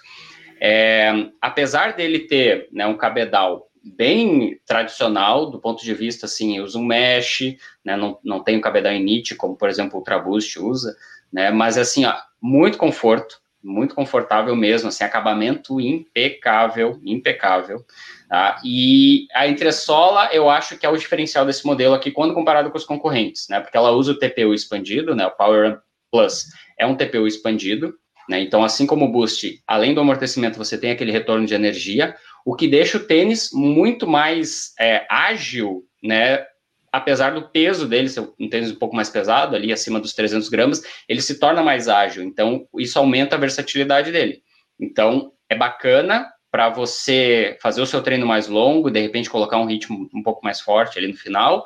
É, 0.60 1.12
apesar 1.42 1.94
dele 1.94 2.20
ter 2.20 2.68
né, 2.72 2.86
um 2.88 2.98
cabedal 2.98 3.68
bem 3.84 4.60
tradicional 4.66 5.50
do 5.50 5.60
ponto 5.60 5.84
de 5.84 5.94
vista 5.94 6.26
assim, 6.26 6.60
usa 6.60 6.78
um 6.78 6.86
mesh, 6.86 7.56
né, 7.86 7.96
não, 7.96 8.20
não 8.24 8.44
tem 8.44 8.58
um 8.58 8.62
cabedal 8.62 8.92
em 8.92 9.02
knit, 9.02 9.36
como 9.36 9.56
por 9.56 9.70
exemplo 9.70 9.96
o 9.96 9.98
Ultra 9.98 10.20
Boost 10.20 10.60
usa, 10.60 10.96
né, 11.32 11.52
mas 11.52 11.78
assim, 11.78 12.06
ó, 12.06 12.16
muito 12.42 12.78
conforto, 12.78 13.40
muito 13.64 13.96
confortável 13.96 14.56
mesmo, 14.56 14.90
assim, 14.90 15.04
acabamento 15.04 15.80
impecável, 15.82 17.00
impecável. 17.04 17.86
Tá? 18.30 18.60
E 18.64 19.28
a 19.34 19.48
entressola, 19.48 20.30
eu 20.32 20.50
acho 20.50 20.78
que 20.78 20.86
é 20.86 20.90
o 20.90 20.98
diferencial 20.98 21.46
desse 21.46 21.66
modelo 21.66 21.94
aqui 21.94 22.12
quando 22.12 22.34
comparado 22.34 22.70
com 22.70 22.78
os 22.78 22.86
concorrentes, 22.86 23.48
né? 23.50 23.60
Porque 23.60 23.78
ela 23.78 23.92
usa 23.92 24.12
o 24.12 24.20
TPU 24.20 24.54
expandido, 24.54 25.16
né? 25.16 25.26
O 25.26 25.32
Power 25.32 25.80
Plus 26.12 26.46
é 26.78 26.86
um 26.86 26.96
TPU 26.96 27.28
expandido, 27.28 27.94
né? 28.30 28.40
Então, 28.42 28.64
assim 28.64 28.86
como 28.86 29.06
o 29.06 29.12
Boost, 29.12 29.62
além 29.66 29.94
do 29.94 30.02
amortecimento, 30.02 30.58
você 30.58 30.78
tem 30.78 30.92
aquele 30.92 31.12
retorno 31.12 31.46
de 31.46 31.54
energia, 31.54 32.16
o 32.46 32.56
que 32.56 32.68
deixa 32.68 32.98
o 32.98 33.06
tênis 33.06 33.50
muito 33.52 34.08
mais 34.08 34.74
é, 34.80 35.06
ágil, 35.10 35.84
né? 36.04 36.46
Apesar 36.92 37.32
do 37.34 37.50
peso 37.50 37.88
dele 37.88 38.10
ser 38.10 38.28
um 38.40 38.50
tênis 38.50 38.72
um 38.72 38.76
pouco 38.76 38.96
mais 38.96 39.10
pesado, 39.10 39.56
ali 39.56 39.72
acima 39.72 40.00
dos 40.00 40.14
300 40.14 40.50
gramas, 40.50 40.82
ele 41.08 41.22
se 41.22 41.40
torna 41.40 41.62
mais 41.62 41.88
ágil. 41.88 42.24
Então, 42.24 42.68
isso 42.78 42.98
aumenta 42.98 43.36
a 43.36 43.40
versatilidade 43.40 44.12
dele. 44.12 44.42
Então, 44.80 45.32
é 45.50 45.56
bacana 45.56 46.28
para 46.52 46.70
você 46.70 47.58
fazer 47.62 47.82
o 47.82 47.86
seu 47.86 48.02
treino 48.02 48.26
mais 48.26 48.48
longo, 48.48 48.90
de 48.90 49.00
repente 49.00 49.30
colocar 49.30 49.58
um 49.58 49.66
ritmo 49.66 50.10
um 50.14 50.24
pouco 50.24 50.44
mais 50.44 50.62
forte 50.62 50.98
ali 50.98 51.08
no 51.08 51.18
final. 51.18 51.64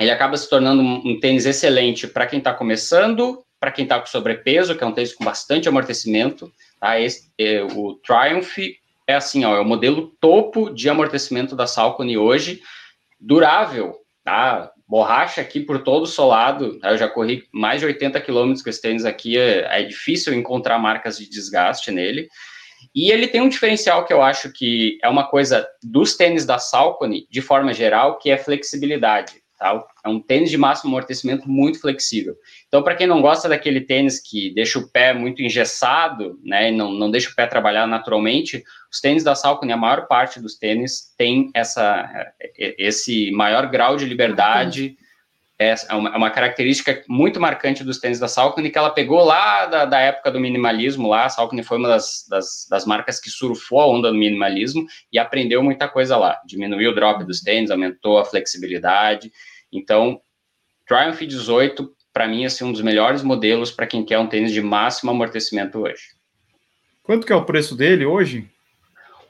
Ele 0.00 0.10
acaba 0.10 0.36
se 0.36 0.48
tornando 0.48 0.82
um, 0.82 1.02
um 1.04 1.20
tênis 1.20 1.46
excelente 1.46 2.06
para 2.06 2.26
quem 2.26 2.38
está 2.38 2.54
começando, 2.54 3.44
para 3.60 3.70
quem 3.70 3.84
está 3.84 4.00
com 4.00 4.06
sobrepeso, 4.06 4.76
que 4.76 4.82
é 4.82 4.86
um 4.86 4.92
tênis 4.92 5.12
com 5.12 5.24
bastante 5.24 5.68
amortecimento. 5.68 6.52
Tá? 6.80 6.98
Esse, 6.98 7.30
é, 7.38 7.62
o 7.62 7.94
Triumph 7.94 8.58
é 9.06 9.14
assim, 9.14 9.44
ó, 9.44 9.56
é 9.56 9.60
o 9.60 9.64
modelo 9.64 10.08
topo 10.20 10.70
de 10.70 10.88
amortecimento 10.88 11.54
da 11.54 11.66
Salcone 11.66 12.16
hoje, 12.16 12.60
durável, 13.20 14.01
tá? 14.24 14.70
Borracha 14.86 15.40
aqui 15.40 15.60
por 15.60 15.82
todo 15.82 16.02
o 16.02 16.06
solado. 16.06 16.78
Tá? 16.78 16.92
Eu 16.92 16.98
já 16.98 17.08
corri 17.08 17.44
mais 17.52 17.80
de 17.80 17.86
80 17.86 18.20
quilômetros 18.20 18.62
com 18.62 18.70
esse 18.70 18.80
tênis 18.80 19.04
aqui. 19.04 19.38
É, 19.38 19.80
é, 19.80 19.82
difícil 19.82 20.34
encontrar 20.34 20.78
marcas 20.78 21.18
de 21.18 21.28
desgaste 21.28 21.90
nele. 21.90 22.28
E 22.94 23.10
ele 23.10 23.28
tem 23.28 23.40
um 23.40 23.48
diferencial 23.48 24.04
que 24.04 24.12
eu 24.12 24.22
acho 24.22 24.52
que 24.52 24.98
é 25.02 25.08
uma 25.08 25.28
coisa 25.28 25.66
dos 25.82 26.16
tênis 26.16 26.44
da 26.44 26.58
Salcone, 26.58 27.26
de 27.30 27.40
forma 27.40 27.72
geral, 27.72 28.18
que 28.18 28.30
é 28.30 28.36
flexibilidade. 28.36 29.41
É 30.04 30.08
um 30.08 30.20
tênis 30.20 30.50
de 30.50 30.58
máximo 30.58 30.90
amortecimento 30.90 31.48
muito 31.48 31.80
flexível. 31.80 32.34
Então, 32.66 32.82
para 32.82 32.94
quem 32.94 33.06
não 33.06 33.22
gosta 33.22 33.48
daquele 33.48 33.80
tênis 33.80 34.20
que 34.20 34.52
deixa 34.54 34.78
o 34.78 34.88
pé 34.88 35.12
muito 35.12 35.42
engessado, 35.42 36.38
né, 36.42 36.70
e 36.70 36.72
não, 36.72 36.90
não 36.90 37.10
deixa 37.10 37.30
o 37.30 37.34
pé 37.34 37.46
trabalhar 37.46 37.86
naturalmente, 37.86 38.64
os 38.92 39.00
tênis 39.00 39.24
da 39.24 39.34
Salcone, 39.34 39.72
a 39.72 39.76
maior 39.76 40.06
parte 40.06 40.40
dos 40.40 40.56
tênis 40.56 41.14
tem 41.16 41.50
essa, 41.54 42.08
esse 42.58 43.30
maior 43.30 43.66
grau 43.66 43.96
de 43.96 44.04
liberdade. 44.04 44.96
É, 45.58 45.74
é 45.88 45.94
uma, 45.94 46.10
é 46.10 46.16
uma 46.16 46.30
característica 46.30 47.04
muito 47.08 47.40
marcante 47.40 47.84
dos 47.84 47.98
tênis 47.98 48.18
da 48.18 48.26
Salcone 48.26 48.70
que 48.70 48.76
ela 48.76 48.90
pegou 48.90 49.22
lá 49.24 49.66
da, 49.66 49.84
da 49.84 50.00
época 50.00 50.30
do 50.30 50.40
minimalismo. 50.40 51.08
Lá, 51.08 51.26
a 51.26 51.28
Salcone 51.28 51.62
foi 51.62 51.78
uma 51.78 51.88
das, 51.88 52.26
das, 52.28 52.66
das, 52.68 52.84
marcas 52.84 53.20
que 53.20 53.30
surfou 53.30 53.80
a 53.80 53.86
onda 53.86 54.10
do 54.10 54.18
minimalismo 54.18 54.84
e 55.12 55.18
aprendeu 55.18 55.62
muita 55.62 55.88
coisa 55.88 56.16
lá. 56.16 56.40
Diminuiu 56.44 56.90
o 56.90 56.94
drop 56.94 57.24
dos 57.24 57.40
tênis, 57.40 57.70
aumentou 57.70 58.18
a 58.18 58.24
flexibilidade. 58.24 59.30
Então, 59.72 60.20
Triumph 60.86 61.20
18, 61.20 61.90
para 62.12 62.28
mim, 62.28 62.42
é 62.42 62.46
assim, 62.46 62.64
um 62.64 62.72
dos 62.72 62.82
melhores 62.82 63.22
modelos 63.22 63.70
para 63.70 63.86
quem 63.86 64.04
quer 64.04 64.18
um 64.18 64.26
tênis 64.26 64.52
de 64.52 64.60
máximo 64.60 65.10
amortecimento 65.10 65.78
hoje. 65.78 66.02
Quanto 67.02 67.26
que 67.26 67.32
é 67.32 67.36
o 67.36 67.44
preço 67.44 67.74
dele 67.74 68.04
hoje? 68.04 68.48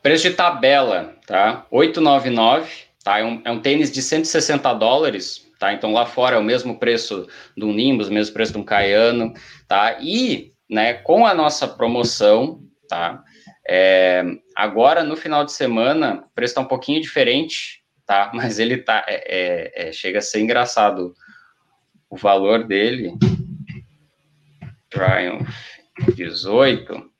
Preço 0.02 0.28
de 0.28 0.34
tabela, 0.34 1.16
tá? 1.26 1.64
899, 1.70 2.70
tá? 3.04 3.18
É 3.18 3.24
um, 3.24 3.40
é 3.44 3.50
um 3.50 3.60
tênis 3.60 3.90
de 3.90 4.02
160 4.02 4.72
dólares, 4.74 5.48
tá? 5.58 5.72
Então 5.72 5.92
lá 5.92 6.04
fora 6.04 6.36
é 6.36 6.38
o 6.38 6.44
mesmo 6.44 6.78
preço 6.78 7.28
do 7.56 7.68
Nimbus, 7.68 8.08
o 8.08 8.12
mesmo 8.12 8.34
preço 8.34 8.52
de 8.52 8.58
um 8.58 8.64
Caiano, 8.64 9.32
tá? 9.68 9.98
E, 10.00 10.52
né, 10.68 10.94
com 10.94 11.24
a 11.24 11.32
nossa 11.32 11.68
promoção, 11.68 12.60
tá? 12.88 13.22
É, 13.68 14.24
agora, 14.56 15.04
no 15.04 15.16
final 15.16 15.44
de 15.44 15.52
semana, 15.52 16.24
o 16.26 16.34
preço 16.34 16.52
está 16.52 16.60
um 16.60 16.66
pouquinho 16.66 17.00
diferente, 17.00 17.81
tá? 18.06 18.30
Mas 18.34 18.58
ele 18.58 18.78
tá, 18.78 19.04
é, 19.06 19.84
é, 19.84 19.88
é, 19.88 19.92
chega 19.92 20.18
a 20.18 20.22
ser 20.22 20.40
engraçado. 20.40 21.14
O 22.10 22.16
valor 22.16 22.64
dele, 22.64 23.14
Triumph 24.90 25.48
18, 26.14 27.10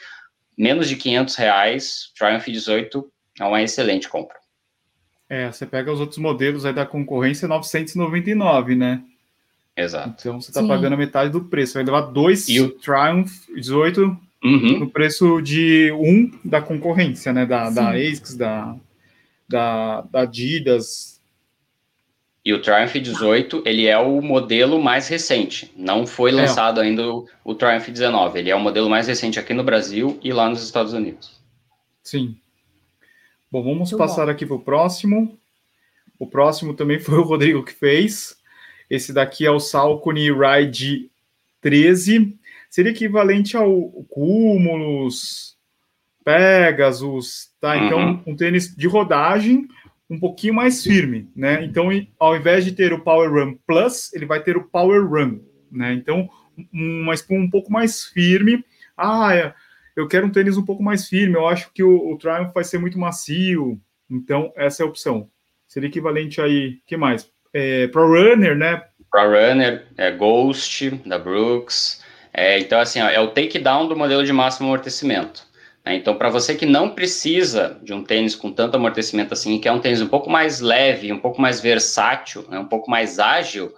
menos 0.61 0.91
de 0.91 0.97
500 0.97 1.37
reais, 1.37 2.13
Triumph 2.19 2.45
18 2.45 3.11
é 3.41 3.45
uma 3.45 3.63
excelente 3.63 4.11
compra. 4.11 4.37
É, 5.27 5.51
você 5.51 5.65
pega 5.65 5.91
os 5.91 6.01
outros 6.01 6.19
modelos 6.19 6.67
aí 6.67 6.75
da 6.75 6.85
concorrência, 6.85 7.49
999, 7.49 8.75
né? 8.75 9.03
Exato. 9.75 10.17
Então 10.19 10.41
você 10.41 10.51
está 10.51 10.63
pagando 10.63 10.93
a 10.93 10.99
metade 10.99 11.31
do 11.31 11.45
preço. 11.45 11.75
Vai 11.75 11.85
levar 11.85 12.03
dois 12.03 12.47
e 12.49 12.61
o... 12.61 12.69
Triumph 12.73 13.47
18 13.55 14.03
uhum. 14.45 14.79
no 14.81 14.91
preço 14.91 15.41
de 15.41 15.91
um 15.93 16.31
da 16.45 16.61
concorrência, 16.61 17.33
né? 17.33 17.47
Da, 17.47 17.71
da 17.71 17.93
ASICS, 17.93 18.37
da, 18.37 18.77
da, 19.49 20.03
da 20.03 20.21
Adidas, 20.23 21.20
e 22.45 22.55
o 22.55 22.63
Triumph 22.63 22.95
18, 22.95 23.63
ele 23.67 23.87
é 23.87 23.99
o 23.99 24.23
modelo 24.23 24.83
mais 24.83 25.09
recente. 25.09 25.71
Não 25.77 26.07
foi 26.07 26.31
é. 26.31 26.35
lançado 26.35 26.81
é. 26.81 26.85
ainda 26.85 27.07
o, 27.07 27.29
o 27.45 27.55
Triumph 27.55 27.89
19. 27.89 28.39
Ele 28.39 28.51
é 28.51 28.57
o 28.57 28.61
modelo 28.61 28.89
mais 28.89 29.07
recente 29.07 29.39
aqui 29.39 29.53
no 29.53 29.63
Brasil 29.63 30.19
e 30.23 30.33
lá 30.33 30.49
nos 30.49 30.63
Estados 30.63 30.95
Unidos. 30.95 31.39
Sim. 32.03 32.37
Bom, 33.51 33.63
vamos 33.63 33.91
Muito 33.91 33.99
passar 33.99 34.25
bom. 34.25 34.31
aqui 34.31 34.47
para 34.47 34.57
o 34.57 34.61
próximo. 34.61 35.39
O 36.19 36.27
próximo 36.27 36.73
também 36.73 36.99
foi 36.99 37.19
o 37.19 37.25
Rodrigo 37.25 37.63
que 37.63 37.73
fez. 37.73 38.37
Esse 38.89 39.13
daqui 39.13 39.45
é 39.45 39.51
o 39.51 39.61
Salcone 39.61 40.31
Ride 40.33 41.11
13. 41.61 42.39
Seria 42.71 42.93
equivalente 42.93 43.57
ao 43.57 43.91
Cúmulos, 44.09 45.57
Pegasus, 46.25 47.51
tá? 47.61 47.77
Então, 47.77 47.99
uhum. 47.99 48.23
um 48.29 48.37
tênis 48.37 48.75
de 48.75 48.87
rodagem 48.87 49.69
um 50.11 50.19
pouquinho 50.19 50.53
mais 50.53 50.83
firme, 50.83 51.31
né? 51.37 51.65
Então, 51.65 51.89
ao 52.19 52.37
invés 52.37 52.65
de 52.65 52.73
ter 52.73 52.93
o 52.93 53.01
Power 53.01 53.31
Run 53.31 53.57
Plus, 53.65 54.13
ele 54.13 54.27
vai 54.27 54.43
ter 54.43 54.57
o 54.57 54.65
Power 54.65 55.07
Run, 55.09 55.39
né? 55.71 55.93
Então, 55.95 56.29
uma 56.73 57.15
espuma 57.15 57.45
um 57.45 57.49
pouco 57.49 57.73
mais 57.73 58.05
firme. 58.07 58.65
Ah, 58.97 59.35
é, 59.35 59.55
eu 59.95 60.09
quero 60.09 60.27
um 60.27 60.31
tênis 60.31 60.57
um 60.57 60.65
pouco 60.65 60.83
mais 60.83 61.09
firme, 61.09 61.37
eu 61.37 61.47
acho 61.47 61.73
que 61.73 61.83
o, 61.83 62.13
o 62.13 62.19
Triumph 62.19 62.53
vai 62.53 62.65
ser 62.65 62.79
muito 62.79 62.99
macio. 62.99 63.81
Então, 64.11 64.53
essa 64.57 64.83
é 64.83 64.85
a 64.85 64.89
opção. 64.89 65.31
Seria 65.69 65.89
equivalente 65.89 66.41
aí, 66.41 66.81
que 66.85 66.97
mais? 66.97 67.31
É, 67.53 67.87
Pro 67.87 68.09
Runner, 68.09 68.57
né? 68.57 68.83
Pro 69.09 69.23
Runner, 69.23 69.87
é 69.97 70.11
Ghost, 70.11 70.91
da 71.07 71.19
Brooks. 71.19 72.03
É, 72.33 72.59
então, 72.59 72.81
assim, 72.81 73.01
ó, 73.01 73.09
é 73.09 73.21
o 73.21 73.29
takedown 73.29 73.87
do 73.87 73.97
modelo 73.97 74.25
de 74.25 74.33
máximo 74.33 74.67
amortecimento. 74.67 75.50
Né? 75.85 75.97
Então, 75.97 76.17
para 76.17 76.29
você 76.29 76.55
que 76.55 76.67
não 76.67 76.91
precisa 76.91 77.79
de 77.83 77.93
um 77.93 78.05
tênis 78.05 78.35
com 78.35 78.53
tanto 78.53 78.77
amortecimento 78.77 79.33
assim, 79.33 79.59
que 79.59 79.69
é 79.69 79.73
um 79.73 79.81
tênis 79.81 80.01
um 80.01 80.09
pouco 80.09 80.31
mais 80.31 80.61
leve, 80.61 81.13
um 81.13 81.19
pouco 81.19 81.41
mais 81.41 81.61
versátil, 81.61 82.47
né? 82.49 82.59
um 82.59 82.69
pouco 82.69 82.91
mais 82.91 83.19
ágil, 83.19 83.73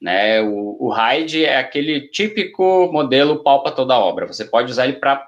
né? 0.00 0.42
O, 0.42 0.76
o 0.80 0.92
Ride 0.92 1.44
é 1.44 1.58
aquele 1.58 2.08
típico 2.08 2.90
modelo 2.92 3.42
palpa 3.42 3.70
toda 3.70 3.98
obra. 3.98 4.26
Você 4.26 4.44
pode 4.44 4.70
usar 4.70 4.84
ele 4.84 4.98
para 4.98 5.26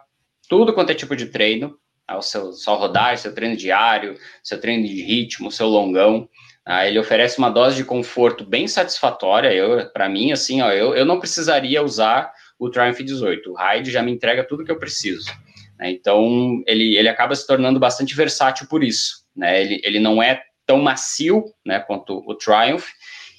tudo 0.49 0.73
quanto 0.75 0.91
é 0.91 0.95
tipo 0.95 1.17
de 1.17 1.27
treino, 1.27 1.79
tá? 2.07 2.19
o 2.19 2.23
seu 2.23 2.53
só 2.53 2.77
rodar, 2.77 3.17
seu 3.17 3.35
treino 3.35 3.57
diário, 3.57 4.17
seu 4.43 4.61
treino 4.61 4.87
de 4.87 5.03
ritmo, 5.03 5.51
seu 5.51 5.67
longão. 5.67 6.29
Tá? 6.65 6.87
ele 6.87 6.99
oferece 6.99 7.39
uma 7.39 7.49
dose 7.49 7.77
de 7.77 7.85
conforto 7.85 8.45
bem 8.45 8.69
satisfatória. 8.69 9.53
Eu, 9.53 9.89
para 9.93 10.09
mim, 10.09 10.33
assim, 10.33 10.61
ó, 10.61 10.71
eu, 10.71 10.95
eu 10.95 11.07
não 11.07 11.21
precisaria 11.21 11.83
usar 11.83 12.33
o 12.59 12.69
Triumph 12.69 12.99
18. 12.99 13.51
O 13.51 13.57
Ride 13.57 13.91
já 13.91 14.03
me 14.03 14.13
entrega 14.13 14.45
tudo 14.45 14.65
que 14.65 14.71
eu 14.71 14.79
preciso. 14.79 15.31
Né? 15.79 15.91
Então, 15.91 16.63
ele, 16.67 16.97
ele 16.97 17.09
acaba 17.09 17.35
se 17.35 17.47
tornando 17.47 17.79
bastante 17.79 18.15
versátil 18.15 18.67
por 18.69 18.83
isso. 18.83 19.25
Né? 19.35 19.61
Ele, 19.61 19.81
ele 19.85 20.01
não 20.01 20.23
é 20.23 20.43
tão 20.67 20.81
macio 20.81 21.45
né, 21.65 21.79
quanto 21.79 22.23
o 22.27 22.35
Triumph, 22.35 22.89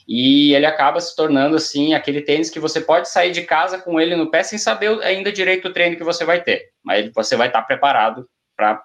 e 0.07 0.53
ele 0.53 0.65
acaba 0.65 1.01
se 1.01 1.13
tornando, 1.13 1.57
assim, 1.57 1.93
aquele 1.93 2.21
tênis 2.21 2.49
que 2.49 2.61
você 2.61 2.79
pode 2.79 3.09
sair 3.09 3.31
de 3.31 3.41
casa 3.41 3.77
com 3.77 3.99
ele 3.99 4.15
no 4.15 4.31
pé 4.31 4.41
sem 4.41 4.57
saber 4.57 5.01
ainda 5.03 5.33
direito 5.33 5.67
o 5.67 5.73
treino 5.73 5.97
que 5.97 6.03
você 6.03 6.23
vai 6.23 6.41
ter, 6.41 6.69
mas 6.81 7.11
você 7.13 7.35
vai 7.35 7.47
estar 7.47 7.61
preparado 7.63 8.25
para 8.55 8.81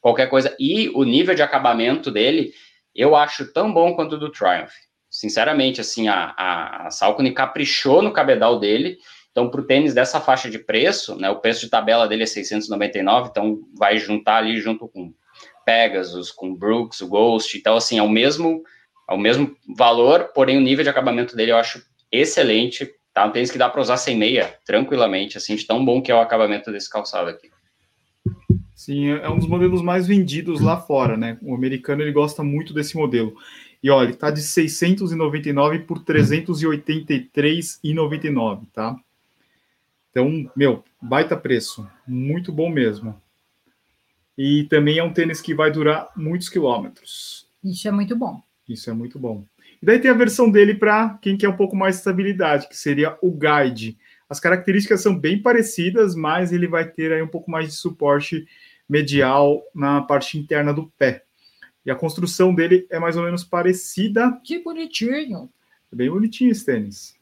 qualquer 0.00 0.28
coisa. 0.28 0.54
E 0.58 0.88
o 0.88 1.04
nível 1.04 1.34
de 1.34 1.42
acabamento 1.42 2.10
dele, 2.10 2.52
eu 2.92 3.14
acho 3.14 3.52
tão 3.52 3.72
bom 3.72 3.94
quanto 3.94 4.16
o 4.16 4.18
do 4.18 4.32
Triumph. 4.32 4.72
Sinceramente, 5.08 5.80
assim, 5.80 6.08
a, 6.08 6.34
a, 6.36 6.86
a 6.88 6.90
Salcone 6.90 7.30
caprichou 7.30 8.02
no 8.02 8.12
cabedal 8.12 8.58
dele, 8.58 8.98
então, 9.34 9.50
para 9.50 9.60
o 9.60 9.64
tênis 9.64 9.92
dessa 9.92 10.20
faixa 10.20 10.48
de 10.48 10.60
preço, 10.60 11.16
né, 11.16 11.28
o 11.28 11.40
preço 11.40 11.62
de 11.62 11.68
tabela 11.68 12.06
dele 12.06 12.22
é 12.22 12.26
699, 12.26 13.30
então 13.30 13.62
vai 13.76 13.98
juntar 13.98 14.36
ali 14.36 14.60
junto 14.60 14.86
com 14.86 15.12
Pegasus, 15.66 16.30
com 16.30 16.54
Brooks, 16.54 17.00
o 17.00 17.08
Ghost, 17.08 17.58
então 17.58 17.76
assim, 17.76 17.98
é 17.98 18.02
o 18.02 18.08
mesmo, 18.08 18.62
é 19.10 19.12
o 19.12 19.18
mesmo 19.18 19.56
valor, 19.76 20.30
porém 20.32 20.56
o 20.56 20.60
nível 20.60 20.84
de 20.84 20.90
acabamento 20.90 21.34
dele 21.34 21.50
eu 21.50 21.56
acho 21.56 21.84
excelente, 22.12 22.88
tá? 23.12 23.26
Um 23.26 23.32
tênis 23.32 23.50
que 23.50 23.58
dá 23.58 23.68
para 23.68 23.80
usar 23.80 23.96
sem 23.96 24.16
meia, 24.16 24.56
tranquilamente, 24.64 25.36
assim, 25.36 25.56
de 25.56 25.66
tão 25.66 25.84
bom 25.84 26.00
que 26.00 26.12
é 26.12 26.14
o 26.14 26.20
acabamento 26.20 26.70
desse 26.70 26.88
calçado 26.88 27.28
aqui. 27.28 27.50
Sim, 28.76 29.08
é 29.08 29.28
um 29.28 29.38
dos 29.38 29.48
modelos 29.48 29.82
mais 29.82 30.06
vendidos 30.06 30.60
lá 30.60 30.76
fora, 30.76 31.16
né? 31.16 31.38
O 31.42 31.56
americano 31.56 32.02
ele 32.02 32.12
gosta 32.12 32.44
muito 32.44 32.72
desse 32.72 32.96
modelo. 32.96 33.34
E 33.82 33.90
olha, 33.90 34.06
ele 34.06 34.16
tá 34.16 34.30
de 34.30 34.42
699 34.42 35.80
por 35.80 36.04
383,99, 36.04 38.68
tá? 38.72 38.96
Então, 40.14 40.48
meu, 40.54 40.84
baita 41.02 41.36
preço, 41.36 41.90
muito 42.06 42.52
bom 42.52 42.70
mesmo. 42.70 43.20
E 44.38 44.62
também 44.70 44.98
é 44.98 45.02
um 45.02 45.12
tênis 45.12 45.40
que 45.40 45.52
vai 45.52 45.72
durar 45.72 46.08
muitos 46.16 46.48
quilômetros. 46.48 47.48
Isso 47.64 47.88
é 47.88 47.90
muito 47.90 48.14
bom. 48.14 48.40
Isso 48.68 48.88
é 48.88 48.92
muito 48.92 49.18
bom. 49.18 49.44
E 49.82 49.84
daí 49.84 49.98
tem 49.98 50.12
a 50.12 50.14
versão 50.14 50.48
dele 50.48 50.72
para 50.72 51.18
quem 51.20 51.36
quer 51.36 51.48
um 51.48 51.56
pouco 51.56 51.74
mais 51.74 51.96
de 51.96 51.98
estabilidade, 51.98 52.68
que 52.68 52.76
seria 52.76 53.18
o 53.20 53.32
Guide. 53.32 53.98
As 54.30 54.38
características 54.38 55.02
são 55.02 55.18
bem 55.18 55.42
parecidas, 55.42 56.14
mas 56.14 56.52
ele 56.52 56.68
vai 56.68 56.88
ter 56.88 57.12
aí 57.12 57.20
um 57.20 57.26
pouco 57.26 57.50
mais 57.50 57.66
de 57.66 57.72
suporte 57.72 58.46
medial 58.88 59.64
na 59.74 60.00
parte 60.00 60.38
interna 60.38 60.72
do 60.72 60.86
pé. 60.96 61.24
E 61.84 61.90
a 61.90 61.96
construção 61.96 62.54
dele 62.54 62.86
é 62.88 63.00
mais 63.00 63.16
ou 63.16 63.24
menos 63.24 63.42
parecida. 63.42 64.40
Que 64.44 64.62
bonitinho. 64.62 65.50
É 65.92 65.96
bem 65.96 66.08
bonitinho 66.08 66.52
esse 66.52 66.64
tênis. 66.64 67.16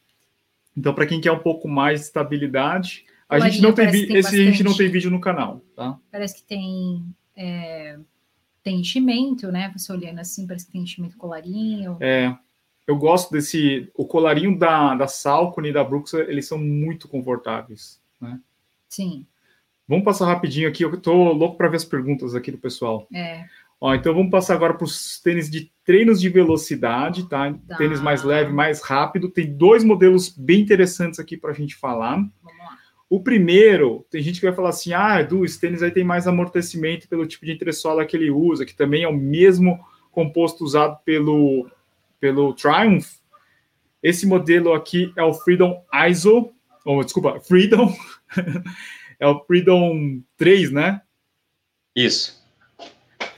Então, 0.76 0.94
para 0.94 1.06
quem 1.06 1.20
quer 1.20 1.32
um 1.32 1.38
pouco 1.38 1.68
mais 1.68 2.00
de 2.00 2.06
estabilidade, 2.06 3.04
a 3.28 3.38
gente 3.38 3.62
não 3.62 3.72
tem, 3.72 3.90
tem 3.90 4.16
esse 4.16 4.40
a 4.40 4.44
gente 4.44 4.62
não 4.62 4.76
tem 4.76 4.90
vídeo 4.90 5.11
no 5.11 5.20
canal, 5.20 5.62
tá? 5.74 5.98
Parece 6.11 6.37
que 6.37 6.42
tem 6.42 7.04
é, 7.37 7.98
tem 8.62 8.80
enchimento, 8.80 9.50
né? 9.50 9.72
Você 9.76 9.92
olhando 9.92 10.20
assim, 10.20 10.46
parece 10.46 10.66
que 10.66 10.72
tem 10.72 10.82
enchimento 10.82 11.16
colarinho. 11.16 11.96
É. 12.00 12.37
Eu 12.87 12.96
gosto 12.96 13.30
desse 13.30 13.90
o 13.94 14.04
colarinho 14.04 14.58
da 14.58 14.94
da 14.94 15.06
Salcone 15.06 15.70
e 15.70 15.72
da 15.72 15.85
Brooks, 15.85 16.14
eles 16.14 16.46
são 16.46 16.58
muito 16.58 17.08
confortáveis, 17.08 18.00
né? 18.20 18.40
Sim. 18.88 19.26
Vamos 19.88 20.04
passar 20.04 20.26
rapidinho 20.26 20.68
aqui, 20.68 20.85
eu 20.85 21.00
tô 21.00 21.32
louco 21.32 21.56
para 21.56 21.68
ver 21.68 21.76
as 21.76 21.85
perguntas 21.85 22.35
aqui 22.35 22.50
do 22.50 22.58
pessoal. 22.58 23.06
É. 23.12 23.44
Ó, 23.85 23.92
então 23.97 24.14
vamos 24.14 24.31
passar 24.31 24.55
agora 24.55 24.75
para 24.75 24.85
os 24.85 25.18
tênis 25.18 25.51
de 25.51 25.73
treinos 25.85 26.21
de 26.21 26.29
velocidade, 26.29 27.29
tá? 27.29 27.53
tá? 27.66 27.77
Tênis 27.77 28.01
mais 28.01 28.23
leve, 28.23 28.53
mais 28.53 28.81
rápido. 28.81 29.29
Tem 29.29 29.53
dois 29.53 29.83
modelos 29.83 30.29
bem 30.29 30.61
interessantes 30.61 31.18
aqui 31.18 31.37
para 31.37 31.51
a 31.51 31.53
gente 31.53 31.75
falar. 31.75 32.14
Vamos 32.14 32.59
lá. 32.61 32.79
O 33.11 33.21
primeiro, 33.21 34.07
tem 34.09 34.23
gente 34.23 34.38
que 34.38 34.47
vai 34.47 34.55
falar 34.55 34.68
assim: 34.68 34.92
ah, 34.92 35.21
Edu, 35.21 35.45
esse 35.45 35.59
tênis 35.59 35.83
aí 35.83 35.90
tem 35.90 36.05
mais 36.05 36.29
amortecimento 36.29 37.09
pelo 37.09 37.27
tipo 37.27 37.45
de 37.45 37.51
entressola 37.51 38.07
que 38.07 38.16
ele 38.16 38.31
usa, 38.31 38.64
que 38.64 38.73
também 38.73 39.03
é 39.03 39.09
o 39.09 39.16
mesmo 39.16 39.85
composto 40.12 40.62
usado 40.62 41.01
pelo, 41.05 41.68
pelo 42.21 42.55
Triumph. 42.55 43.16
Esse 44.01 44.29
modelo 44.29 44.75
aqui 44.75 45.12
é 45.16 45.25
o 45.25 45.35
Freedom 45.35 45.85
ISO, 46.09 46.53
ou 46.85 47.03
desculpa, 47.03 47.40
Freedom. 47.42 47.92
é 49.18 49.27
o 49.27 49.40
Freedom 49.45 50.23
3, 50.37 50.71
né? 50.71 51.03
Isso. 51.97 52.41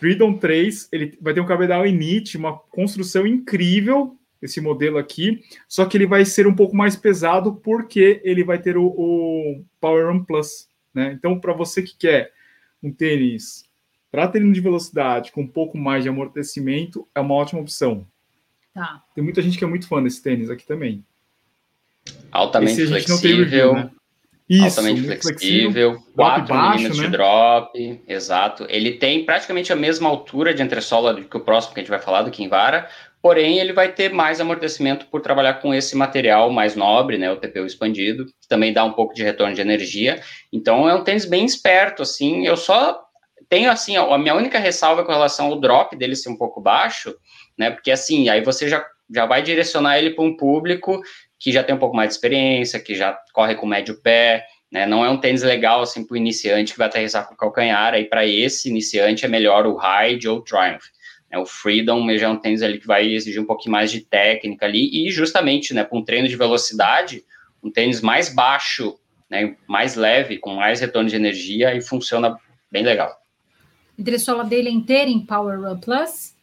Freedom 0.05 0.37
3, 0.37 0.90
ele 0.93 1.17
vai 1.19 1.33
ter 1.33 1.40
um 1.40 1.47
cabedal 1.47 1.87
init, 1.87 2.37
uma 2.37 2.59
construção 2.59 3.27
incrível, 3.27 4.19
esse 4.43 4.61
modelo 4.61 4.99
aqui, 4.99 5.43
só 5.67 5.87
que 5.87 5.97
ele 5.97 6.07
vai 6.07 6.27
ser 6.27 6.47
um 6.47 6.55
pouco 6.55 6.77
mais 6.77 6.95
pesado 6.95 7.55
porque 7.55 8.21
ele 8.23 8.45
vai 8.45 8.61
ter 8.61 8.77
o, 8.77 8.85
o 8.85 9.64
Power 9.81 10.09
Run 10.09 10.23
Plus, 10.23 10.69
né? 10.93 11.14
Então, 11.19 11.40
para 11.40 11.55
você 11.55 11.83
que 11.83 11.97
quer 11.97 12.35
um 12.83 12.93
tênis 12.93 13.64
para 14.12 14.29
treino 14.29 14.53
de 14.53 14.61
velocidade 14.61 15.33
com 15.33 15.40
um 15.40 15.49
pouco 15.49 15.79
mais 15.79 16.03
de 16.03 16.11
amortecimento, 16.11 17.09
é 17.14 17.21
uma 17.21 17.35
ótima 17.35 17.62
opção. 17.62 18.07
Tá. 18.75 19.03
Tem 19.14 19.25
muita 19.25 19.40
gente 19.40 19.57
que 19.57 19.64
é 19.64 19.67
muito 19.67 19.88
fã 19.88 20.03
desse 20.03 20.23
tênis 20.23 20.51
aqui 20.51 20.67
também. 20.67 21.03
Altamente 22.31 22.87
flexível. 22.88 23.38
Review, 23.38 23.73
né? 23.73 23.90
Isso, 24.49 24.65
altamente 24.65 25.03
flexível, 25.23 25.99
4 26.15 26.55
milímetros 26.55 26.99
né? 26.99 27.07
de 27.07 27.11
drop, 27.11 28.03
exato. 28.07 28.67
Ele 28.69 28.93
tem 28.93 29.25
praticamente 29.25 29.73
a 29.73 29.77
mesma 29.77 30.09
altura 30.09 30.53
de 30.53 30.63
entressola 30.63 31.15
do 31.15 31.25
que 31.25 31.37
o 31.37 31.41
próximo 31.41 31.73
que 31.73 31.81
a 31.81 31.83
gente 31.83 31.91
vai 31.91 31.99
falar, 31.99 32.23
do 32.23 32.31
Kinvara, 32.31 32.87
porém 33.23 33.59
ele 33.59 33.73
vai 33.73 33.91
ter 33.91 34.13
mais 34.13 34.43
amortecimento 34.43 35.07
por 35.07 35.23
trabalhar 35.23 35.55
com 35.55 35.73
esse 35.73 35.97
material 35.97 36.51
mais 36.51 36.77
nobre, 36.77 37.17
né, 37.17 37.33
o 37.33 37.39
TPU 37.39 37.65
expandido, 37.65 38.27
que 38.27 38.47
também 38.47 38.71
dá 38.71 38.85
um 38.85 38.93
pouco 38.93 39.15
de 39.15 39.23
retorno 39.23 39.55
de 39.55 39.63
energia. 39.63 40.21
Então 40.53 40.87
é 40.87 40.95
um 40.95 41.03
tênis 41.03 41.25
bem 41.25 41.47
esperto, 41.47 42.03
assim. 42.03 42.47
Eu 42.47 42.59
só 42.59 43.01
tenho 43.49 43.71
assim, 43.71 43.97
a 43.97 44.19
minha 44.19 44.35
única 44.35 44.59
ressalva 44.59 45.05
com 45.05 45.13
relação 45.13 45.47
ao 45.47 45.59
drop 45.59 45.97
dele 45.97 46.15
ser 46.15 46.29
um 46.29 46.37
pouco 46.37 46.61
baixo, 46.61 47.15
né, 47.57 47.71
porque 47.71 47.91
assim, 47.91 48.29
aí 48.29 48.43
você 48.43 48.69
já 48.69 48.85
já 49.15 49.27
vai 49.27 49.43
direcionar 49.43 49.99
ele 49.99 50.11
para 50.11 50.25
um 50.25 50.37
público 50.37 51.01
que 51.38 51.53
já 51.53 51.62
tem 51.62 51.75
um 51.75 51.79
pouco 51.79 51.97
mais 51.97 52.09
de 52.09 52.14
experiência, 52.14 52.81
que 52.81 52.94
já 52.94 53.18
corre 53.33 53.55
com 53.55 53.66
médio 53.66 54.01
pé, 54.01 54.47
né? 54.75 54.87
Não 54.87 55.05
é 55.05 55.09
um 55.09 55.18
tênis 55.18 55.42
legal 55.42 55.83
assim 55.83 56.05
para 56.05 56.14
o 56.14 56.16
iniciante 56.16 56.73
que 56.73 56.79
vai 56.79 56.88
aterrissar 56.88 57.29
com 57.29 57.35
o 57.35 57.37
calcanhar. 57.37 57.94
Aí 57.94 58.05
para 58.05 58.27
esse 58.27 58.68
iniciante 58.68 59.25
é 59.25 59.29
melhor 59.29 59.66
o 59.66 59.77
Hyde 59.77 60.29
ou 60.29 60.38
o 60.38 60.42
Triumph. 60.42 60.85
Né? 61.31 61.38
O 61.38 61.47
Freedom 61.47 62.05
já 62.16 62.27
é 62.27 62.29
um 62.29 62.37
tênis 62.37 62.61
ali 62.61 62.79
que 62.79 62.87
vai 62.87 63.07
exigir 63.07 63.40
um 63.40 63.47
pouquinho 63.47 63.70
mais 63.70 63.92
de 63.92 64.01
técnica 64.01 64.66
ali 64.66 65.07
e 65.07 65.11
justamente, 65.12 65.73
né, 65.73 65.85
para 65.85 65.97
um 65.97 66.05
treino 66.05 66.27
de 66.27 66.35
velocidade, 66.35 67.23
um 67.62 67.70
tênis 67.70 68.01
mais 68.01 68.35
baixo, 68.35 68.99
né, 69.31 69.57
mais 69.68 69.94
leve, 69.94 70.38
com 70.38 70.57
mais 70.57 70.81
retorno 70.81 71.09
de 71.09 71.14
energia 71.14 71.73
e 71.75 71.81
funciona 71.81 72.37
bem 72.70 72.83
legal. 72.83 73.16
Entressola 73.97 74.44
dele 74.44 74.70
inteira 74.70 75.09
em 75.09 75.25
Power 75.25 75.61
Run 75.61 75.79
Plus? 75.79 76.34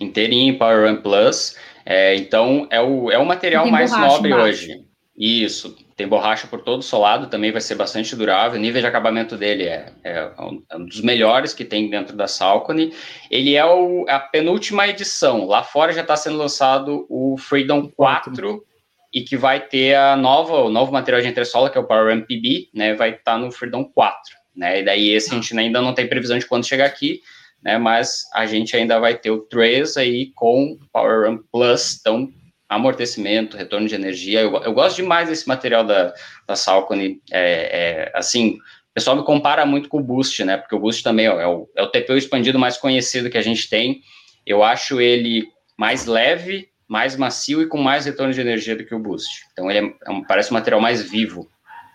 Inteirinho 0.00 0.54
em 0.54 0.58
Power 0.58 0.88
Run 0.88 1.02
Plus. 1.02 1.56
É, 1.84 2.14
então, 2.16 2.66
é 2.70 2.80
o, 2.80 3.10
é 3.10 3.18
o 3.18 3.24
material 3.24 3.66
mais 3.68 3.92
nobre 3.92 4.30
embaixo. 4.30 4.64
hoje. 4.64 4.86
Isso, 5.16 5.74
tem 5.96 6.06
borracha 6.06 6.46
por 6.46 6.60
todo 6.60 6.80
o 6.80 6.82
solado, 6.82 7.28
também 7.28 7.50
vai 7.50 7.60
ser 7.60 7.74
bastante 7.74 8.14
durável. 8.14 8.58
O 8.58 8.62
nível 8.62 8.82
de 8.82 8.86
acabamento 8.86 9.34
dele 9.34 9.64
é, 9.64 9.92
é, 10.04 10.30
um 10.38 10.84
dos 10.84 11.00
melhores 11.00 11.54
que 11.54 11.64
tem 11.64 11.88
dentro 11.88 12.14
da 12.14 12.28
Salcone. 12.28 12.92
Ele 13.30 13.54
é 13.54 13.64
o, 13.64 14.04
a 14.08 14.20
penúltima 14.20 14.86
edição. 14.86 15.46
Lá 15.46 15.62
fora 15.62 15.92
já 15.92 16.02
está 16.02 16.16
sendo 16.16 16.36
lançado 16.36 17.06
o 17.08 17.38
Freedom 17.38 17.88
4, 17.88 18.30
4, 18.30 18.64
e 19.10 19.22
que 19.22 19.38
vai 19.38 19.58
ter 19.58 19.94
a 19.94 20.14
nova, 20.14 20.64
o 20.64 20.68
novo 20.68 20.92
material 20.92 21.22
de 21.22 21.28
entressola, 21.28 21.70
que 21.70 21.78
é 21.78 21.80
o 21.80 21.86
Power 21.86 22.12
MPB, 22.12 22.68
né? 22.74 22.94
Vai 22.94 23.10
estar 23.12 23.22
tá 23.32 23.38
no 23.38 23.50
Freedom 23.50 23.84
4. 23.84 24.36
Né? 24.54 24.80
E 24.80 24.84
daí 24.84 25.08
esse 25.10 25.30
a 25.30 25.34
gente 25.34 25.58
ainda 25.58 25.80
não 25.80 25.94
tem 25.94 26.06
previsão 26.06 26.38
de 26.38 26.46
quando 26.46 26.66
chegar 26.66 26.84
aqui, 26.84 27.22
né? 27.66 27.76
Mas 27.78 28.22
a 28.32 28.46
gente 28.46 28.76
ainda 28.76 29.00
vai 29.00 29.16
ter 29.16 29.32
o 29.32 29.40
Trace 29.40 29.98
aí 29.98 30.30
com 30.36 30.78
Power 30.92 31.28
Run 31.28 31.38
Plus, 31.50 31.98
então 32.00 32.32
amortecimento, 32.68 33.56
retorno 33.56 33.88
de 33.88 33.94
energia. 33.94 34.40
Eu, 34.40 34.54
eu 34.62 34.72
gosto 34.72 34.96
demais 34.96 35.28
desse 35.28 35.48
material 35.48 35.84
da, 35.84 36.14
da 36.46 36.54
Salcone. 36.54 37.20
É, 37.30 38.10
é, 38.10 38.12
assim, 38.14 38.58
o 38.90 38.94
pessoal 38.94 39.16
me 39.16 39.24
compara 39.24 39.66
muito 39.66 39.88
com 39.88 39.98
o 39.98 40.02
Boost, 40.02 40.44
né? 40.44 40.56
Porque 40.56 40.76
o 40.76 40.78
Boost 40.78 41.02
também 41.02 41.26
é 41.26 41.46
o, 41.46 41.68
é 41.76 41.82
o 41.82 41.88
TPU 41.88 42.16
expandido 42.16 42.56
mais 42.56 42.76
conhecido 42.76 43.28
que 43.28 43.38
a 43.38 43.42
gente 43.42 43.68
tem. 43.68 44.00
Eu 44.46 44.62
acho 44.62 45.00
ele 45.00 45.48
mais 45.76 46.06
leve, 46.06 46.68
mais 46.88 47.16
macio 47.16 47.62
e 47.62 47.66
com 47.66 47.78
mais 47.78 48.06
retorno 48.06 48.32
de 48.32 48.40
energia 48.40 48.76
do 48.76 48.84
que 48.84 48.94
o 48.94 49.00
Boost. 49.00 49.44
Então 49.52 49.68
ele 49.68 49.88
é, 49.88 50.08
é 50.08 50.10
um, 50.10 50.22
parece 50.22 50.52
um 50.52 50.54
material 50.54 50.80
mais 50.80 51.02
vivo, 51.02 51.48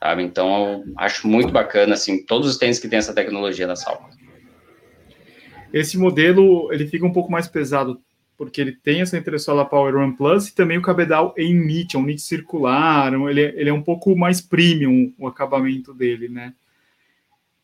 sabe? 0.03 0.21
Então 0.23 0.73
eu 0.73 0.83
acho 0.97 1.29
muito 1.29 1.51
bacana, 1.51 1.93
assim, 1.93 2.25
todos 2.25 2.49
os 2.49 2.57
tênis 2.57 2.77
que 2.77 2.89
tem 2.89 2.99
essa 2.99 3.13
tecnologia 3.13 3.67
da 3.67 3.75
Salcone. 3.77 4.20
Esse 5.73 5.97
modelo 5.97 6.71
ele 6.71 6.87
fica 6.87 7.05
um 7.05 7.13
pouco 7.13 7.31
mais 7.31 7.47
pesado 7.47 8.01
porque 8.37 8.59
ele 8.59 8.71
tem 8.71 9.01
essa 9.01 9.15
entressola 9.15 9.63
Power 9.63 9.95
One 9.95 10.15
Plus 10.17 10.47
e 10.47 10.55
também 10.55 10.75
o 10.75 10.81
cabedal 10.81 11.31
em 11.37 11.53
knit, 11.53 11.95
é 11.95 11.99
um 11.99 12.03
knit 12.03 12.21
circular, 12.21 13.13
ele, 13.29 13.41
é, 13.41 13.53
ele 13.55 13.69
é 13.69 13.73
um 13.73 13.83
pouco 13.83 14.15
mais 14.15 14.41
premium 14.41 15.13
o 15.19 15.27
acabamento 15.27 15.93
dele, 15.93 16.27
né? 16.27 16.51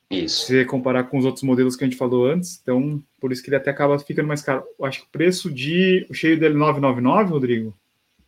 Isso. 0.10 0.46
Se 0.46 0.54
você 0.54 0.66
comparar 0.66 1.06
com 1.06 1.18
os 1.18 1.26
outros 1.26 1.44
modelos 1.44 1.76
que 1.76 1.84
a 1.84 1.88
gente 1.88 1.98
falou 1.98 2.28
antes, 2.28 2.60
então 2.62 3.02
por 3.20 3.32
isso 3.32 3.42
que 3.42 3.50
ele 3.50 3.56
até 3.56 3.72
acaba 3.72 3.98
ficando 3.98 4.28
mais 4.28 4.44
caro. 4.44 4.64
Eu 4.80 4.86
acho 4.86 5.00
que 5.00 5.06
o 5.08 5.12
preço 5.12 5.52
de 5.52 6.06
o 6.12 6.14
cheio 6.14 6.40
dele 6.40 6.54
999, 6.54 7.32
Rodrigo. 7.32 7.76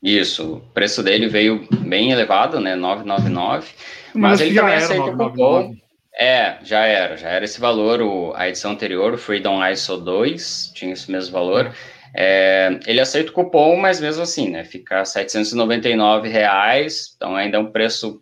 Isso, 0.01 0.55
o 0.55 0.59
preço 0.73 1.03
dele 1.03 1.27
veio 1.27 1.67
bem 1.87 2.11
elevado, 2.11 2.59
né? 2.59 2.75
999. 2.75 3.67
Mas, 4.13 4.21
mas 4.21 4.41
ele 4.41 4.55
também 4.55 4.75
aceita 4.75 5.03
o 5.03 5.17
cupom. 5.17 5.75
É, 6.17 6.57
já 6.63 6.85
era, 6.85 7.15
já 7.15 7.29
era 7.29 7.45
esse 7.45 7.59
valor, 7.59 8.01
o, 8.01 8.33
a 8.35 8.49
edição 8.49 8.71
anterior, 8.71 9.13
o 9.13 9.17
Freedom 9.17 9.63
ISO 9.65 9.97
2, 9.97 10.71
tinha 10.73 10.93
esse 10.93 11.11
mesmo 11.11 11.31
valor. 11.31 11.73
É, 12.15 12.79
ele 12.87 12.99
aceita 12.99 13.29
o 13.29 13.33
cupom, 13.33 13.75
mas 13.77 14.01
mesmo 14.01 14.23
assim, 14.23 14.49
né, 14.49 14.63
fica 14.63 15.05
799 15.05 16.27
reais, 16.27 17.13
então 17.15 17.35
ainda 17.35 17.57
é 17.57 17.59
um 17.59 17.71
preço 17.71 18.21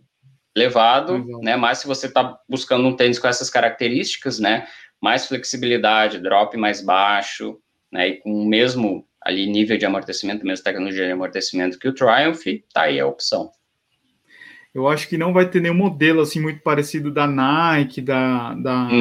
elevado, 0.56 1.14
uhum. 1.14 1.40
né, 1.42 1.56
mas 1.56 1.80
se 1.80 1.88
você 1.88 2.08
está 2.08 2.38
buscando 2.50 2.88
um 2.88 2.96
tênis 2.96 3.20
com 3.20 3.28
essas 3.28 3.50
características, 3.50 4.40
né, 4.40 4.68
mais 5.02 5.26
flexibilidade, 5.26 6.20
drop 6.20 6.58
mais 6.58 6.82
baixo, 6.82 7.58
né, 7.92 8.10
e 8.10 8.18
com 8.18 8.32
o 8.32 8.46
mesmo 8.46 9.08
ali 9.22 9.46
nível 9.46 9.78
de 9.78 9.86
amortecimento, 9.86 10.46
mesmo 10.46 10.64
tecnologia 10.64 11.06
de 11.06 11.12
amortecimento 11.12 11.80
que 11.80 11.88
o 11.88 11.94
Triumph, 11.94 12.44
tá 12.74 12.84
aí 12.84 13.00
a 13.00 13.08
opção. 13.08 13.52
Eu 14.78 14.88
acho 14.88 15.10
que 15.10 15.18
não 15.18 15.34
vai 15.34 15.50
ter 15.50 15.60
nenhum 15.60 15.74
modelo 15.74 16.22
assim 16.22 16.40
muito 16.40 16.62
parecido 16.62 17.12
da 17.12 17.26
Nike, 17.26 18.02
da, 18.02 18.54
da, 18.54 18.84
não, 18.84 19.00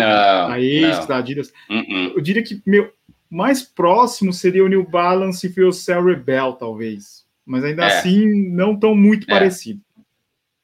da 0.49 0.61
Ace, 0.61 1.07
da 1.07 1.19
Adidas. 1.19 1.53
Uh 1.69 1.75
-uh. 1.75 2.13
Eu 2.17 2.21
diria 2.21 2.43
que 2.43 2.63
meu 2.65 2.91
mais 3.29 3.63
próximo 3.63 4.33
seria 4.33 4.65
o 4.65 4.69
New 4.69 4.85
Balance 4.89 5.53
e 5.55 5.63
o 5.63 5.73
Cell 5.73 6.05
Rebel, 6.05 6.55
talvez. 6.55 7.27
Mas 7.45 7.63
ainda 7.65 7.85
é. 7.85 7.87
assim, 7.87 8.51
não 8.51 8.75
tão 8.75 8.95
muito 8.95 9.25
é. 9.29 9.33
parecido. 9.33 9.81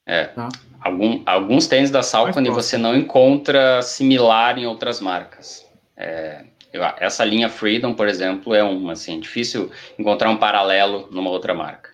É. 0.07 0.25
Tá? 0.25 0.48
Algum, 0.81 1.22
alguns 1.27 1.66
tênis 1.66 1.90
da 1.90 2.03
Salcone 2.03 2.51
você 2.51 2.77
não 2.77 2.96
encontra 2.96 3.83
similar 3.83 4.59
em 4.59 4.66
outras 4.66 5.01
marcas. 5.01 5.64
É, 5.96 6.44
eu, 6.72 6.83
essa 6.98 7.25
linha 7.25 7.48
Freedom, 7.48 7.94
por 7.94 8.09
exemplo, 8.09 8.55
é 8.55 8.64
um 8.64 8.90
assim 8.90 9.20
difícil 9.20 9.70
encontrar 9.98 10.31
um 10.31 10.37
paralelo 10.37 11.09
numa 11.12 11.31
outra 11.31 11.55
marca. 11.55 11.91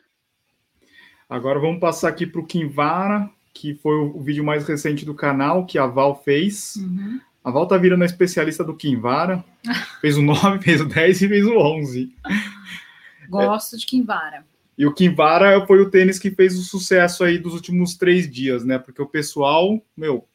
Agora 1.29 1.59
vamos 1.59 1.79
passar 1.79 2.09
aqui 2.09 2.27
para 2.27 2.41
o 2.41 2.47
Kinvara, 2.47 3.29
que 3.53 3.75
foi 3.75 3.97
o, 3.97 4.19
vídeo 4.21 4.43
mais 4.43 4.67
recente 4.67 5.05
do 5.05 5.15
canal 5.15 5.67
que 5.67 5.79
a 5.79 5.87
Val 5.87 6.23
fez. 6.25 6.77
Uhum. 6.77 7.21
A 7.45 7.51
Val 7.51 7.67
tá 7.67 7.77
virando 7.77 8.03
a 8.03 8.07
especialista 8.07 8.65
do 8.65 8.75
Kinvara. 8.75 9.45
fez 10.01 10.17
o 10.17 10.23
9, 10.23 10.61
fez 10.65 10.81
o 10.81 10.87
10 10.87 11.23
e 11.23 11.29
fez 11.29 11.47
o 11.47 11.59
11. 11.59 12.15
Gosto 13.29 13.77
é. 13.77 13.79
de 13.79 13.85
Kinvara. 13.85 14.47
E 14.79 14.87
o 14.87 14.95
Kinvara 14.95 15.67
foi 15.67 15.81
o 15.83 15.91
tênis 15.91 16.19
que 16.19 16.31
fez 16.31 16.59
o 16.59 16.63
sucesso 16.63 17.23
aí 17.23 17.37
dos 17.37 17.53
últimos 17.53 17.97
três 17.97 18.31
dias, 18.31 18.65
né? 18.65 18.79
Porque 18.79 19.03
o 19.03 19.07
pessoal, 19.07 19.83
meu, 19.95 20.27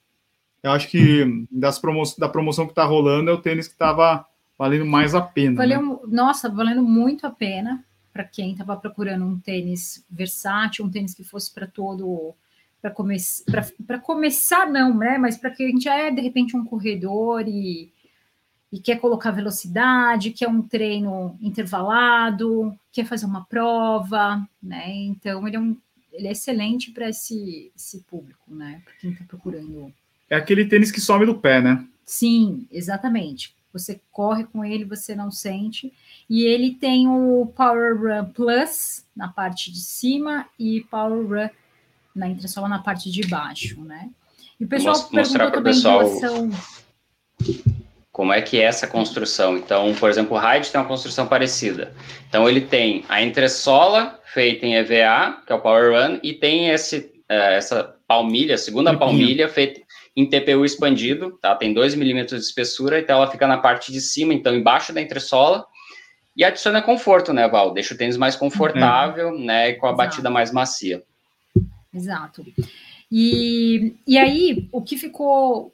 eu 0.62 0.72
acho 0.72 0.90
que 0.90 1.48
das 1.50 1.80
promo 1.80 2.04
da 2.20 2.30
promoção 2.30 2.68
que 2.68 2.74
tá 2.74 2.84
rolando 2.84 3.32
é 3.32 3.34
o 3.34 3.42
tênis 3.42 3.68
que 3.68 3.76
tava 3.76 4.26
valendo 4.60 4.86
mais 4.86 5.16
a 5.16 5.22
pena. 5.22 5.56
Valeu, 5.56 5.82
né? 5.82 5.98
Nossa, 6.08 6.50
valendo 6.50 6.84
muito 6.84 7.26
a 7.26 7.32
pena 7.32 7.84
para 8.14 8.24
quem 8.24 8.52
estava 8.52 8.78
procurando 8.78 9.26
um 9.26 9.40
tênis 9.40 10.06
versátil, 10.10 10.86
um 10.86 10.90
tênis 10.90 11.16
que 11.16 11.24
fosse 11.24 11.52
para 11.52 11.66
todo 11.66 12.36
para 12.82 12.92
come 12.92 13.18
começar 14.02 14.70
não, 14.70 14.96
né? 14.98 15.18
Mas 15.18 15.38
para 15.38 15.50
quem 15.50 15.80
já 15.80 15.96
é 15.96 16.12
de 16.12 16.22
repente 16.22 16.56
um 16.56 16.66
corredor 16.66 17.48
e, 17.48 17.90
e 18.72 18.80
quer 18.80 19.00
colocar 19.00 19.32
velocidade, 19.32 20.32
quer 20.32 20.50
um 20.50 20.62
treino 20.62 21.38
intervalado, 21.42 22.78
quer 22.92 23.06
fazer 23.06 23.26
uma 23.26 23.46
prova, 23.46 24.46
né? 24.62 24.94
Então 24.94 25.48
ele 25.48 25.56
é, 25.56 25.60
um, 25.60 25.78
ele 26.12 26.28
é 26.28 26.32
excelente 26.34 26.92
para 26.92 27.10
esse, 27.10 27.72
esse 27.74 28.02
público, 28.02 28.54
né? 28.54 28.82
Para 28.84 28.94
quem 28.96 29.12
está 29.12 29.24
procurando. 29.24 29.94
É 30.30 30.36
aquele 30.36 30.66
tênis 30.66 30.92
que 30.92 31.00
some 31.00 31.26
do 31.26 31.36
pé, 31.36 31.62
né? 31.62 31.88
Sim, 32.06 32.68
exatamente. 32.70 33.56
Você 33.74 34.00
corre 34.12 34.44
com 34.46 34.64
ele, 34.64 34.86
você 34.86 35.16
não 35.16 35.32
sente. 35.32 35.92
E 36.30 36.46
ele 36.46 36.76
tem 36.76 37.08
o 37.08 37.52
Power 37.56 38.00
Run 38.00 38.26
Plus 38.26 39.04
na 39.16 39.28
parte 39.28 39.72
de 39.72 39.80
cima 39.80 40.46
e 40.60 40.82
Power 40.82 41.28
Run 41.28 41.50
na 42.16 42.30
entressola 42.30 42.68
na 42.68 42.80
parte 42.80 43.12
de 43.12 43.28
baixo, 43.28 43.82
né? 43.82 44.10
E 44.60 44.66
o 44.66 44.68
pessoal 44.68 44.96
Vou 44.96 45.10
mostrar 45.12 45.50
para 45.50 45.60
o 45.60 45.64
pessoal 45.64 46.00
relação... 46.00 46.52
como 48.12 48.32
é 48.32 48.42
que 48.42 48.60
é 48.60 48.64
essa 48.66 48.86
construção. 48.86 49.58
Então, 49.58 49.94
por 49.96 50.10
exemplo, 50.10 50.38
o 50.38 50.40
Hyde 50.40 50.72
tem 50.72 50.80
uma 50.80 50.88
construção 50.88 51.28
parecida. 51.28 51.94
Então, 52.30 52.48
ele 52.48 52.62
tem 52.62 53.04
a 53.10 53.22
entressola 53.22 54.20
feita 54.26 54.66
em 54.66 54.76
EVA, 54.76 55.42
que 55.46 55.52
é 55.52 55.56
o 55.56 55.60
Power 55.60 55.92
Run, 55.92 56.20
e 56.22 56.34
tem 56.34 56.70
esse, 56.70 56.98
uh, 57.30 57.34
essa 57.34 57.96
palmilha, 58.08 58.56
a 58.56 58.60
segunda 58.60 58.96
palmilha 58.96 59.50
feita 59.50 59.82
em 60.16 60.30
TPU 60.30 60.64
expandido, 60.64 61.38
tá? 61.42 61.56
Tem 61.56 61.74
2 61.74 61.96
milímetros 61.96 62.42
de 62.42 62.48
espessura, 62.48 63.00
então 63.00 63.18
ela 63.18 63.32
fica 63.32 63.48
na 63.48 63.58
parte 63.58 63.92
de 63.92 64.00
cima, 64.00 64.34
então 64.34 64.56
embaixo 64.56 64.94
da 64.94 65.02
entressola, 65.02 65.66
e 66.36 66.44
adiciona 66.44 66.82
conforto, 66.82 67.34
né, 67.34 67.48
Val? 67.48 67.74
Deixa 67.74 67.94
o 67.94 67.98
tênis 67.98 68.18
mais 68.18 68.36
confortável, 68.36 69.30
é. 69.30 69.38
né, 69.40 69.70
e 69.70 69.74
com 69.76 69.88
a 69.88 69.90
Exato. 69.90 69.98
batida 69.98 70.30
mais 70.30 70.52
macia. 70.52 71.04
Exato. 71.94 72.46
E, 73.12 73.96
e 74.08 74.18
aí, 74.18 74.68
o 74.72 74.82
que 74.82 74.98
ficou 74.98 75.74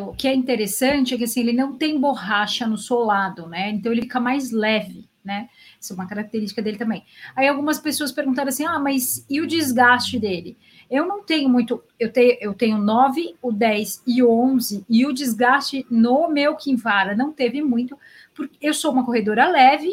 o 0.00 0.12
que 0.12 0.26
é 0.26 0.34
interessante 0.34 1.14
é 1.14 1.18
que 1.18 1.24
assim, 1.24 1.40
ele 1.40 1.52
não 1.52 1.76
tem 1.76 1.98
borracha 2.00 2.66
no 2.66 2.76
solado, 2.76 3.46
né? 3.46 3.70
Então 3.70 3.92
ele 3.92 4.02
fica 4.02 4.18
mais 4.18 4.50
leve, 4.50 5.08
né? 5.24 5.48
Isso 5.80 5.92
é 5.92 5.96
uma 5.96 6.08
característica 6.08 6.60
dele 6.60 6.76
também. 6.76 7.04
Aí 7.36 7.46
algumas 7.46 7.78
pessoas 7.78 8.10
perguntaram 8.10 8.48
assim: 8.48 8.64
ah, 8.64 8.80
mas 8.80 9.24
e 9.30 9.40
o 9.40 9.46
desgaste 9.46 10.18
dele? 10.18 10.58
Eu 10.92 11.06
não 11.06 11.22
tenho 11.22 11.48
muito, 11.48 11.82
eu 11.98 12.12
tenho, 12.12 12.36
eu 12.38 12.52
tenho 12.52 12.76
9, 12.76 13.34
o 13.40 13.50
10 13.50 14.02
e 14.06 14.22
o 14.22 14.30
11, 14.30 14.84
e 14.90 15.06
o 15.06 15.12
desgaste 15.14 15.86
no 15.90 16.28
meu 16.28 16.54
Kinvara 16.54 17.16
não 17.16 17.32
teve 17.32 17.62
muito, 17.62 17.98
porque 18.34 18.58
eu 18.60 18.74
sou 18.74 18.92
uma 18.92 19.02
corredora 19.02 19.48
leve 19.48 19.90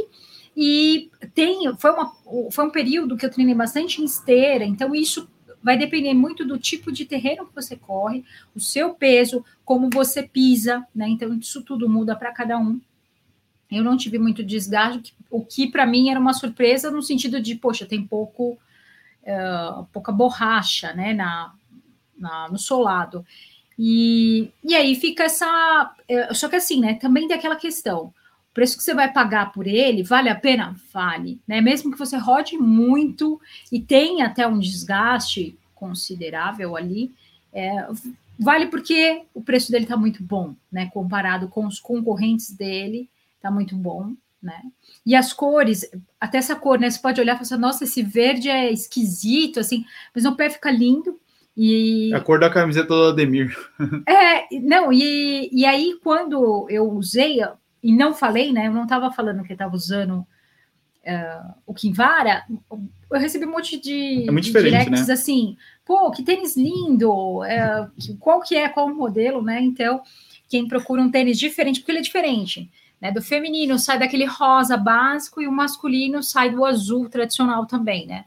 e 0.58 1.10
foi, 1.78 1.92
uma, 1.92 2.14
foi 2.52 2.66
um 2.66 2.70
período 2.70 3.16
que 3.16 3.26
eu 3.26 3.32
treinei 3.32 3.56
bastante 3.56 4.02
em 4.02 4.04
esteira, 4.04 4.66
então 4.66 4.94
isso 4.94 5.30
vai 5.64 5.78
depender 5.78 6.14
muito 6.14 6.44
do 6.44 6.60
tipo 6.60 6.92
de 6.92 7.06
terreno 7.06 7.46
que 7.46 7.56
você 7.56 7.78
corre, 7.78 8.26
o 8.54 8.60
seu 8.60 8.94
peso, 8.94 9.46
como 9.64 9.90
você 9.90 10.22
pisa, 10.24 10.86
né? 10.94 11.08
Então, 11.08 11.34
isso 11.34 11.62
tudo 11.64 11.88
muda 11.88 12.14
para 12.14 12.34
cada 12.34 12.58
um. 12.58 12.80
Eu 13.72 13.86
não 13.86 13.96
tive 13.96 14.20
muito 14.20 14.44
desgaste, 14.44 15.14
o 15.30 15.46
que 15.46 15.72
para 15.72 15.86
mim 15.86 16.10
era 16.10 16.20
uma 16.20 16.34
surpresa 16.34 16.92
no 16.92 17.02
sentido 17.02 17.42
de, 17.42 17.56
poxa, 17.56 17.86
tem 17.86 18.06
pouco, 18.06 18.58
uh, 19.24 19.86
pouca 19.94 20.12
borracha, 20.12 20.94
né, 20.94 21.14
na, 21.14 21.54
na, 22.18 22.50
no 22.50 22.58
solado. 22.58 23.26
E, 23.78 24.52
e 24.64 24.76
aí 24.76 24.96
fica 24.96 25.24
essa. 25.24 25.94
Uh, 26.10 26.34
só 26.36 26.50
que 26.50 26.56
assim, 26.56 26.80
né, 26.82 26.96
também 26.96 27.28
tem 27.28 27.38
aquela 27.38 27.56
questão 27.56 28.14
o 28.50 28.54
preço 28.54 28.78
que 28.78 28.84
você 28.84 28.94
vai 28.94 29.12
pagar 29.12 29.52
por 29.52 29.68
ele 29.68 30.04
vale 30.04 30.28
a 30.28 30.36
pena? 30.36 30.76
Vale, 30.92 31.40
né? 31.48 31.62
Mesmo 31.62 31.92
que 31.92 32.00
você 32.00 32.18
rode 32.18 32.58
muito 32.58 33.40
e 33.72 33.80
tenha 33.80 34.26
até 34.26 34.48
um 34.48 34.58
desgaste 34.58 35.58
considerável 35.76 36.76
ali, 36.76 37.14
é, 37.54 37.88
vale 38.38 38.68
porque 38.68 39.24
o 39.34 39.42
preço 39.42 39.72
dele 39.72 39.86
está 39.86 39.96
muito 39.96 40.24
bom, 40.24 40.56
né? 40.72 40.90
Comparado 40.92 41.48
com 41.48 41.66
os 41.66 41.80
concorrentes 41.80 42.52
dele, 42.52 43.08
está 43.36 43.52
muito 43.52 43.76
bom, 43.76 44.14
né? 44.42 44.62
E 45.06 45.16
as 45.16 45.34
cores, 45.34 45.90
até 46.20 46.38
essa 46.38 46.56
cor, 46.56 46.80
né? 46.80 46.90
Você 46.90 47.00
pode 47.00 47.20
olhar 47.20 47.34
e 47.34 47.36
falar 47.36 47.42
assim, 47.44 47.58
nossa, 47.58 47.84
esse 47.84 48.02
verde 48.02 48.50
é 48.50 48.72
esquisito, 48.72 49.60
assim, 49.60 49.86
mas 50.14 50.24
no 50.24 50.36
pé 50.36 50.50
fica 50.50 50.72
lindo. 50.72 51.20
E... 51.56 52.12
É 52.14 52.16
a 52.16 52.22
cor 52.22 52.40
da 52.40 52.50
camiseta 52.50 52.88
do 52.88 53.04
Ademir. 53.06 53.56
É, 54.08 54.60
não, 54.62 54.94
e, 54.94 55.50
e 55.52 55.66
aí 55.66 56.00
quando 56.02 56.66
eu 56.70 56.90
usei, 56.90 57.40
e 57.84 57.94
não 57.94 58.14
falei, 58.14 58.52
né? 58.52 58.68
Eu 58.68 58.74
não 58.74 58.84
estava 58.84 59.12
falando 59.12 59.44
que 59.44 59.54
estava 59.54 59.76
usando 59.76 60.26
uh, 61.10 61.54
o 61.66 61.74
Kinvara. 61.74 62.44
Eu 63.12 63.20
recebi 63.20 63.46
um 63.46 63.52
monte 63.52 63.80
de, 63.80 64.30
é 64.30 64.32
de 64.32 64.52
directs 64.52 65.08
né? 65.08 65.14
assim, 65.14 65.58
pô, 65.86 66.12
que 66.12 66.24
tênis 66.24 66.56
lindo, 66.56 67.44
é, 67.44 67.88
qual 68.20 68.42
que 68.42 68.56
é, 68.56 68.70
qual 68.70 68.88
o 68.88 68.96
modelo, 68.96 69.42
né? 69.42 69.60
Então, 69.62 70.02
quem 70.48 70.68
procura 70.68 71.02
um 71.02 71.12
tênis 71.12 71.40
diferente, 71.40 71.80
porque 71.80 71.92
ele 71.92 72.00
é 72.00 72.04
diferente, 72.04 72.70
né? 73.02 73.12
Do 73.12 73.22
feminino 73.22 73.78
sai 73.80 73.98
daquele 74.00 74.26
rosa 74.26 74.76
básico 74.78 75.42
e 75.42 75.48
o 75.48 75.52
masculino 75.52 76.22
sai 76.22 76.50
do 76.52 76.66
azul 76.66 77.10
tradicional 77.10 77.66
também, 77.66 78.06
né? 78.06 78.26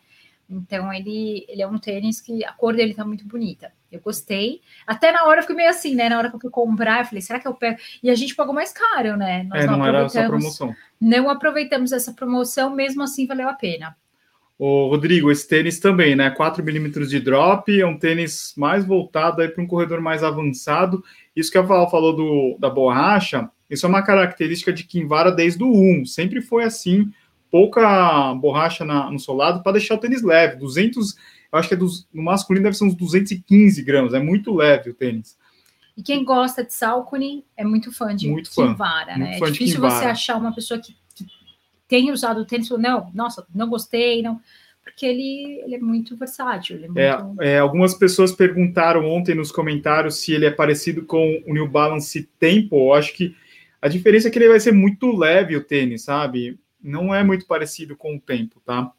Então 0.49 0.93
ele, 0.93 1.47
ele 1.49 1.63
é 1.63 1.67
um 1.67 1.79
tênis 1.79 2.21
que 2.21 2.45
a 2.45 2.53
cor 2.53 2.75
dele 2.75 2.95
tá 2.95 3.05
muito 3.05 3.27
bonita. 3.27 3.73
Eu 3.91 4.01
gostei. 4.01 4.61
Até 4.87 5.11
na 5.13 5.25
hora 5.25 5.39
eu 5.39 5.43
fiquei 5.43 5.57
meio 5.57 5.71
assim, 5.71 5.95
né? 5.95 6.09
Na 6.09 6.19
hora 6.19 6.31
que 6.31 6.37
eu 6.37 6.41
fui 6.41 6.51
comprar, 6.51 7.01
eu 7.01 7.05
falei, 7.07 7.23
será 7.23 7.39
que 7.39 7.49
eu 7.49 7.55
pego? 7.55 7.79
E 8.03 8.11
a 8.11 8.15
gente 8.15 8.35
pagou 8.35 8.55
mais 8.55 8.73
caro, 8.73 9.17
né? 9.17 9.45
Nós 9.45 9.65
é, 9.65 9.67
não, 9.67 9.79
não 9.79 9.87
era 9.87 10.05
essa 10.05 10.27
promoção. 10.27 10.75
Não 11.01 11.31
aproveitamos 11.31 11.93
essa 11.93 12.13
promoção, 12.13 12.75
mesmo 12.75 13.03
assim 13.03 13.27
valeu 13.27 13.49
a 13.49 13.55
pena. 13.55 13.97
Ô, 14.59 14.89
Rodrigo, 14.89 15.31
esse 15.31 15.49
tênis 15.49 15.81
também, 15.81 16.15
né? 16.15 16.31
4 16.31 16.63
milímetros 16.63 17.11
de 17.11 17.19
drop, 17.19 17.81
é 17.81 17.87
um 17.87 17.99
tênis 17.99 18.55
mais 18.57 18.85
voltado 18.85 19.43
aí 19.43 19.49
para 19.49 19.63
um 19.63 19.67
corredor 19.67 20.01
mais 20.01 20.23
avançado. 20.23 21.03
Isso 21.35 21.51
que 21.51 21.59
a 21.59 21.63
Val 21.63 21.91
falou 21.91 22.15
do, 22.15 22.57
da 22.61 22.71
borracha, 22.71 23.51
isso 23.73 23.87
é 23.87 23.89
uma 23.89 24.03
característica 24.03 24.73
de 24.73 24.85
Kinvara 24.85 25.33
desde 25.33 25.63
o 25.65 25.73
1, 25.73 26.07
sempre 26.07 26.43
foi 26.43 26.65
assim 26.65 27.11
pouca 27.51 28.35
borracha 28.35 28.85
na, 28.85 29.11
no 29.11 29.19
solado 29.19 29.63
para 29.63 29.73
deixar 29.73 29.95
o 29.95 29.99
tênis 29.99 30.23
leve. 30.23 30.57
200, 30.57 31.15
eu 31.53 31.59
acho 31.59 31.69
que 31.69 31.75
é 31.75 31.77
dos, 31.77 32.09
no 32.13 32.23
masculino 32.23 32.65
deve 32.65 32.77
ser 32.77 32.85
uns 32.85 32.95
215 32.95 33.83
gramas, 33.83 34.15
é 34.15 34.21
muito 34.21 34.55
leve 34.55 34.91
o 34.91 34.95
tênis. 34.95 35.37
E 35.97 36.03
quem 36.03 36.25
gosta 36.25 36.65
de 36.65 36.73
Salcone 36.73 37.45
é 37.57 37.65
muito 37.65 37.93
fã 37.93 38.17
de 38.17 38.29
muito 38.29 38.51
Kinvara, 38.51 39.17
né? 39.17 39.39
é 39.39 39.51
difícil 39.51 39.81
você 39.81 40.07
achar 40.07 40.37
uma 40.37 40.55
pessoa 40.55 40.81
que, 40.81 40.97
que 41.15 41.27
tenha 41.87 42.13
usado 42.13 42.41
o 42.41 42.47
tênis 42.47 42.67
e 42.67 42.69
falou, 42.71 42.83
não, 42.83 43.11
nossa, 43.13 43.47
não 43.55 43.69
gostei, 43.69 44.23
não 44.23 44.41
porque 44.83 45.07
ele, 45.07 45.63
ele 45.65 45.77
é 45.77 45.79
muito 45.79 46.17
versátil. 46.17 46.77
É, 46.77 46.89
muito... 46.89 47.41
É, 47.43 47.53
é, 47.53 47.59
algumas 47.59 47.95
pessoas 47.95 48.33
perguntaram 48.33 49.09
ontem 49.09 49.35
nos 49.35 49.53
comentários 49.53 50.17
se 50.17 50.33
ele 50.33 50.45
é 50.45 50.51
parecido 50.51 51.03
com 51.05 51.43
o 51.47 51.55
New 51.55 51.69
Balance 51.69 52.29
Tempo. 52.39 52.89
Eu 52.89 52.95
acho 52.95 53.13
que 53.15 53.35
a 53.83 53.89
diferença 53.89 54.29
é 54.29 54.31
que 54.31 54.39
ele 54.39 54.49
vai 54.49 54.61
ser 54.61 54.73
muito 54.73 55.15
leve 55.15 55.57
o 55.57 55.63
tênis, 55.63 56.05
sabe? 56.05 56.59
não 56.83 57.15
é 57.15 57.23
muito 57.23 57.47
parecido 57.47 57.97
com 57.97 58.17
o 58.17 58.21
tempo, 58.21 58.61
tá? 58.65 58.91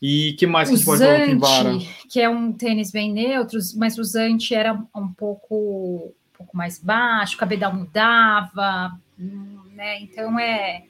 E 0.00 0.34
que 0.38 0.46
mais 0.46 0.68
que 0.68 0.74
a 0.74 0.78
gente 0.78 0.86
pode 0.86 1.02
falar 1.02 1.38
Vara? 1.38 1.78
Que 2.08 2.20
é 2.20 2.28
um 2.28 2.52
tênis 2.52 2.90
bem 2.90 3.12
neutro, 3.12 3.58
mas 3.76 3.98
o 3.98 4.04
Zante 4.04 4.54
era 4.54 4.72
um 4.94 5.08
pouco, 5.12 6.14
um 6.32 6.38
pouco 6.38 6.56
mais 6.56 6.78
baixo, 6.78 7.34
o 7.34 7.38
cabedal 7.38 7.74
mudava, 7.74 8.98
né? 9.18 10.00
Então 10.00 10.38
é. 10.38 10.84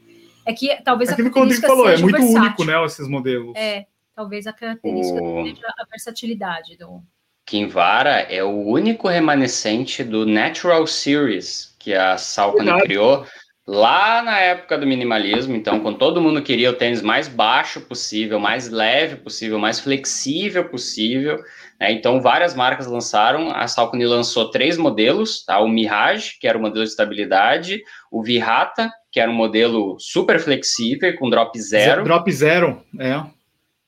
É 0.47 0.53
que 0.53 0.75
talvez 0.83 1.11
Aquilo 1.11 1.29
a 1.29 1.33
característica 1.33 1.66
que 1.66 1.73
o 1.73 1.77
Rodrigo 1.77 1.85
falou, 1.85 1.90
é 1.90 1.99
muito 1.99 2.16
versátil. 2.16 2.43
único, 2.43 2.64
né? 2.64 2.85
Esses 2.85 3.09
modelos. 3.09 3.57
É, 3.57 3.87
talvez 4.14 4.47
a 4.47 4.53
característica 4.53 5.23
o... 5.23 5.45
seja 5.45 5.75
a 5.79 5.85
versatilidade 5.90 6.77
do. 6.77 7.03
Kinvara 7.45 8.21
é 8.21 8.45
o 8.45 8.64
único 8.69 9.09
remanescente 9.09 10.05
do 10.05 10.25
Natural 10.25 10.87
Series 10.87 11.69
que 11.81 11.95
a 11.95 12.16
Salcone 12.16 12.81
criou 12.83 13.27
lá 13.66 14.23
na 14.23 14.38
época 14.38 14.77
do 14.77 14.87
minimalismo, 14.87 15.57
então, 15.57 15.81
quando 15.81 15.97
todo 15.97 16.21
mundo 16.21 16.43
queria 16.43 16.71
o 16.71 16.75
tênis 16.75 17.01
mais 17.01 17.27
baixo 17.27 17.81
possível, 17.81 18.38
mais 18.38 18.69
leve 18.69 19.16
possível, 19.16 19.59
mais 19.59 19.81
flexível 19.81 20.69
possível, 20.69 21.38
né? 21.79 21.90
Então, 21.93 22.21
várias 22.21 22.55
marcas 22.55 22.87
lançaram. 22.87 23.51
A 23.51 23.66
Salcone 23.66 24.05
lançou 24.07 24.51
três 24.51 24.77
modelos, 24.77 25.45
tá? 25.45 25.59
O 25.61 25.69
Mirage, 25.69 26.37
que 26.38 26.47
era 26.47 26.59
o 26.59 26.61
modelo 26.61 26.85
de 26.85 26.90
estabilidade, 26.90 27.83
o 28.11 28.23
Virata, 28.23 28.90
que 29.11 29.19
era 29.19 29.31
um 29.31 29.35
modelo 29.35 29.97
super 29.99 30.38
flexível, 30.38 31.16
com 31.16 31.31
drop 31.31 31.59
zero. 31.59 32.05
Drop 32.05 32.31
zero, 32.31 32.83
é. 32.99 33.23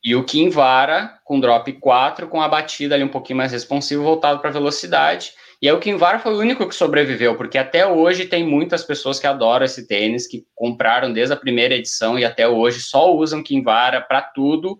E 0.05 0.17
o 0.17 0.25
Kinvara, 0.25 1.19
com 1.25 1.39
drop 1.39 1.73
4, 1.75 2.27
com 2.27 2.41
a 2.41 2.49
batida 2.49 2.97
ali 2.97 3.05
um 3.05 3.09
pouquinho 3.09 3.37
mais 3.37 3.53
responsivo, 3.53 4.03
voltado 4.03 4.41
para 4.41 4.51
velocidade. 4.51 5.33
E 5.63 5.69
aí 5.69 5.73
o 5.73 5.79
Kinvara 5.79 6.19
foi 6.19 6.35
o 6.35 6.39
único 6.39 6.69
que 6.69 6.75
sobreviveu, 6.75 7.37
porque 7.37 7.57
até 7.57 7.87
hoje 7.87 8.27
tem 8.27 8.45
muitas 8.45 8.83
pessoas 8.83 9.21
que 9.21 9.29
adoram 9.29 9.65
esse 9.65 9.87
tênis, 9.87 10.27
que 10.27 10.45
compraram 10.57 11.13
desde 11.13 11.33
a 11.33 11.37
primeira 11.37 11.77
edição 11.77 12.19
e 12.19 12.25
até 12.25 12.49
hoje 12.49 12.81
só 12.81 13.15
usam 13.15 13.45
Kinvara 13.45 14.01
para 14.01 14.21
tudo, 14.21 14.77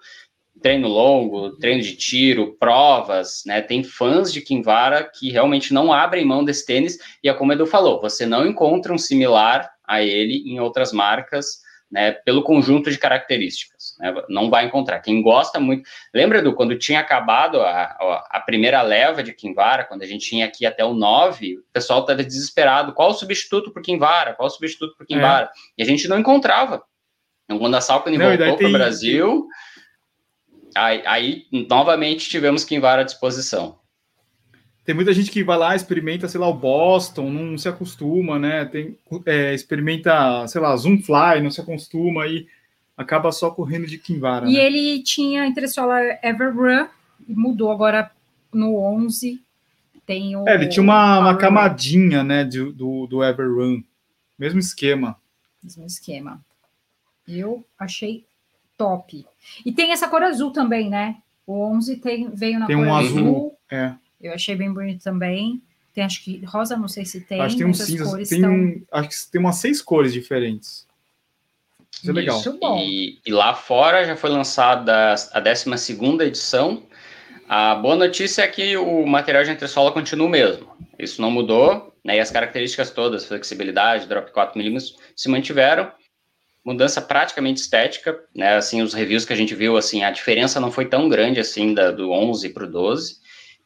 treino 0.61 0.89
longo, 0.89 1.57
treino 1.59 1.81
de 1.81 1.95
tiro, 1.95 2.57
provas, 2.59 3.43
né? 3.47 3.63
Tem 3.63 3.85
fãs 3.85 4.33
de 4.33 4.41
Kinvara 4.41 5.05
que 5.05 5.31
realmente 5.31 5.73
não 5.73 5.93
abrem 5.93 6.25
mão 6.25 6.45
desse 6.45 6.67
tênis, 6.67 6.99
e 7.23 7.29
é 7.29 7.33
como 7.33 7.53
o 7.53 7.55
Edu 7.55 7.65
falou, 7.65 8.01
você 8.01 8.27
não 8.27 8.45
encontra 8.45 8.93
um 8.93 8.99
similar 8.99 9.71
a 9.87 10.03
ele 10.03 10.43
em 10.45 10.59
outras 10.59 10.93
marcas, 10.93 11.61
né, 11.93 12.13
pelo 12.13 12.43
conjunto 12.43 12.91
de 12.91 12.97
características 12.97 13.95
né? 13.99 14.15
Não 14.29 14.49
vai 14.49 14.65
encontrar. 14.65 15.01
Quem 15.01 15.23
gosta 15.23 15.61
muito. 15.61 15.89
Lembra, 16.13 16.39
Edu, 16.39 16.55
quando 16.55 16.79
tinha 16.79 16.99
acabado 16.99 17.61
a, 17.61 18.27
a 18.31 18.41
primeira 18.41 18.81
leva 18.81 19.23
de 19.23 19.33
Kinvara, 19.33 19.85
quando 19.85 20.03
a 20.03 20.07
gente 20.07 20.27
tinha 20.27 20.47
aqui 20.47 20.65
até 20.65 20.85
o 20.85 20.95
9, 20.95 21.59
o 21.59 21.65
pessoal 21.73 22.01
estava 22.01 22.25
desesperado. 22.25 22.95
Qual 22.95 23.11
o 23.11 23.15
substituto 23.15 23.71
para 23.71 23.83
Kinvara? 23.83 24.35
Qual 24.35 24.47
o 24.47 24.51
substituto 24.51 24.97
para 24.97 25.07
Kinvara? 25.07 25.47
É. 25.47 25.51
E 25.79 25.83
a 25.83 25.87
gente 25.87 26.09
não 26.09 26.19
encontrava. 26.19 26.83
Então, 27.45 27.59
quando 27.59 27.75
a 27.75 27.81
Salcone 27.81 28.17
voltou 28.17 28.57
para 28.57 28.69
o 28.69 28.73
Brasil, 28.73 29.47
aí, 30.75 31.03
aí, 31.05 31.43
novamente 31.69 32.29
tivemos 32.31 32.65
Kinvara 32.65 33.03
à 33.03 33.05
disposição. 33.05 33.79
Tem 34.85 34.95
muita 34.95 35.13
gente 35.13 35.31
que 35.31 35.45
vai 35.45 35.57
lá, 35.57 35.77
experimenta, 35.77 36.27
sei 36.29 36.41
lá, 36.41 36.49
o 36.49 36.55
Boston, 36.55 37.31
não 37.31 37.57
se 37.57 37.69
acostuma, 37.69 38.39
né? 38.39 38.65
Tem, 38.65 38.97
é, 39.27 39.55
experimenta, 39.55 40.47
sei 40.49 40.61
lá, 40.61 40.77
Zoomfly, 40.77 41.41
não 41.41 41.51
se 41.51 41.61
acostuma, 41.61 42.27
e 42.27 42.49
acaba 42.97 43.31
só 43.31 43.51
correndo 43.51 43.87
de 43.87 43.99
Kinvara. 43.99 44.49
E 44.49 44.55
né? 44.55 44.65
ele 44.65 45.03
tinha 45.03 45.47
entressola 45.47 46.01
Everrun, 46.23 46.89
mudou 47.29 47.71
agora 47.71 48.11
no 48.53 48.77
11. 48.77 49.41
Tem 50.05 50.35
o, 50.37 50.49
é, 50.49 50.55
ele 50.55 50.69
tinha 50.69 50.83
uma, 50.83 51.21
uma 51.21 51.37
camadinha, 51.37 52.25
né, 52.25 52.45
do, 52.45 52.73
do, 52.73 53.07
do 53.07 53.25
Everrun. 53.25 53.83
Mesmo 54.37 54.59
esquema. 54.59 55.17
Mesmo 55.63 55.87
esquema. 55.87 56.45
Eu 57.27 57.65
achei 57.79 58.25
top. 58.77 59.25
E 59.65 59.71
tem 59.71 59.93
essa 59.93 60.09
cor 60.09 60.25
azul 60.25 60.51
também, 60.51 60.91
né? 60.91 61.19
O 61.47 61.65
11 61.67 61.97
tem, 61.97 62.31
veio 62.31 62.59
na 62.59 62.67
tem 62.67 62.77
cor 62.77 62.85
um 62.85 62.95
azul. 62.95 63.19
azul. 63.19 63.59
É. 63.71 63.95
Eu 64.23 64.33
achei 64.33 64.55
bem 64.55 64.73
bonito 64.73 65.03
também. 65.03 65.61
Tem, 65.93 66.05
acho 66.05 66.25
que 66.25 66.43
rosa, 66.45 66.77
não 66.77 66.89
sei 66.89 67.05
se 67.05 67.21
tem. 67.21 67.41
Acho 67.41 67.57
que 67.57 67.63
tem 67.63 67.71
um 67.71 67.75
cinza. 67.75 68.15
Tem, 68.15 68.23
estão... 68.23 68.83
Acho 68.93 69.09
que 69.09 69.31
tem 69.31 69.41
umas 69.41 69.57
seis 69.57 69.83
cores 69.83 70.13
diferentes. 70.13 70.87
Isso 71.93 72.11
é 72.11 72.15
legal. 72.15 72.41
Isso, 72.41 72.59
bom. 72.59 72.79
E, 72.79 73.21
e, 73.27 73.31
lá 73.31 73.55
fora 73.55 74.05
já 74.05 74.17
foi 74.17 74.31
lançada 74.31 75.15
a 75.33 75.41
12 75.41 75.71
edição. 76.23 76.83
A 77.49 77.75
boa 77.75 77.97
notícia 77.97 78.43
é 78.43 78.49
que 78.49 78.77
o 78.77 79.07
material 79.07 79.45
de 79.45 79.51
entressola 79.51 79.93
continua 79.93 80.27
o 80.27 80.31
mesmo. 80.31 80.75
Isso 80.99 81.21
não 81.21 81.31
mudou, 81.31 81.95
né? 82.03 82.17
E 82.17 82.21
as 82.21 82.31
características 82.31 82.91
todas, 82.91 83.27
flexibilidade, 83.27 84.07
drop 84.07 84.33
4mm, 84.33 84.81
se 85.15 85.29
mantiveram. 85.29 85.93
Mudança 86.65 87.03
praticamente 87.03 87.61
estética, 87.61 88.19
né? 88.35 88.57
Assim, 88.57 88.81
os 88.81 88.95
reviews 88.95 89.25
que 89.25 89.33
a 89.33 89.37
gente 89.37 89.55
viu, 89.55 89.77
assim, 89.77 90.03
a 90.03 90.11
diferença 90.11 90.59
não 90.59 90.71
foi 90.71 90.87
tão 90.87 91.09
grande 91.09 91.41
assim 91.41 91.75
da, 91.75 91.91
do 91.91 92.11
11 92.11 92.49
para 92.51 92.65
o 92.65 92.71
12. 92.71 93.17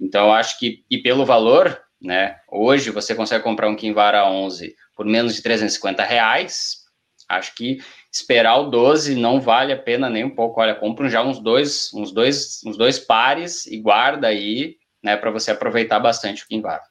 Então, 0.01 0.32
acho 0.32 0.59
que, 0.59 0.84
e 0.90 0.99
pelo 0.99 1.24
valor, 1.24 1.80
né? 2.01 2.36
Hoje 2.51 2.90
você 2.90 3.14
consegue 3.14 3.44
comprar 3.44 3.68
um 3.68 3.76
Kinvara 3.76 4.28
11 4.28 4.74
por 4.94 5.07
menos 5.07 5.34
de 5.34 5.42
350 5.42 6.03
reais. 6.03 6.84
Acho 7.28 7.55
que 7.55 7.78
esperar 8.12 8.57
o 8.59 8.70
12 8.70 9.14
não 9.16 9.40
vale 9.40 9.72
a 9.72 9.78
pena 9.78 10.09
nem 10.09 10.24
um 10.24 10.34
pouco. 10.34 10.61
Olha, 10.61 10.74
compra 10.74 11.09
já 11.09 11.22
uns 11.22 11.40
dois, 11.40 11.90
uns 11.92 12.12
dois, 12.12 12.61
uns 12.64 12.76
dois 12.76 12.99
pares 12.99 13.66
e 13.66 13.78
guarda 13.78 14.28
aí, 14.28 14.76
né, 15.03 15.16
para 15.16 15.30
você 15.30 15.51
aproveitar 15.51 15.99
bastante 15.99 16.44
o 16.44 16.47
Kinvara. 16.47 16.82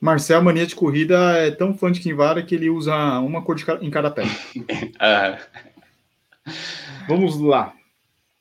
Marcel, 0.00 0.42
mania 0.42 0.66
de 0.66 0.76
corrida, 0.76 1.16
é 1.38 1.50
tão 1.50 1.74
fã 1.74 1.90
de 1.90 2.00
Kinvara 2.00 2.42
que 2.42 2.54
ele 2.54 2.70
usa 2.70 2.94
uma 3.18 3.42
cor 3.42 3.56
de, 3.56 3.64
em 3.80 3.90
cada 3.90 4.10
pé. 4.10 4.22
uhum. 4.54 6.52
Vamos 7.08 7.40
lá. 7.40 7.74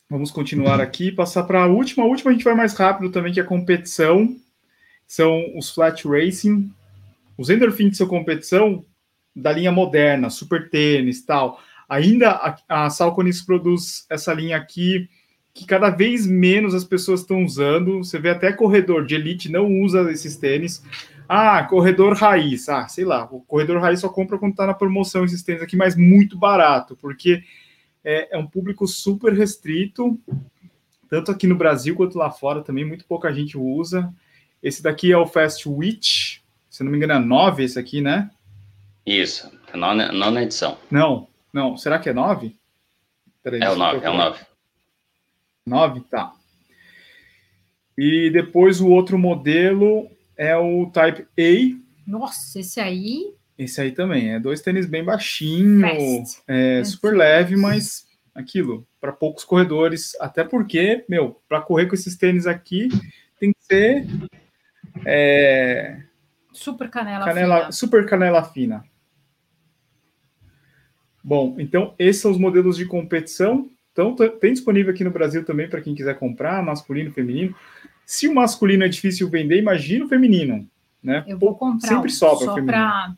Vamos 0.09 0.31
continuar 0.31 0.79
aqui, 0.79 1.11
passar 1.11 1.43
para 1.43 1.63
a 1.63 1.67
última. 1.67 2.05
A 2.05 2.07
última 2.07 2.31
a 2.31 2.33
gente 2.33 2.45
vai 2.45 2.55
mais 2.55 2.73
rápido 2.73 3.11
também, 3.11 3.33
que 3.33 3.41
é 3.41 3.43
a 3.43 3.45
competição 3.45 4.37
são 5.05 5.57
os 5.57 5.69
flat 5.69 6.07
racing, 6.07 6.69
os 7.37 7.49
endorphins 7.49 7.97
sua 7.97 8.07
competição 8.07 8.85
da 9.35 9.51
linha 9.51 9.71
moderna, 9.71 10.29
super 10.29 10.69
tênis 10.69 11.25
tal. 11.25 11.61
Ainda 11.89 12.31
a, 12.31 12.85
a 12.85 12.89
Salconis 12.89 13.41
produz 13.41 14.05
essa 14.09 14.33
linha 14.33 14.57
aqui 14.57 15.09
que 15.53 15.65
cada 15.65 15.89
vez 15.89 16.25
menos 16.25 16.73
as 16.73 16.83
pessoas 16.83 17.21
estão 17.21 17.43
usando. 17.43 17.97
Você 17.97 18.19
vê 18.19 18.29
até 18.29 18.53
corredor 18.53 19.05
de 19.05 19.15
elite 19.15 19.51
não 19.51 19.81
usa 19.81 20.09
esses 20.11 20.37
tênis. 20.37 20.83
Ah, 21.27 21.63
corredor 21.63 22.13
raiz. 22.15 22.69
Ah, 22.69 22.87
sei 22.87 23.03
lá, 23.03 23.25
o 23.31 23.41
corredor 23.41 23.81
raiz 23.81 23.99
só 23.99 24.09
compra 24.09 24.37
quando 24.37 24.51
está 24.51 24.65
na 24.67 24.73
promoção 24.73 25.25
esses 25.25 25.43
tênis 25.43 25.61
aqui, 25.61 25.75
mas 25.75 25.95
muito 25.97 26.37
barato, 26.37 26.95
porque 26.95 27.43
é, 28.07 28.29
é 28.31 28.37
um 28.37 28.47
público 28.47 28.87
super 28.87 29.33
restrito, 29.33 30.17
tanto 31.09 31.29
aqui 31.29 31.45
no 31.45 31.57
Brasil 31.57 31.93
quanto 31.93 32.17
lá 32.17 32.31
fora 32.31 32.61
também, 32.61 32.85
muito 32.85 33.03
pouca 33.03 33.33
gente 33.33 33.57
usa. 33.57 34.13
Esse 34.63 34.81
daqui 34.81 35.11
é 35.11 35.17
o 35.17 35.27
Fast 35.27 35.67
Witch, 35.67 36.39
se 36.69 36.83
não 36.85 36.91
me 36.91 36.95
engano 36.95 37.13
é 37.13 37.19
9 37.19 37.65
esse 37.65 37.77
aqui, 37.77 37.99
né? 37.99 38.31
Isso, 39.05 39.51
é 39.73 39.75
nona, 39.75 40.09
nona 40.13 40.41
edição. 40.41 40.77
Não, 40.89 41.27
não, 41.51 41.75
será 41.75 41.99
que 41.99 42.07
é 42.07 42.13
9? 42.13 42.55
é 43.43 43.69
o 43.69 43.75
9, 43.75 44.05
é 44.05 44.09
o 44.09 44.13
9. 44.13 44.45
9, 45.65 46.01
tá. 46.09 46.33
E 47.97 48.29
depois 48.29 48.79
o 48.79 48.87
outro 48.87 49.17
modelo 49.17 50.09
é 50.37 50.55
o 50.55 50.89
Type 50.91 51.27
A. 51.37 52.09
Nossa, 52.09 52.61
esse 52.61 52.79
aí. 52.79 53.36
Esse 53.57 53.81
aí 53.81 53.91
também, 53.91 54.33
é 54.33 54.39
dois 54.39 54.61
tênis 54.61 54.85
bem 54.85 55.03
baixinho, 55.03 55.81
é, 56.47 56.83
super 56.83 57.15
leve, 57.15 57.55
mas 57.55 58.05
aquilo, 58.35 58.87
para 59.01 59.11
poucos 59.11 59.43
corredores, 59.43 60.15
até 60.21 60.43
porque, 60.43 61.03
meu, 61.09 61.41
para 61.49 61.59
correr 61.59 61.87
com 61.87 61.95
esses 61.95 62.15
tênis 62.15 62.45
aqui, 62.45 62.87
tem 63.39 63.51
que 63.51 63.63
ser 63.63 64.05
é... 65.05 66.01
Super 66.53 66.89
canela, 66.89 67.25
canela 67.25 67.59
fina. 67.59 67.71
Super 67.71 68.05
canela 68.05 68.43
fina. 68.43 68.83
Bom, 71.23 71.55
então 71.59 71.93
esses 71.99 72.21
são 72.21 72.31
os 72.31 72.37
modelos 72.37 72.77
de 72.77 72.85
competição. 72.85 73.69
Então 73.91 74.15
tem 74.15 74.53
disponível 74.53 74.93
aqui 74.93 75.03
no 75.03 75.11
Brasil 75.11 75.43
também 75.43 75.69
para 75.69 75.81
quem 75.81 75.93
quiser 75.93 76.17
comprar, 76.17 76.63
masculino, 76.63 77.11
feminino. 77.11 77.55
Se 78.05 78.27
o 78.27 78.33
masculino 78.33 78.85
é 78.85 78.87
difícil 78.87 79.29
vender, 79.29 79.57
imagina 79.57 80.05
o 80.05 80.09
feminino, 80.09 80.67
né? 81.03 81.25
Eu 81.27 81.37
vou 81.37 81.55
comprar 81.55 81.87
sempre 81.89 82.09
sobra 82.09 82.45
só 82.45 82.61
para 82.63 83.15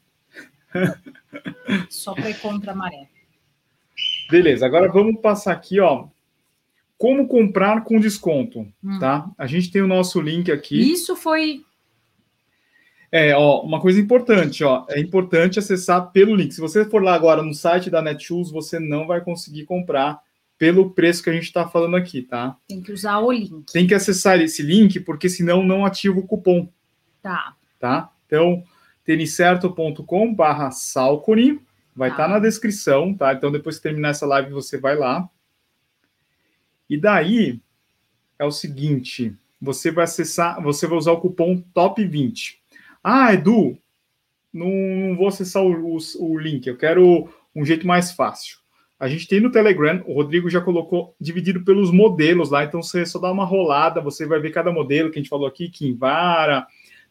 só 1.90 2.14
para 2.14 2.30
ir 2.30 2.40
contra 2.40 2.72
a 2.72 2.76
maré. 2.76 3.08
Beleza, 4.30 4.66
agora 4.66 4.92
vamos 4.92 5.20
passar 5.22 5.54
aqui, 5.54 5.80
ó, 5.80 6.08
como 6.98 7.28
comprar 7.28 7.84
com 7.84 8.00
desconto, 8.00 8.68
hum. 8.84 9.00
tá? 9.00 9.30
A 9.38 9.48
gente 9.48 9.72
tem 9.72 9.82
o 9.82 9.88
nosso 9.88 10.22
link 10.22 10.52
aqui. 10.52 10.80
Isso 10.80 11.16
foi 11.16 11.64
é, 13.12 13.36
ó, 13.36 13.62
uma 13.62 13.82
coisa 13.82 14.00
importante, 14.00 14.64
ó, 14.64 14.86
é 14.88 15.00
importante 15.00 15.58
acessar 15.58 16.12
pelo 16.12 16.36
link. 16.36 16.54
Se 16.54 16.62
você 16.62 16.86
for 16.86 17.04
lá 17.04 17.16
agora 17.16 17.42
no 17.42 17.54
site 17.54 17.90
da 17.90 18.02
Netshoes, 18.02 18.52
você 18.52 18.80
não 18.80 19.08
vai 19.08 19.22
conseguir 19.22 19.66
comprar 19.66 20.22
pelo 20.60 20.92
preço 20.92 21.24
que 21.24 21.30
a 21.30 21.34
gente 21.34 21.46
está 21.46 21.68
falando 21.68 21.96
aqui, 21.96 22.22
tá? 22.22 22.56
Tem 22.68 22.82
que 22.82 22.92
usar 22.92 23.18
o 23.20 23.32
link. 23.32 23.72
Tem 23.72 23.88
que 23.88 23.96
acessar 23.96 24.40
esse 24.42 24.62
link, 24.62 25.00
porque 25.00 25.28
senão 25.28 25.64
não 25.64 25.86
ativa 25.86 26.20
o 26.20 26.28
cupom. 26.28 26.70
Tá. 27.22 27.56
Tá? 27.80 28.12
Então, 28.28 28.64
tenicerto.com 29.10 30.36
barra 30.36 30.70
Salcone, 30.70 31.60
vai 31.96 32.12
estar 32.12 32.26
tá. 32.26 32.30
tá 32.30 32.34
na 32.36 32.40
descrição, 32.40 33.12
tá? 33.12 33.34
Então, 33.34 33.52
depois 33.52 33.78
que 33.78 33.82
terminar 33.82 34.10
essa 34.10 34.28
live, 34.28 34.52
você 34.52 34.78
vai 34.78 34.96
lá. 34.96 35.28
E 36.88 36.96
daí, 36.96 37.60
é 38.38 38.46
o 38.46 38.52
seguinte, 38.52 39.36
você 39.60 39.90
vai 39.90 40.04
acessar, 40.04 40.62
você 40.62 40.86
vai 40.86 40.96
usar 40.96 41.14
o 41.14 41.20
cupom 41.20 41.60
TOP20. 41.76 42.58
Ah, 43.04 43.34
Edu, 43.34 43.80
não, 44.54 44.70
não 44.70 45.16
vou 45.16 45.28
acessar 45.28 45.64
o, 45.64 45.96
o, 45.96 45.98
o, 46.20 46.38
link, 46.38 46.68
eu 46.68 46.78
quero 46.78 47.28
um 47.56 47.66
jeito 47.66 47.88
mais 47.88 48.12
fácil. 48.12 48.60
A 49.00 49.08
gente 49.08 49.28
tem 49.28 49.40
no 49.40 49.52
Telegram, 49.52 50.04
o 50.06 50.14
Rodrigo 50.14 50.52
já 50.52 50.62
colocou 50.62 51.16
dividido 51.20 51.64
pelos 51.64 51.90
modelos 51.90 52.52
lá, 52.52 52.64
então 52.64 52.84
você 52.84 53.08
só 53.08 53.18
dá 53.18 53.32
uma 53.32 53.44
rolada, 53.44 54.02
você 54.02 54.28
vai 54.28 54.40
ver 54.40 54.52
cada 54.52 54.72
modelo 54.72 55.10
que 55.10 55.18
a 55.18 55.22
gente 55.22 55.32
falou 55.32 55.48
aqui, 55.48 55.68
Kinvara, 55.68 56.68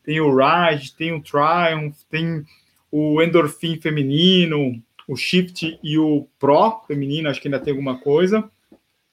tem 0.08 0.22
o 0.22 0.34
Ride, 0.34 0.94
tem 0.94 1.12
o 1.12 1.20
Triumph, 1.20 1.98
tem 2.08 2.42
o 2.90 3.20
Endorphin 3.20 3.78
feminino, 3.78 4.82
o 5.06 5.14
Shift 5.14 5.78
e 5.82 5.98
o 5.98 6.26
Pro 6.38 6.82
feminino, 6.86 7.28
acho 7.28 7.42
que 7.42 7.46
ainda 7.46 7.60
tem 7.60 7.72
alguma 7.72 7.98
coisa. 7.98 8.50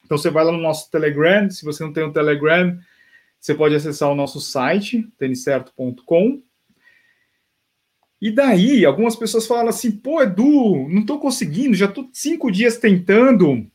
Então 0.05 0.17
você 0.17 0.29
vai 0.29 0.45
lá 0.45 0.53
no 0.53 0.57
nosso 0.57 0.89
Telegram, 0.89 1.51
se 1.51 1.65
você 1.65 1.83
não 1.83 1.91
tem 1.91 2.05
o 2.05 2.13
Telegram, 2.13 2.79
você 3.37 3.53
pode 3.53 3.75
acessar 3.75 4.09
o 4.09 4.15
nosso 4.15 4.39
site, 4.39 5.05
tenicerto.com, 5.19 6.41
e 8.21 8.31
daí, 8.31 8.85
algumas 8.85 9.17
pessoas 9.17 9.45
falam 9.45 9.67
assim: 9.67 9.91
pô, 9.91 10.21
Edu, 10.21 10.87
não 10.87 11.01
estou 11.01 11.19
conseguindo, 11.19 11.75
já 11.75 11.87
estou 11.87 12.09
cinco 12.13 12.49
dias 12.49 12.77
tentando, 12.77 13.67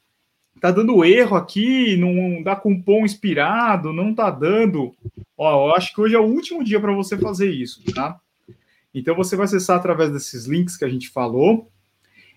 tá 0.58 0.70
dando 0.70 1.04
erro 1.04 1.36
aqui, 1.36 1.98
não 1.98 2.42
dá 2.42 2.56
cupom 2.56 3.04
inspirado, 3.04 3.92
não 3.92 4.14
tá 4.14 4.30
dando. 4.30 4.94
Ó, 5.42 5.68
eu 5.70 5.74
acho 5.74 5.94
que 5.94 6.00
hoje 6.02 6.14
é 6.14 6.18
o 6.18 6.26
último 6.26 6.62
dia 6.62 6.78
para 6.78 6.92
você 6.92 7.16
fazer 7.16 7.50
isso, 7.50 7.82
tá? 7.94 8.20
Então 8.92 9.16
você 9.16 9.36
vai 9.36 9.46
acessar 9.46 9.78
através 9.78 10.12
desses 10.12 10.44
links 10.44 10.76
que 10.76 10.84
a 10.84 10.88
gente 10.88 11.08
falou. 11.08 11.72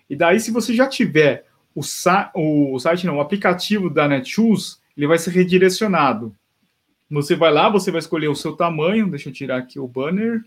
E 0.08 0.16
daí, 0.16 0.40
se 0.40 0.50
você 0.50 0.72
já 0.72 0.88
tiver 0.88 1.46
o, 1.74 1.80
o 1.82 2.80
site, 2.80 3.04
não, 3.04 3.18
o 3.18 3.20
aplicativo 3.20 3.90
da 3.90 4.08
Netshoes, 4.08 4.80
ele 4.96 5.06
vai 5.06 5.18
ser 5.18 5.32
redirecionado. 5.32 6.34
Você 7.10 7.36
vai 7.36 7.52
lá, 7.52 7.68
você 7.68 7.90
vai 7.90 7.98
escolher 7.98 8.28
o 8.28 8.34
seu 8.34 8.56
tamanho. 8.56 9.10
Deixa 9.10 9.28
eu 9.28 9.34
tirar 9.34 9.58
aqui 9.58 9.78
o 9.78 9.86
banner. 9.86 10.42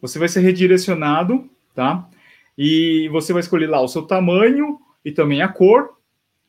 Você 0.00 0.18
vai 0.18 0.28
ser 0.28 0.40
redirecionado, 0.40 1.46
tá? 1.74 2.08
E 2.56 3.10
você 3.12 3.34
vai 3.34 3.40
escolher 3.40 3.66
lá 3.66 3.82
o 3.82 3.88
seu 3.88 4.00
tamanho 4.00 4.80
e 5.04 5.12
também 5.12 5.42
a 5.42 5.48
cor. 5.48 5.98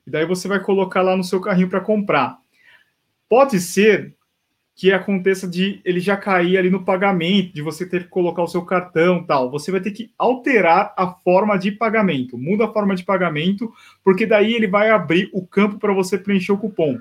E 0.08 0.10
daí 0.10 0.26
você 0.26 0.48
vai 0.48 0.62
colocar 0.62 1.02
lá 1.02 1.18
no 1.18 1.24
seu 1.24 1.42
carrinho 1.42 1.68
para 1.68 1.82
comprar. 1.82 2.45
Pode 3.30 3.60
ser 3.60 4.16
que 4.76 4.92
aconteça 4.92 5.48
de 5.48 5.80
ele 5.86 6.02
já 6.02 6.18
cair 6.18 6.58
ali 6.58 6.70
no 6.70 6.84
pagamento, 6.84 7.54
de 7.54 7.62
você 7.62 7.88
ter 7.88 8.04
que 8.04 8.10
colocar 8.10 8.44
o 8.44 8.48
seu 8.48 8.62
cartão 8.64 9.24
tal. 9.24 9.50
Você 9.50 9.72
vai 9.72 9.80
ter 9.80 9.92
que 9.92 10.12
alterar 10.18 10.94
a 10.98 11.08
forma 11.08 11.58
de 11.58 11.72
pagamento. 11.72 12.38
Muda 12.38 12.66
a 12.66 12.74
forma 12.74 12.94
de 12.94 13.06
pagamento, 13.06 13.74
porque 14.04 14.26
daí 14.26 14.54
ele 14.54 14.68
vai 14.68 14.90
abrir 14.90 15.30
o 15.34 15.48
campo 15.48 15.80
para 15.80 15.94
você 15.94 16.18
preencher 16.18 16.52
o 16.52 16.58
cupom. 16.58 17.00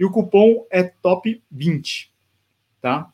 E 0.00 0.04
o 0.04 0.10
cupom 0.10 0.66
é 0.68 0.82
top 0.82 1.40
20, 1.48 2.12
tá? 2.80 3.08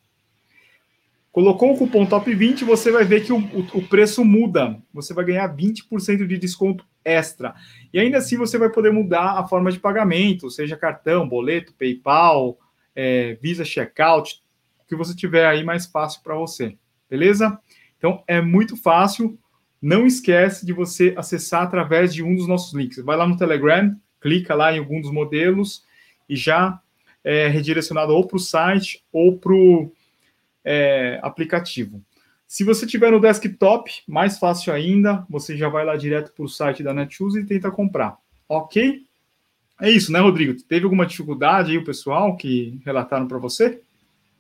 Colocou 1.31 1.73
o 1.73 1.77
cupom 1.77 2.07
TOP20, 2.07 2.65
você 2.65 2.91
vai 2.91 3.05
ver 3.05 3.25
que 3.25 3.33
o, 3.33 3.39
o, 3.75 3.87
preço 3.87 4.25
muda. 4.25 4.81
Você 4.93 5.13
vai 5.13 5.25
ganhar 5.25 5.55
20% 5.55 6.27
de 6.27 6.39
desconto 6.39 6.85
extra. 7.05 7.55
E 7.93 8.01
ainda 8.01 8.19
assim 8.19 8.37
você 8.37 8.59
vai 8.59 8.71
poder 8.71 8.91
mudar 8.91 9.39
a 9.39 9.47
forma 9.47 9.71
de 9.71 9.79
pagamento, 9.79 10.51
seja 10.51 10.77
cartão, 10.77 11.29
boleto, 11.29 11.75
PayPal, 11.75 12.59
é, 12.95 13.39
Visa 13.41 13.65
Checkout, 13.65 14.43
o 14.81 14.87
que 14.87 14.97
você 14.97 15.15
tiver 15.15 15.47
aí 15.47 15.63
mais 15.63 15.87
fácil 15.87 16.23
para 16.23 16.35
você. 16.35 16.77
Beleza? 17.09 17.59
Então 17.99 18.25
é 18.27 18.41
muito 18.41 18.77
fácil. 18.77 19.39
Não 19.81 20.07
esquece 20.07 20.67
de 20.67 20.73
você 20.73 21.15
acessar 21.17 21.63
através 21.63 22.13
de 22.13 22.23
um 22.23 22.35
dos 22.35 22.49
nossos 22.49 22.75
links. 22.75 22.99
Vai 23.05 23.17
lá 23.17 23.27
no 23.27 23.37
Telegram, 23.37 23.95
clica 24.21 24.55
lá 24.55 24.75
em 24.75 24.79
algum 24.79 25.01
dos 25.01 25.13
modelos 25.13 25.85
e 26.29 26.35
já 26.35 26.81
é 27.23 27.49
redirecionado 27.49 28.13
ou 28.13 28.27
para 28.27 28.37
o 28.37 28.41
site 28.41 29.05
ou 29.13 29.39
para 29.39 29.53
o 29.53 29.93
é, 30.69 31.19
aplicativo. 31.23 32.03
Se 32.47 32.63
você 32.63 32.87
tiver 32.87 33.11
no 33.11 33.21
desktop, 33.21 33.91
mais 34.07 34.39
fácil 34.39 34.73
ainda, 34.73 35.25
você 35.29 35.57
já 35.57 35.69
vai 35.69 35.85
lá 35.85 35.97
direto 35.97 36.31
para 36.33 36.45
o 36.45 36.49
site 36.49 36.83
da 36.83 36.93
Netshoes 36.93 37.37
e 37.37 37.45
tenta 37.45 37.71
comprar. 37.71 38.19
Ok? 38.47 39.03
É 39.81 39.91
isso, 39.91 40.13
né, 40.13 40.19
Rodrigo? 40.19 40.61
Teve 40.63 40.85
alguma 40.85 41.07
dificuldade 41.07 41.71
aí 41.71 41.79
o 41.79 41.85
pessoal 41.85 42.37
que 42.37 42.79
relataram 42.85 43.27
para 43.27 43.39
você? 43.39 43.81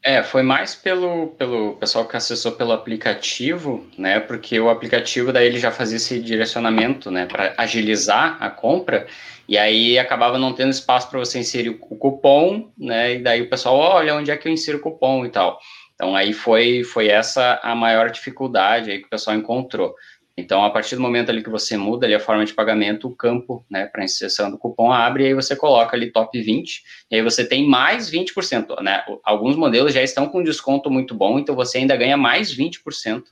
É, 0.02 0.22
foi 0.22 0.42
mais 0.42 0.74
pelo, 0.74 1.28
pelo 1.28 1.74
pessoal 1.74 2.06
que 2.06 2.16
acessou 2.16 2.52
pelo 2.52 2.72
aplicativo, 2.72 3.86
né? 3.96 4.20
Porque 4.20 4.58
o 4.60 4.70
aplicativo 4.70 5.32
daí 5.32 5.46
ele 5.46 5.58
já 5.58 5.70
fazia 5.70 5.96
esse 5.96 6.20
direcionamento, 6.20 7.10
né? 7.10 7.26
Para 7.26 7.54
agilizar 7.56 8.36
a 8.40 8.48
compra, 8.48 9.06
e 9.48 9.58
aí 9.58 9.98
acabava 9.98 10.38
não 10.38 10.52
tendo 10.52 10.70
espaço 10.70 11.10
para 11.10 11.18
você 11.18 11.38
inserir 11.38 11.70
o 11.70 11.78
cupom, 11.78 12.70
né? 12.78 13.14
E 13.14 13.18
daí 13.22 13.42
o 13.42 13.50
pessoal, 13.50 13.76
olha, 13.76 14.14
onde 14.14 14.30
é 14.30 14.36
que 14.36 14.46
eu 14.46 14.52
insiro 14.52 14.78
o 14.78 14.80
cupom 14.80 15.26
e 15.26 15.30
tal. 15.30 15.58
Então 15.98 16.14
aí 16.14 16.32
foi, 16.32 16.84
foi 16.84 17.08
essa 17.08 17.58
a 17.60 17.74
maior 17.74 18.08
dificuldade 18.08 18.90
aí 18.92 19.00
que 19.00 19.06
o 19.06 19.10
pessoal 19.10 19.36
encontrou. 19.36 19.94
Então, 20.36 20.64
a 20.64 20.70
partir 20.70 20.94
do 20.94 21.02
momento 21.02 21.30
ali 21.30 21.42
que 21.42 21.50
você 21.50 21.76
muda 21.76 22.06
ali 22.06 22.14
a 22.14 22.20
forma 22.20 22.44
de 22.44 22.54
pagamento, 22.54 23.08
o 23.08 23.16
campo, 23.16 23.66
né, 23.68 23.86
para 23.86 24.04
inserção 24.04 24.48
do 24.48 24.56
cupom 24.56 24.92
abre 24.92 25.24
e 25.24 25.26
aí 25.26 25.34
você 25.34 25.56
coloca 25.56 25.96
ali 25.96 26.12
top 26.12 26.40
20, 26.40 26.84
e 27.10 27.16
aí 27.16 27.22
você 27.22 27.44
tem 27.44 27.68
mais 27.68 28.08
20%, 28.08 28.80
né? 28.80 29.02
Alguns 29.24 29.56
modelos 29.56 29.92
já 29.92 30.00
estão 30.00 30.28
com 30.28 30.40
desconto 30.40 30.88
muito 30.88 31.12
bom, 31.12 31.40
então 31.40 31.56
você 31.56 31.78
ainda 31.78 31.96
ganha 31.96 32.16
mais 32.16 32.56
20% 32.56 33.24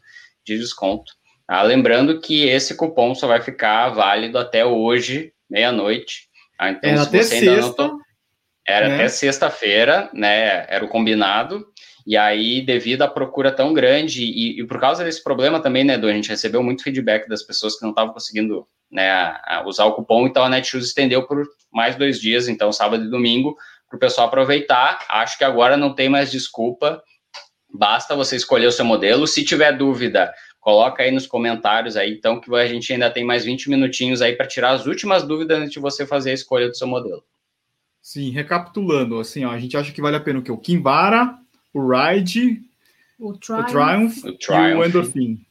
de 0.45 0.59
desconto. 0.59 1.13
Tá? 1.47 1.63
Lembrando 1.63 2.21
que 2.21 2.49
esse 2.49 2.75
cupom 2.75 3.15
só 3.15 3.29
vai 3.29 3.41
ficar 3.41 3.91
válido 3.91 4.37
até 4.37 4.67
hoje, 4.67 5.33
meia-noite. 5.49 6.29
Tá? 6.59 6.71
Então, 6.71 6.91
Era 6.91 7.05
se 7.05 7.11
você 7.23 7.35
ainda 7.37 7.63
sexta, 7.63 7.87
não 7.87 8.01
Era 8.67 8.89
né? 8.89 8.95
até 8.97 9.09
sexta-feira, 9.09 10.11
né? 10.13 10.67
Era 10.69 10.85
o 10.85 10.89
combinado. 10.89 11.69
E 12.07 12.17
aí, 12.17 12.63
devido 12.63 13.03
à 13.03 13.09
procura 13.09 13.51
tão 13.51 13.75
grande, 13.75 14.23
e, 14.23 14.61
e, 14.61 14.65
por 14.65 14.79
causa 14.79 15.03
desse 15.03 15.23
problema 15.23 15.61
também, 15.61 15.83
né, 15.83 15.95
Edu, 15.95 16.07
a 16.07 16.13
gente 16.13 16.29
recebeu 16.29 16.63
muito 16.63 16.85
feedback 16.85 17.29
das 17.29 17.43
pessoas 17.43 17.77
que 17.77 17.83
não 17.83 17.91
estavam 17.91 18.13
conseguindo 18.13 18.65
né, 18.89 19.37
usar 19.67 19.87
o 19.87 19.95
cupom, 19.95 20.25
então 20.25 20.45
a 20.45 20.49
Netshoes 20.49 20.87
estendeu 20.87 21.27
por 21.27 21.45
mais 21.73 21.97
dois 21.97 22.21
dias, 22.21 22.47
então 22.47 22.71
sábado 22.71 23.05
e 23.05 23.11
domingo, 23.11 23.57
para 23.89 23.97
o 23.97 23.99
pessoal 23.99 24.29
aproveitar. 24.29 25.05
Acho 25.09 25.37
que 25.37 25.43
agora 25.43 25.77
não 25.77 25.95
tem 25.95 26.09
mais 26.09 26.31
desculpa, 26.31 27.03
basta 27.69 28.15
você 28.15 28.37
escolher 28.37 28.67
o 28.67 28.73
seu 28.73 28.85
modelo. 28.85 29.27
Se 29.27 29.45
tiver 29.45 29.77
dúvida, 29.77 30.33
coloca 30.61 31.03
aí 31.03 31.11
nos 31.11 31.27
comentários 31.27 31.97
aí, 31.97 32.13
então, 32.13 32.41
que 32.41 32.55
a 32.55 32.69
gente 32.69 32.93
ainda 32.93 33.11
tem 33.11 33.25
mais 33.25 33.45
20 33.45 33.69
minutinhos 33.69 34.23
aí 34.23 34.37
para 34.37 34.47
tirar 34.47 34.71
as 34.71 34.87
últimas 34.87 35.25
dúvidas 35.25 35.59
antes 35.59 35.73
de 35.73 35.81
você 35.81 36.07
fazer 36.07 36.31
a 36.31 36.35
escolha 36.35 36.69
do 36.69 36.77
seu 36.77 36.87
modelo. 36.87 37.25
Sim, 38.01 38.31
recapitulando, 38.31 39.19
assim, 39.19 39.45
ó, 39.45 39.51
a 39.51 39.59
gente 39.59 39.77
acha 39.77 39.91
que 39.91 40.01
vale 40.01 40.17
a 40.17 40.21
pena 40.21 40.39
o 40.39 40.43
que? 40.43 40.53
O 40.53 40.57
Kimbara, 40.57 41.37
o 41.77 41.89
Ride, 41.89 42.63
o 43.19 43.35
Triumph, 43.35 43.61
o 43.61 43.65
Triumph, 43.67 44.25
o 44.25 44.33
Triumph. 44.39 44.71
e 44.71 44.75
o 44.75 44.85
Endorphin. 44.85 45.47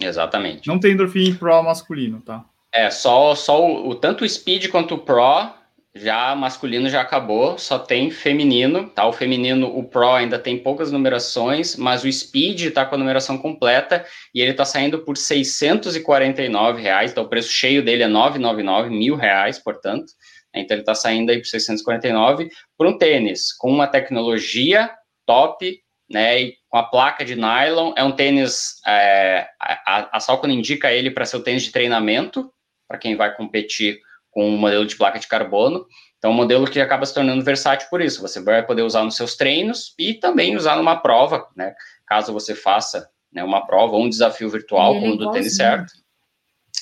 Exatamente. 0.00 0.68
Não 0.68 0.78
tem 0.78 0.92
Endorphin 0.92 1.34
Pro 1.34 1.62
masculino, 1.62 2.20
tá? 2.20 2.44
É, 2.72 2.90
só, 2.90 3.34
só 3.34 3.60
o, 3.62 3.88
o, 3.88 3.94
tanto 3.94 4.24
o 4.24 4.28
Speed 4.28 4.68
quanto 4.68 4.94
o 4.94 4.98
Pro, 4.98 5.52
já 5.94 6.34
masculino 6.36 6.88
já 6.88 7.00
acabou, 7.00 7.58
só 7.58 7.78
tem 7.78 8.10
feminino, 8.10 8.88
tá? 8.90 9.06
O 9.06 9.12
feminino, 9.12 9.66
o 9.76 9.82
Pro 9.84 10.12
ainda 10.12 10.38
tem 10.38 10.58
poucas 10.58 10.92
numerações, 10.92 11.76
mas 11.76 12.04
o 12.04 12.12
Speed 12.12 12.72
tá 12.72 12.86
com 12.86 12.94
a 12.94 12.98
numeração 12.98 13.36
completa 13.36 14.04
e 14.34 14.40
ele 14.40 14.54
tá 14.54 14.64
saindo 14.64 15.00
por 15.00 15.16
649 15.16 16.80
reais, 16.80 17.10
então 17.10 17.24
o 17.24 17.28
preço 17.28 17.50
cheio 17.50 17.84
dele 17.84 18.04
é 18.04 18.08
999, 18.08 18.90
mil 18.90 19.16
reais, 19.16 19.58
portanto. 19.58 20.12
Então 20.54 20.76
ele 20.76 20.84
tá 20.84 20.94
saindo 20.94 21.30
aí 21.30 21.38
por 21.38 21.46
649 21.46 22.48
por 22.76 22.86
um 22.86 22.96
tênis 22.96 23.52
com 23.52 23.70
uma 23.70 23.86
tecnologia 23.86 24.90
top, 25.28 25.78
né? 26.10 26.40
E 26.40 26.54
com 26.70 26.78
a 26.78 26.84
placa 26.84 27.22
de 27.22 27.36
nylon, 27.36 27.92
é 27.94 28.02
um 28.02 28.12
tênis, 28.12 28.80
é, 28.86 29.46
a, 29.60 30.16
a 30.16 30.20
Salcone 30.20 30.54
indica 30.54 30.90
ele 30.90 31.10
para 31.10 31.26
ser 31.26 31.36
o 31.36 31.42
tênis 31.42 31.64
de 31.64 31.70
treinamento, 31.70 32.50
para 32.88 32.96
quem 32.96 33.14
vai 33.14 33.34
competir 33.36 34.00
com 34.30 34.48
um 34.48 34.56
modelo 34.56 34.86
de 34.86 34.96
placa 34.96 35.18
de 35.18 35.28
carbono. 35.28 35.86
Então, 36.16 36.30
um 36.30 36.34
modelo 36.34 36.66
que 36.66 36.80
acaba 36.80 37.04
se 37.04 37.14
tornando 37.14 37.44
versátil 37.44 37.88
por 37.90 38.00
isso. 38.00 38.22
Você 38.22 38.42
vai 38.42 38.64
poder 38.66 38.82
usar 38.82 39.04
nos 39.04 39.16
seus 39.16 39.36
treinos 39.36 39.94
e 39.98 40.14
também 40.14 40.56
usar 40.56 40.76
numa 40.76 40.96
prova, 40.96 41.46
né? 41.54 41.74
Caso 42.06 42.32
você 42.32 42.54
faça 42.54 43.08
né, 43.30 43.44
uma 43.44 43.66
prova 43.66 43.94
ou 43.94 44.04
um 44.04 44.08
desafio 44.08 44.48
virtual, 44.48 44.94
como 44.94 45.12
o 45.12 45.16
do 45.16 45.30
tênis 45.30 45.56
certo. 45.56 45.92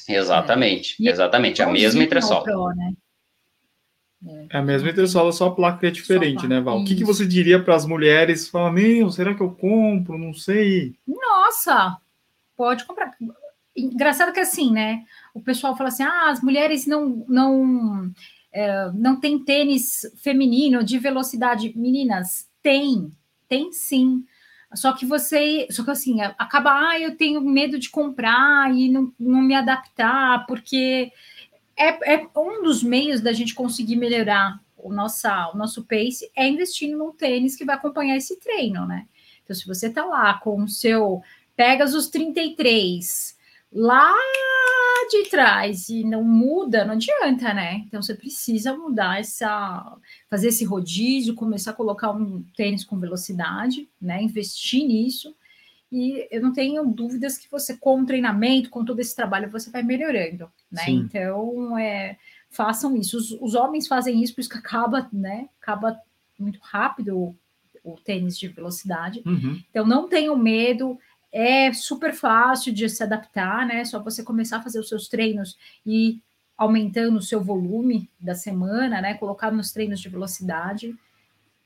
Exatamente, 0.09 0.97
é. 1.05 1.11
exatamente. 1.11 1.61
A 1.61 1.67
mesma 1.67 2.03
entressola. 2.03 2.75
Né? 2.75 2.93
É 4.51 4.59
a 4.59 4.63
mesma 4.63 4.91
entressola, 4.91 5.31
só 5.31 5.49
a 5.49 5.55
placa 5.55 5.87
é 5.87 5.91
diferente, 5.91 6.49
né, 6.49 6.61
Val? 6.61 6.81
O 6.81 6.85
que, 6.85 6.97
que 6.97 7.05
você 7.05 7.27
diria 7.27 7.63
para 7.63 7.75
as 7.75 7.85
mulheres? 7.85 8.49
Fala, 8.49 8.73
meu, 8.73 9.11
será 9.11 9.35
que 9.35 9.43
eu 9.43 9.51
compro? 9.51 10.19
Não 10.19 10.33
sei. 10.33 10.95
Nossa, 11.07 11.99
pode 12.57 12.85
comprar. 12.85 13.15
Engraçado 13.77 14.33
que 14.33 14.41
assim, 14.41 14.73
né? 14.73 15.05
O 15.35 15.41
pessoal 15.41 15.77
fala 15.77 15.91
assim: 15.91 16.03
ah, 16.03 16.31
as 16.31 16.43
mulheres 16.43 16.87
não 16.87 17.25
não 17.29 18.11
é, 18.51 18.91
não 18.95 19.21
tem 19.21 19.39
tênis 19.39 20.11
feminino 20.17 20.83
de 20.83 20.99
velocidade. 20.99 21.75
Meninas, 21.77 22.49
tem, 22.63 23.13
tem 23.47 23.71
sim. 23.71 24.25
Só 24.75 24.93
que 24.93 25.07
você, 25.07 25.67
só 25.71 25.85
que 25.85 25.91
assim, 25.91 26.21
acaba, 26.23 26.71
ah, 26.71 26.99
eu 26.99 27.17
tenho 27.17 27.41
medo 27.41 27.79
de 27.79 27.91
comprar 27.91 28.75
e 28.75 28.89
não, 28.89 29.13
não 29.19 29.43
me 29.43 29.55
adaptar, 29.55 30.47
porque 30.47 31.13
é, 31.79 32.15
é 32.15 32.29
um 32.37 32.63
dos 32.63 32.83
meios 32.83 33.21
da 33.21 33.33
gente 33.33 33.55
conseguir 33.55 33.97
melhorar 33.97 34.61
o, 34.77 34.93
nossa, 34.93 35.51
o 35.53 35.57
nosso 35.57 35.85
pace 35.85 36.31
é 36.35 36.49
investindo 36.49 36.97
num 36.97 37.13
tênis 37.13 37.57
que 37.57 37.65
vai 37.65 37.77
acompanhar 37.77 38.17
esse 38.17 38.39
treino, 38.39 38.87
né? 38.87 39.07
Então, 39.43 39.55
se 39.55 39.67
você 39.67 39.91
tá 39.91 40.05
lá 40.05 40.35
com 40.35 40.63
o 40.63 40.69
seu 40.69 41.23
Pegasus 41.57 42.09
33 42.09 43.37
lá 43.73 44.15
de 45.11 45.29
trás 45.29 45.89
e 45.89 46.03
não 46.05 46.25
muda, 46.25 46.85
não 46.85 46.95
adianta, 46.95 47.53
né? 47.55 47.85
Então 47.87 48.03
você 48.03 48.15
precisa 48.15 48.77
mudar 48.77 49.21
essa, 49.21 49.97
fazer 50.29 50.49
esse 50.49 50.65
rodízio, 50.65 51.35
começar 51.35 51.73
a 51.73 51.75
colocar 51.75 52.11
um 52.11 52.43
tênis 52.57 52.85
com 52.85 52.99
velocidade, 52.99 53.89
né? 54.01 54.23
Investir 54.23 54.85
nisso 54.85 55.35
e 55.97 56.29
eu 56.31 56.43
não 56.43 56.53
tenho 56.53 56.85
dúvidas 56.85 57.39
que 57.39 57.51
você, 57.51 57.75
com 57.75 58.03
o 58.03 58.05
treinamento, 58.05 58.69
com 58.69 58.85
todo 58.85 59.01
esse 59.01 59.17
trabalho, 59.17 59.49
você 59.49 59.71
vai 59.71 59.83
melhorando, 59.83 60.53
né? 60.71 60.83
Sim. 60.85 60.97
Então, 60.97 61.79
é, 61.79 62.19
façam 62.51 62.95
isso. 62.95 63.17
Os, 63.17 63.33
os, 63.41 63.55
homens 63.55 63.89
fazem 63.89 64.23
isso, 64.23 64.35
por 64.35 64.43
isso 64.43 64.51
que 64.51 64.59
acaba, 64.59 65.09
né? 65.11 65.49
Acaba 65.59 65.99
muito 66.39 66.59
rápido 66.63 67.17
o, 67.17 67.35
o 67.83 67.95
tênis 67.95 68.39
de 68.39 68.47
velocidade. 68.47 69.23
Uhum. 69.25 69.59
Então, 69.71 69.87
não 69.87 70.07
tenham 70.07 70.37
medo. 70.37 70.99
É 71.33 71.73
super 71.73 72.13
fácil 72.13 72.75
de 72.75 72.87
se 72.91 73.03
adaptar, 73.03 73.67
né? 73.67 73.83
Só 73.87 73.99
você 73.99 74.23
começar 74.23 74.59
a 74.59 74.63
fazer 74.63 74.79
os 74.79 74.91
seus 74.91 75.09
treinos 75.09 75.57
e 75.87 76.21
aumentando 76.59 77.17
o 77.17 77.23
seu 77.23 77.43
volume 77.43 78.11
da 78.21 78.35
semana, 78.35 79.01
né? 79.01 79.15
Colocar 79.15 79.51
nos 79.51 79.73
treinos 79.73 79.99
de 79.99 80.11
velocidade. 80.11 80.95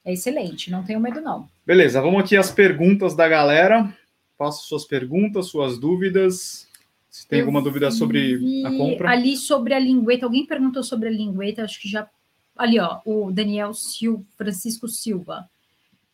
É 0.04 0.12
excelente, 0.12 0.70
não 0.70 0.84
tenho 0.84 1.00
medo, 1.00 1.20
não. 1.20 1.48
Beleza, 1.66 2.00
vamos 2.00 2.22
aqui 2.22 2.36
as 2.36 2.50
perguntas 2.50 3.16
da 3.16 3.28
galera. 3.28 3.92
Faça 4.40 4.62
suas 4.62 4.86
perguntas, 4.86 5.48
suas 5.48 5.78
dúvidas. 5.78 6.66
Se 7.10 7.28
tem 7.28 7.40
eu 7.40 7.44
alguma 7.44 7.60
dúvida 7.60 7.90
sobre 7.90 8.64
a 8.64 8.70
compra. 8.70 9.10
Ali 9.10 9.36
sobre 9.36 9.74
a 9.74 9.78
lingueta, 9.78 10.24
alguém 10.24 10.46
perguntou 10.46 10.82
sobre 10.82 11.08
a 11.08 11.12
lingueta, 11.12 11.62
acho 11.62 11.78
que 11.78 11.86
já. 11.86 12.08
Ali, 12.56 12.80
ó, 12.80 13.00
o 13.04 13.30
Daniel 13.30 13.74
Silva, 13.74 14.24
Francisco 14.38 14.88
Silva 14.88 15.46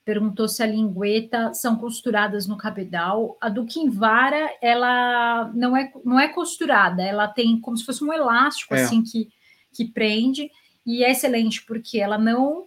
perguntou 0.05 0.49
se 0.49 0.61
a 0.61 0.67
lingueta 0.67 1.55
são 1.55 1.77
costuradas 1.77 2.49
no 2.49 2.57
cabedal. 2.57 3.39
A 3.41 3.49
do 3.49 3.65
Kinvara, 3.65 4.51
ela 4.61 5.49
não 5.55 5.77
é, 5.77 5.93
não 6.05 6.19
é 6.19 6.27
costurada, 6.27 7.05
ela 7.05 7.29
tem 7.29 7.61
como 7.61 7.77
se 7.77 7.87
fosse 7.87 8.03
um 8.03 8.13
elástico 8.13 8.75
é. 8.75 8.83
assim 8.83 9.05
que, 9.05 9.29
que 9.73 9.85
prende, 9.85 10.51
e 10.85 11.05
é 11.05 11.13
excelente 11.13 11.65
porque 11.65 12.01
ela 12.01 12.19
não 12.19 12.67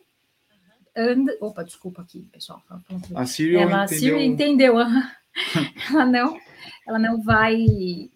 anda. 0.95 1.37
Opa, 1.41 1.63
desculpa 1.63 2.01
aqui, 2.01 2.27
pessoal. 2.31 2.61
A 3.15 3.25
Síria 3.25 3.61
ela, 3.61 3.85
entendeu. 3.85 4.19
entendeu. 4.19 4.75
ela 5.89 6.05
não, 6.05 6.37
ela 6.87 6.99
não 6.99 7.21
vai 7.21 7.57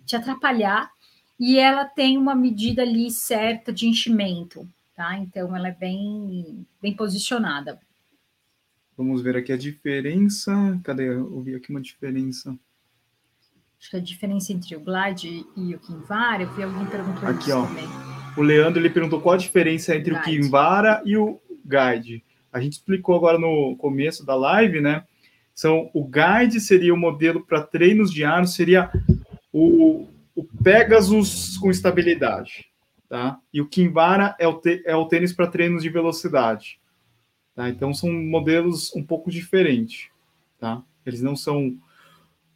te 0.05 0.15
atrapalhar 0.15 0.91
e 1.39 1.57
ela 1.57 1.85
tem 1.85 2.17
uma 2.17 2.35
medida 2.35 2.81
ali 2.81 3.09
certa 3.11 3.73
de 3.73 3.87
enchimento, 3.87 4.67
tá? 4.95 5.17
Então 5.17 5.55
ela 5.55 5.69
é 5.69 5.73
bem, 5.73 6.65
bem 6.81 6.95
posicionada. 6.95 7.79
Vamos 8.95 9.21
ver 9.21 9.35
aqui 9.35 9.51
a 9.51 9.57
diferença. 9.57 10.79
Cadê? 10.83 11.09
Eu 11.09 11.41
vi 11.41 11.55
aqui 11.55 11.71
uma 11.71 11.81
diferença. 11.81 12.55
Acho 13.79 13.89
que 13.89 13.97
a 13.97 13.99
diferença 13.99 14.53
entre 14.53 14.75
o 14.75 14.79
Glide 14.79 15.45
e 15.57 15.75
o 15.75 15.79
Kinvara, 15.79 16.43
eu 16.43 16.53
vi 16.53 16.63
alguém 16.63 16.85
perguntando 16.85 17.27
aqui, 17.27 17.51
ó. 17.51 17.65
Também. 17.65 17.87
O 18.37 18.41
Leandro 18.41 18.81
ele 18.81 18.89
perguntou 18.89 19.19
qual 19.19 19.35
a 19.35 19.37
diferença 19.37 19.95
entre 19.95 20.13
o, 20.13 20.17
o 20.17 20.21
Kinvara 20.21 21.01
e 21.05 21.17
o 21.17 21.39
Guide. 21.65 22.23
A 22.53 22.61
gente 22.61 22.73
explicou 22.73 23.15
agora 23.15 23.39
no 23.39 23.75
começo 23.77 24.23
da 24.23 24.35
live, 24.35 24.79
né? 24.79 25.03
São 25.55 25.89
o 25.91 26.05
Guide 26.05 26.59
seria 26.59 26.93
o 26.93 26.97
modelo 26.97 27.43
para 27.43 27.63
treinos 27.63 28.11
ar, 28.21 28.45
seria 28.47 28.91
o, 29.51 30.07
o 30.35 30.43
Pegasus 30.63 31.57
com 31.57 31.71
estabilidade, 31.71 32.67
tá? 33.09 33.39
E 33.51 33.59
o 33.59 33.67
Kinvara 33.67 34.35
é 34.39 34.47
o, 34.47 34.53
te, 34.53 34.83
é 34.85 34.95
o 34.95 35.07
tênis 35.07 35.33
para 35.33 35.47
treinos 35.47 35.81
de 35.81 35.89
velocidade, 35.89 36.79
tá? 37.55 37.69
Então 37.69 37.91
são 37.91 38.11
modelos 38.11 38.95
um 38.95 39.03
pouco 39.03 39.31
diferentes, 39.31 40.09
tá? 40.59 40.83
Eles 41.05 41.21
não 41.21 41.35
são. 41.35 41.75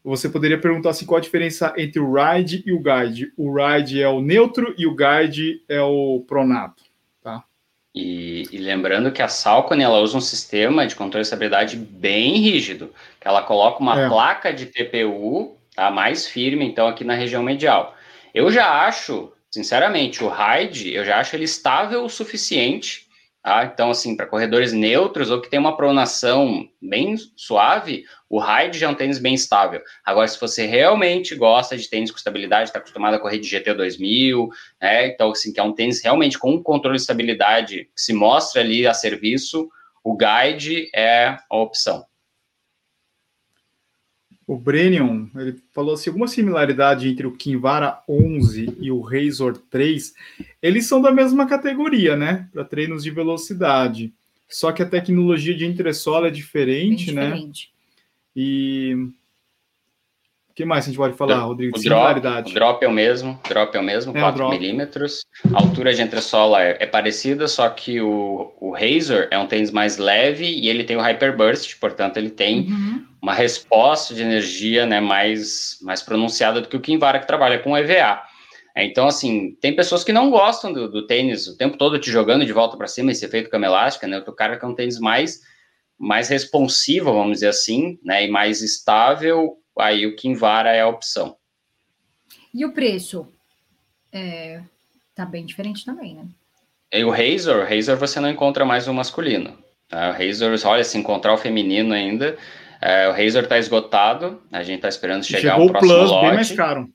Você 0.04 0.30
poderia 0.30 0.60
perguntar 0.60 0.92
assim, 0.92 1.06
qual 1.06 1.18
a 1.18 1.22
diferença 1.22 1.74
entre 1.78 2.00
o 2.00 2.14
ride 2.14 2.64
e 2.66 2.72
o 2.72 2.80
guide. 2.80 3.34
O 3.36 3.54
ride 3.54 4.02
é 4.02 4.08
o 4.08 4.22
neutro 4.22 4.74
e 4.78 4.88
o 4.88 4.96
guide 4.96 5.64
é 5.68 5.82
o 5.82 6.24
pronato? 6.26 6.87
E, 7.98 8.48
e, 8.52 8.58
lembrando 8.60 9.12
que 9.12 9.24
a 9.24 9.28
Salcone 9.28 9.84
ela 9.84 10.00
usa 10.00 10.18
um 10.18 10.22
sistema 10.22 10.86
de 10.86 10.96
controle 10.96 11.24
de 11.24 11.28
estabilidade 11.28 11.76
bem 11.76 12.38
rígido, 12.38 12.94
que 13.20 13.28
ela 13.28 13.42
coloca 13.42 13.80
uma 13.80 14.00
é. 14.00 14.08
placa 14.08 14.54
de 14.54 14.68
TPU 14.68 15.58
tá, 15.76 15.90
mais 15.90 16.28
firme, 16.28 16.64
então, 16.64 16.88
aqui 16.88 17.04
na 17.04 17.16
região 17.16 17.42
medial. 17.42 17.96
Eu 18.36 18.52
já 18.52 18.86
acho, 18.86 19.34
sinceramente, 19.50 20.24
o 20.24 20.30
RIDE, 20.30 20.94
eu 20.94 21.04
já 21.04 21.18
acho 21.18 21.36
ele 21.36 21.46
estável 21.46 22.04
o 22.04 22.10
suficiente 22.10 23.07
Tá? 23.48 23.64
Então, 23.64 23.90
assim, 23.90 24.14
para 24.14 24.26
corredores 24.26 24.74
neutros 24.74 25.32
ou 25.32 25.40
que 25.40 25.50
tem 25.50 25.58
uma 25.58 25.78
pronação 25.78 26.68
bem 26.82 27.16
suave, 27.34 28.04
o 28.30 28.42
Ride 28.42 28.78
já 28.78 28.88
é 28.88 28.90
um 28.90 28.94
tênis 28.94 29.20
bem 29.20 29.34
estável. 29.34 29.82
Agora, 30.04 30.28
se 30.28 30.38
você 30.38 30.66
realmente 30.66 31.34
gosta 31.34 31.78
de 31.78 31.90
tênis 31.90 32.12
com 32.12 32.18
estabilidade, 32.18 32.68
está 32.68 32.80
acostumado 32.80 33.14
a 33.14 33.20
correr 33.20 33.40
de 33.40 33.48
GT 33.48 33.74
2000, 33.74 34.50
né? 34.82 35.08
Então, 35.08 35.32
assim, 35.32 35.54
que 35.54 35.62
é 35.62 35.64
um 35.64 35.72
tênis 35.72 36.04
realmente 36.04 36.38
com 36.38 36.62
controle 36.62 36.98
de 36.98 37.04
estabilidade 37.04 37.86
que 37.96 38.02
se 38.02 38.12
mostra 38.12 38.60
ali 38.60 38.86
a 38.86 38.94
serviço, 38.94 39.70
o 40.04 40.18
Guide 40.18 40.90
é 40.94 41.38
a 41.50 41.58
opção 41.58 42.06
o 44.48 44.58
Brennion, 44.58 45.28
ele 45.36 45.58
falou 45.74 45.94
assim, 45.94 46.10
alguma 46.10 46.28
similaridade 46.28 47.10
entre 47.10 47.28
o 47.28 47.34
Kinvara 47.34 48.00
11 48.08 48.78
e 48.80 48.90
o 48.90 49.02
Razor 49.02 49.58
3, 49.70 50.14
eles 50.62 50.88
são 50.88 51.02
da 51.02 51.12
mesma 51.12 51.46
categoria, 51.46 52.16
né, 52.16 52.48
para 52.54 52.64
treinos 52.64 53.04
de 53.04 53.12
velocidade, 53.12 54.14
só 54.48 54.72
que 54.72 54.82
a 54.82 54.90
tecnologia 54.90 55.54
de 55.54 55.66
entressola 55.66 56.30
é 56.30 56.32
diferente, 56.32 57.12
né, 57.12 57.26
diferente. 57.26 57.72
e 58.34 59.12
que 60.58 60.66
mais 60.66 60.86
a 60.86 60.88
gente 60.88 60.98
pode 60.98 61.16
falar, 61.16 61.42
Rodrigo? 61.42 61.78
O 61.78 61.84
drop, 61.84 62.20
o 62.20 62.52
drop 62.52 62.84
é 62.84 62.88
o 62.88 62.92
mesmo, 62.92 63.40
drop 63.48 63.78
é 63.78 63.80
o 63.80 63.84
mesmo, 63.84 64.18
é 64.18 64.20
4 64.20 64.50
milímetros. 64.50 65.24
A 65.54 65.62
altura 65.62 65.94
de 65.94 66.02
entressola 66.02 66.64
é, 66.64 66.78
é, 66.80 66.88
parecida, 66.88 67.48
só 67.48 67.70
que 67.70 68.02
o, 68.02 68.52
o 68.60 68.72
Razor 68.72 69.28
é 69.30 69.38
um 69.38 69.46
tênis 69.46 69.70
mais 69.70 70.00
leve 70.00 70.46
e 70.46 70.68
ele 70.68 70.84
tem 70.84 70.98
o 70.98 71.00
Hyperburst, 71.00 71.78
portanto 71.80 72.18
ele 72.18 72.32
tem 72.32 72.62
uhum. 72.62 72.97
Uma 73.22 73.34
resposta 73.34 74.14
de 74.14 74.22
energia 74.22 74.86
né, 74.86 75.00
mais, 75.00 75.78
mais 75.82 76.02
pronunciada 76.02 76.62
do 76.62 76.68
que 76.68 76.78
o 76.78 76.82
Kinvara, 76.82 77.20
que 77.20 77.28
trabalha 77.28 77.60
com 77.60 77.78
EVA. 77.78 78.22
É, 78.76 78.86
então, 78.86 79.08
assim, 79.08 79.56
tem 79.60 79.76
pessoas 79.76 80.04
que 80.04 80.14
não 80.14 80.30
gostam 80.30 80.72
do, 80.72 80.90
do 80.90 81.08
tênis 81.08 81.48
o 81.48 81.58
tempo 81.58 81.78
todo 81.78 82.00
te 82.00 82.12
jogando 82.12 82.46
de 82.46 82.54
volta 82.54 82.78
para 82.78 82.88
cima, 82.88 83.12
esse 83.12 83.26
efeito 83.26 83.50
cama 83.50 83.66
elástica, 83.66 84.08
né? 84.08 84.20
O 84.20 84.34
cara 84.34 84.58
que 84.58 84.64
é 84.64 84.68
um 84.68 84.76
tênis 84.76 85.00
mais, 85.00 85.42
mais 85.98 86.30
responsivo, 86.30 87.12
vamos 87.12 87.34
dizer 87.34 87.48
assim, 87.48 87.98
né? 88.04 88.26
E 88.26 88.30
mais 88.30 88.62
estável 88.62 89.58
aí 89.80 90.06
o 90.06 90.16
Kinvara 90.16 90.72
é 90.72 90.82
a 90.82 90.88
opção. 90.88 91.38
E 92.54 92.66
o 92.66 92.74
preço? 92.74 93.28
É, 94.12 94.62
tá 95.16 95.26
bem 95.26 95.46
diferente 95.46 95.86
também, 95.86 96.16
né? 96.16 96.28
E 96.92 97.04
o 97.04 97.12
Razor, 97.12 97.68
Razor 97.68 97.98
você 97.98 98.20
não 98.20 98.30
encontra 98.30 98.66
mais 98.66 98.88
o 98.88 98.94
masculino. 98.94 99.58
Tá? 99.88 100.10
O 100.10 100.14
Razor, 100.14 100.56
olha, 100.66 100.84
se 100.84 100.98
encontrar 100.98 101.34
o 101.34 101.38
feminino 101.38 101.94
ainda, 101.94 102.38
é, 102.82 103.08
o 103.08 103.12
Razor 103.12 103.48
tá 103.48 103.58
esgotado, 103.58 104.42
a 104.52 104.64
gente 104.64 104.82
tá 104.82 104.90
esperando 104.90 105.24
chegar 105.24 105.54
Chegou 105.54 105.68
o 105.68 105.72
próximo 105.72 105.94
Plus, 105.94 106.12
lote. 106.12 106.26
bem 106.26 106.36
mais 106.36 106.52
caro. 106.52 106.90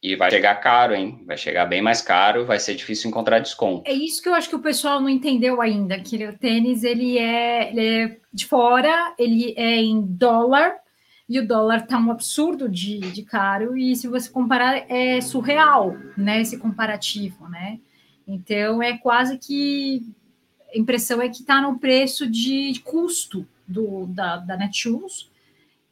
E 0.00 0.14
vai 0.14 0.30
chegar 0.30 0.54
caro, 0.56 0.94
hein? 0.94 1.24
Vai 1.26 1.36
chegar 1.36 1.66
bem 1.66 1.82
mais 1.82 2.00
caro, 2.00 2.46
vai 2.46 2.60
ser 2.60 2.74
difícil 2.76 3.10
encontrar 3.10 3.40
desconto. 3.40 3.82
É 3.84 3.92
isso 3.92 4.22
que 4.22 4.28
eu 4.28 4.34
acho 4.34 4.48
que 4.48 4.54
o 4.54 4.60
pessoal 4.60 5.00
não 5.00 5.08
entendeu 5.08 5.60
ainda, 5.60 5.98
que 5.98 6.24
o 6.24 6.38
tênis, 6.38 6.84
ele 6.84 7.18
é, 7.18 7.70
ele 7.70 7.86
é 7.86 8.16
de 8.32 8.46
fora, 8.46 9.12
ele 9.18 9.54
é 9.56 9.76
em 9.76 10.00
dólar, 10.00 10.76
e 11.28 11.40
o 11.40 11.46
dólar 11.46 11.78
está 11.78 11.98
um 11.98 12.12
absurdo 12.12 12.68
de, 12.68 13.00
de 13.00 13.24
caro, 13.24 13.76
e 13.76 13.96
se 13.96 14.06
você 14.06 14.30
comparar, 14.30 14.84
é 14.88 15.20
surreal, 15.20 15.96
né, 16.16 16.40
esse 16.42 16.58
comparativo, 16.58 17.48
né? 17.48 17.80
Então, 18.26 18.80
é 18.80 18.96
quase 18.96 19.36
que, 19.36 20.02
a 20.72 20.78
impressão 20.78 21.20
é 21.20 21.28
que 21.28 21.40
está 21.40 21.60
no 21.60 21.76
preço 21.76 22.30
de, 22.30 22.70
de 22.70 22.80
custo 22.80 23.44
do, 23.68 24.06
da, 24.06 24.38
da 24.38 24.56
Netshoes, 24.56 25.30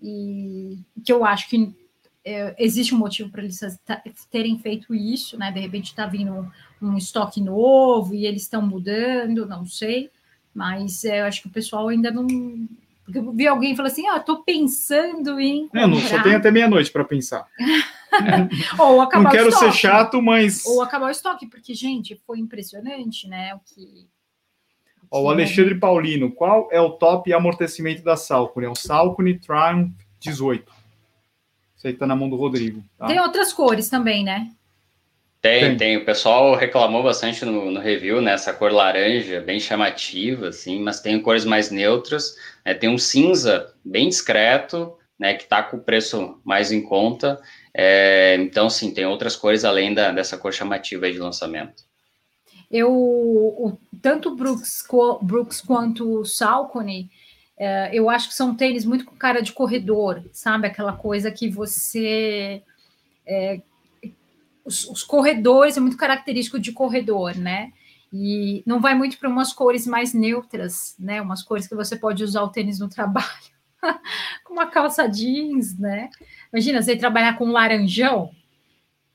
e 0.03 0.79
que 1.05 1.13
eu 1.13 1.25
acho 1.25 1.49
que 1.49 1.75
é, 2.25 2.55
existe 2.59 2.95
um 2.95 2.99
motivo 2.99 3.31
para 3.31 3.43
eles 3.43 3.61
terem 4.31 4.59
feito 4.59 4.95
isso, 4.95 5.39
né? 5.39 5.53
De 5.53 5.61
repente 5.61 5.87
está 5.87 6.07
vindo 6.07 6.33
um, 6.33 6.89
um, 6.89 6.97
estoque 6.97 7.41
novo 7.41 8.15
e 8.15 8.27
eles 8.27 8.43
estão 8.43 8.63
mudando, 8.63 9.47
não 9.47 9.65
sei, 9.65 10.11
mas 10.53 11.05
é, 11.05 11.21
eu 11.21 11.25
acho 11.25 11.43
que 11.43 11.49
o 11.49 11.53
pessoal 11.53 11.89
ainda 11.89 12.11
não 12.11 12.27
eu 13.15 13.33
vi 13.33 13.47
alguém 13.47 13.77
falando 13.77 13.93
assim: 13.93 14.07
ah, 14.09 14.17
estou 14.17 14.43
pensando 14.43 15.39
em. 15.39 15.69
Comprar. 15.69 15.87
não, 15.87 16.01
só 16.01 16.23
tem 16.23 16.35
até 16.35 16.51
meia-noite 16.51 16.91
para 16.91 17.05
pensar. 17.05 17.47
Ou 18.79 19.01
acabar 19.01 19.25
Não 19.25 19.31
quero 19.31 19.53
ser 19.53 19.73
chato, 19.73 20.21
mas. 20.21 20.65
Ou 20.67 20.83
acabar 20.83 21.07
o 21.07 21.11
estoque, 21.11 21.47
porque, 21.47 21.75
gente, 21.75 22.21
foi 22.27 22.39
impressionante, 22.39 23.29
né? 23.29 23.55
O 23.55 23.61
que. 23.61 24.09
Ó, 25.17 25.23
o 25.23 25.31
Alexandre. 25.31 25.75
Paulino, 25.75 26.31
qual 26.31 26.69
é 26.71 26.81
o 26.81 26.91
top 26.91 27.33
amortecimento 27.33 28.03
da 28.03 28.17
Salcone? 28.17 28.67
É 28.67 28.71
o 28.71 28.75
Salcone 28.75 29.39
Triumph 29.39 29.93
18. 30.21 30.73
Isso 31.77 31.87
aí 31.87 31.93
tá 31.93 32.07
na 32.07 32.17
mão 32.17 32.29
do 32.29 32.37
Rodrigo. 32.37 32.83
Tá? 32.99 33.07
Tem 33.07 33.21
outras 33.21 33.53
cores 33.53 33.89
também, 33.89 34.25
né? 34.25 34.51
Tem, 35.41 35.61
tem, 35.61 35.77
tem. 35.77 35.97
O 35.99 36.05
pessoal 36.05 36.55
reclamou 36.57 37.03
bastante 37.03 37.45
no, 37.45 37.71
no 37.71 37.81
review, 37.81 38.21
né? 38.21 38.33
Essa 38.33 38.53
cor 38.53 38.73
laranja, 38.73 39.41
bem 39.41 39.61
chamativa, 39.61 40.49
assim, 40.49 40.81
mas 40.81 41.01
tem 41.01 41.21
cores 41.21 41.45
mais 41.45 41.71
neutras. 41.71 42.35
Né? 42.65 42.75
Tem 42.75 42.89
um 42.89 42.99
cinza 42.99 43.73
bem 43.85 44.09
discreto, 44.09 44.97
né? 45.19 45.35
Que 45.35 45.47
tá 45.47 45.63
com 45.63 45.77
o 45.77 45.81
preço 45.81 46.41
mais 46.45 46.73
em 46.73 46.83
conta. 46.83 47.41
É, 47.73 48.37
então, 48.41 48.69
sim, 48.69 48.93
tem 48.93 49.07
outras 49.07 49.37
cores 49.37 49.65
além 49.65 49.95
da, 49.95 50.11
dessa 50.11 50.37
cor 50.37 50.53
chamativa 50.53 51.11
de 51.13 51.19
lançamento. 51.19 51.86
Eu, 52.71 52.93
o, 52.93 53.79
tanto 54.03 54.35
Brooks, 54.35 54.85
Brooks 55.23 55.61
quanto 55.61 56.25
Salcone, 56.25 57.11
é, 57.59 57.91
eu 57.93 58.11
acho 58.11 58.29
que 58.29 58.35
são 58.35 58.55
tênis 58.55 58.85
muito 58.85 59.05
com 59.05 59.15
cara 59.17 59.41
de 59.41 59.53
corredor, 59.53 60.23
sabe? 60.33 60.67
Aquela 60.67 60.93
coisa 60.93 61.31
que 61.31 61.49
você 61.49 62.63
é, 63.27 63.61
os, 64.67 64.85
os 64.89 65.03
corredores 65.03 65.77
é 65.77 65.81
muito 65.81 65.97
característico 65.97 66.59
de 66.59 66.73
corredor, 66.73 67.37
né? 67.37 67.73
E 68.13 68.63
não 68.67 68.81
vai 68.81 68.95
muito 68.95 69.19
para 69.19 69.29
umas 69.29 69.53
cores 69.53 69.87
mais 69.87 70.13
neutras, 70.13 70.97
né? 70.99 71.23
Umas 71.23 71.43
cores 71.43 71.67
que 71.67 71.75
você 71.75 71.97
pode 71.97 72.23
usar 72.25 72.43
o 72.43 72.49
tênis 72.49 72.79
no 72.79 72.89
trabalho, 72.89 73.27
com 74.45 74.53
uma 74.53 74.67
calça 74.67 75.07
jeans, 75.09 75.79
né? 75.79 76.11
Imagina 76.53 76.83
você 76.83 76.97
trabalhar 76.97 77.39
com 77.39 77.47
um 77.47 77.53
laranjão, 77.53 78.31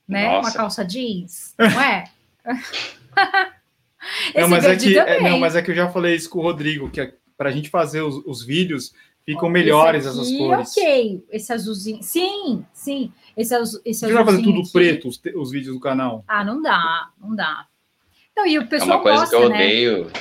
né? 0.08 0.28
Nossa. 0.28 0.50
Uma 0.50 0.56
calça 0.56 0.86
jeans, 0.86 1.54
não 1.58 1.82
é? 1.82 2.06
não, 4.36 4.48
mas 4.48 4.66
é 4.66 4.76
que, 4.76 4.98
é, 4.98 5.22
não, 5.22 5.40
mas 5.40 5.56
é 5.56 5.62
que 5.62 5.72
eu 5.72 5.76
já 5.76 5.90
falei 5.90 6.16
isso 6.16 6.30
com 6.30 6.40
o 6.40 6.44
Rodrigo, 6.44 6.90
que 6.90 7.02
é, 7.02 7.14
para 7.38 7.50
a 7.50 7.52
gente 7.52 7.70
fazer 7.70 8.02
os, 8.02 8.16
os 8.26 8.44
vídeos, 8.44 8.94
ficam 9.26 9.50
melhores 9.50 10.06
aqui, 10.06 10.20
essas 10.20 10.38
cores. 10.38 10.78
Ok, 10.78 11.24
esse 11.30 11.54
azulzinho. 11.54 12.04
Sim, 12.04 12.66
sim. 12.74 13.12
Esse, 13.36 13.56
esse 13.86 14.00
Você 14.06 14.14
vai 14.14 14.26
fazer 14.26 14.44
tudo 14.44 14.60
aqui. 14.60 14.72
preto, 14.72 15.08
os, 15.08 15.22
os, 15.36 15.52
vídeos 15.52 15.76
do 15.76 15.80
canal? 15.80 16.24
Ah, 16.28 16.44
não 16.44 16.62
dá, 16.62 17.10
não 17.20 17.36
dá. 17.36 17.66
Então, 18.32 18.46
e 18.46 18.58
o 18.58 18.68
pessoal 18.68 18.92
é 18.92 18.94
uma 18.96 19.02
coisa 19.02 19.20
gosta, 19.20 19.38
que 19.38 19.44
eu 19.44 19.50
né? 19.50 19.56
odeio. 19.56 20.12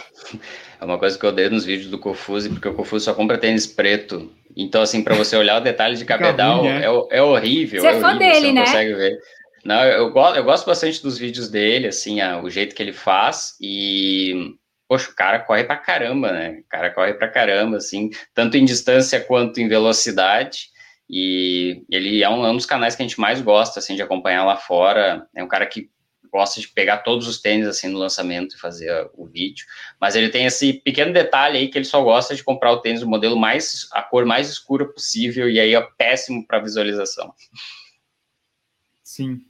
É 0.80 0.84
uma 0.84 0.99
coisa 0.99 1.18
que 1.18 1.24
eu 1.24 1.30
odeio 1.30 1.51
nos 1.51 1.64
vídeos 1.64 1.91
do 1.91 1.99
Confuse, 1.99 2.49
porque 2.49 2.68
o 2.68 2.74
Confuse 2.74 3.05
só 3.05 3.14
compra 3.14 3.38
tênis 3.38 3.66
preto. 3.66 4.32
Então, 4.57 4.82
assim, 4.82 5.03
para 5.03 5.14
você 5.14 5.36
olhar 5.36 5.61
o 5.61 5.64
detalhe 5.64 5.97
de 5.97 6.05
cabedal, 6.05 6.64
é, 6.64 6.84
é 7.11 7.22
horrível. 7.22 7.82
Você 7.82 7.86
é, 7.86 7.97
é 7.97 8.01
fã 8.01 8.09
horrível, 8.09 8.32
dele, 8.32 8.47
você 8.47 8.53
né? 8.53 8.64
consegue 8.64 8.95
ver. 8.95 9.18
Não, 9.65 9.85
eu, 9.85 10.15
eu 10.15 10.45
gosto 10.45 10.67
bastante 10.67 11.03
dos 11.03 11.19
vídeos 11.19 11.49
dele, 11.49 11.87
assim, 11.89 12.21
a, 12.21 12.41
o 12.43 12.49
jeito 12.49 12.75
que 12.75 12.83
ele 12.83 12.93
faz. 12.93 13.57
E 13.61 14.57
poxa, 14.89 15.11
o 15.11 15.15
cara 15.15 15.39
corre 15.39 15.65
pra 15.65 15.77
caramba, 15.77 16.33
né? 16.33 16.63
O 16.65 16.69
cara 16.69 16.91
corre 16.91 17.15
pra 17.15 17.29
caramba, 17.29 17.77
assim, 17.77 18.11
tanto 18.35 18.57
em 18.57 18.65
distância 18.65 19.21
quanto 19.21 19.61
em 19.61 19.69
velocidade. 19.69 20.69
E 21.09 21.85
ele 21.91 22.23
é 22.23 22.29
um, 22.29 22.45
é 22.45 22.51
um 22.51 22.57
dos 22.57 22.67
canais 22.67 22.97
que 22.97 23.03
a 23.03 23.07
gente 23.07 23.21
mais 23.21 23.41
gosta, 23.41 23.79
assim, 23.79 23.95
de 23.95 24.03
acompanhar 24.03 24.45
lá 24.45 24.57
fora. 24.57 25.29
É 25.35 25.45
um 25.45 25.49
cara 25.49 25.67
que 25.67 25.91
gosta 26.33 26.61
de 26.61 26.69
pegar 26.69 26.99
todos 26.99 27.29
os 27.29 27.41
tênis, 27.41 27.67
assim, 27.67 27.89
no 27.89 27.99
lançamento 27.99 28.55
e 28.55 28.59
fazer 28.59 29.11
o 29.15 29.27
vídeo. 29.27 29.67
Mas 30.01 30.17
ele 30.17 30.29
tem 30.29 30.47
esse 30.47 30.73
pequeno 30.73 31.13
detalhe 31.13 31.59
aí 31.59 31.69
que 31.69 31.79
ele 31.79 31.85
só 31.85 32.03
gosta 32.03 32.35
de 32.35 32.43
comprar 32.43 32.73
o 32.73 32.81
tênis 32.81 33.01
do 33.01 33.09
modelo 33.09 33.37
mais, 33.37 33.89
a 33.93 34.03
cor 34.03 34.25
mais 34.25 34.49
escura 34.49 34.87
possível, 34.87 35.49
e 35.51 35.59
aí 35.61 35.75
é 35.75 35.81
péssimo 35.99 36.47
para 36.47 36.61
visualização. 36.61 37.33
Sim. 39.03 39.41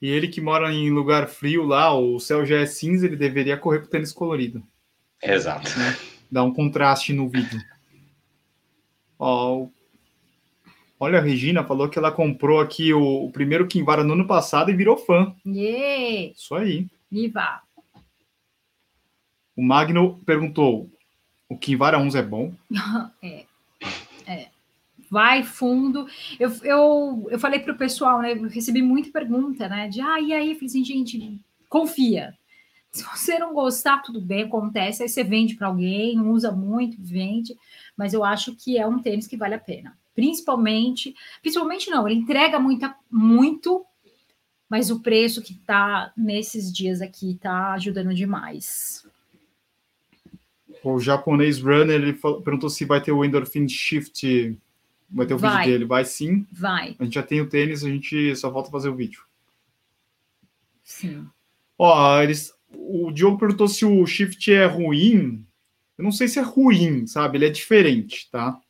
E 0.00 0.08
ele 0.08 0.28
que 0.28 0.40
mora 0.40 0.72
em 0.72 0.90
lugar 0.90 1.26
frio 1.26 1.64
lá, 1.64 1.96
o 1.98 2.20
céu 2.20 2.44
já 2.44 2.58
é 2.58 2.66
cinza, 2.66 3.06
ele 3.06 3.16
deveria 3.16 3.56
correr 3.56 3.80
com 3.80 3.88
tênis 3.88 4.12
colorido. 4.12 4.62
Exato. 5.22 5.70
Né? 5.78 5.96
Dá 6.30 6.42
um 6.42 6.52
contraste 6.52 7.12
no 7.12 7.28
vídeo. 7.28 7.60
Ó, 9.18 9.66
olha, 11.00 11.18
a 11.18 11.22
Regina 11.22 11.64
falou 11.64 11.88
que 11.88 11.98
ela 11.98 12.12
comprou 12.12 12.60
aqui 12.60 12.92
o, 12.92 13.24
o 13.24 13.32
primeiro 13.32 13.66
Kinvara 13.66 14.04
no 14.04 14.12
ano 14.12 14.26
passado 14.26 14.70
e 14.70 14.76
virou 14.76 14.98
fã. 14.98 15.34
Yeah. 15.46 16.32
Isso 16.36 16.54
aí. 16.54 16.86
Viva! 17.10 17.62
O 19.56 19.62
Magno 19.62 20.20
perguntou: 20.26 20.90
o 21.48 21.56
Kinvara 21.56 21.98
11 21.98 22.18
é 22.18 22.22
bom? 22.22 22.54
é. 23.22 23.44
É. 24.26 24.48
vai 25.10 25.42
fundo. 25.42 26.06
Eu, 26.38 26.50
eu, 26.62 27.28
eu 27.30 27.38
falei 27.38 27.60
para 27.60 27.72
o 27.72 27.78
pessoal, 27.78 28.20
né? 28.20 28.32
Eu 28.32 28.48
recebi 28.48 28.82
muita 28.82 29.10
pergunta, 29.10 29.68
né? 29.68 29.88
De 29.88 30.00
ah, 30.00 30.20
e 30.20 30.32
aí? 30.32 30.50
Eu 30.50 30.54
falei 30.54 30.66
assim, 30.66 30.84
gente, 30.84 31.40
confia. 31.68 32.36
Se 32.90 33.04
você 33.04 33.38
não 33.38 33.52
gostar, 33.52 34.02
tudo 34.02 34.20
bem, 34.20 34.44
acontece. 34.44 35.02
Aí 35.02 35.08
você 35.08 35.22
vende 35.22 35.54
para 35.54 35.68
alguém, 35.68 36.18
usa 36.20 36.50
muito, 36.50 36.96
vende. 36.98 37.54
Mas 37.96 38.14
eu 38.14 38.24
acho 38.24 38.54
que 38.56 38.78
é 38.78 38.86
um 38.86 39.00
tênis 39.00 39.26
que 39.26 39.36
vale 39.36 39.54
a 39.54 39.58
pena. 39.58 39.96
Principalmente, 40.14 41.14
principalmente 41.42 41.90
não, 41.90 42.08
ele 42.08 42.18
entrega 42.18 42.58
muita, 42.58 42.96
muito, 43.10 43.84
mas 44.66 44.90
o 44.90 45.00
preço 45.00 45.42
que 45.42 45.52
tá 45.52 46.10
nesses 46.16 46.72
dias 46.72 47.02
aqui 47.02 47.38
tá 47.40 47.72
ajudando 47.72 48.14
demais. 48.14 49.06
O 50.82 50.98
japonês 50.98 51.60
Runner 51.60 52.00
ele 52.00 52.14
perguntou 52.14 52.70
se 52.70 52.84
vai 52.84 53.02
ter 53.02 53.12
o 53.12 53.24
Endorphin 53.24 53.68
Shift. 53.68 54.56
Vai 55.10 55.26
ter 55.26 55.34
o 55.34 55.38
vai. 55.38 55.58
vídeo 55.58 55.72
dele. 55.72 55.84
Vai 55.84 56.04
sim. 56.04 56.46
Vai. 56.52 56.96
A 56.98 57.04
gente 57.04 57.14
já 57.14 57.22
tem 57.22 57.40
o 57.40 57.48
tênis, 57.48 57.84
a 57.84 57.88
gente 57.88 58.34
só 58.36 58.52
falta 58.52 58.70
fazer 58.70 58.88
o 58.88 58.96
vídeo. 58.96 59.22
Sim. 60.82 61.26
Ó, 61.78 62.22
eles, 62.22 62.52
o 62.72 63.10
Diogo 63.10 63.38
perguntou 63.38 63.68
se 63.68 63.84
o 63.84 64.06
Shift 64.06 64.52
é 64.52 64.66
ruim. 64.66 65.44
Eu 65.98 66.04
não 66.04 66.12
sei 66.12 66.28
se 66.28 66.38
é 66.38 66.42
ruim, 66.42 67.06
sabe? 67.06 67.38
Ele 67.38 67.46
é 67.46 67.50
diferente, 67.50 68.28
tá? 68.30 68.60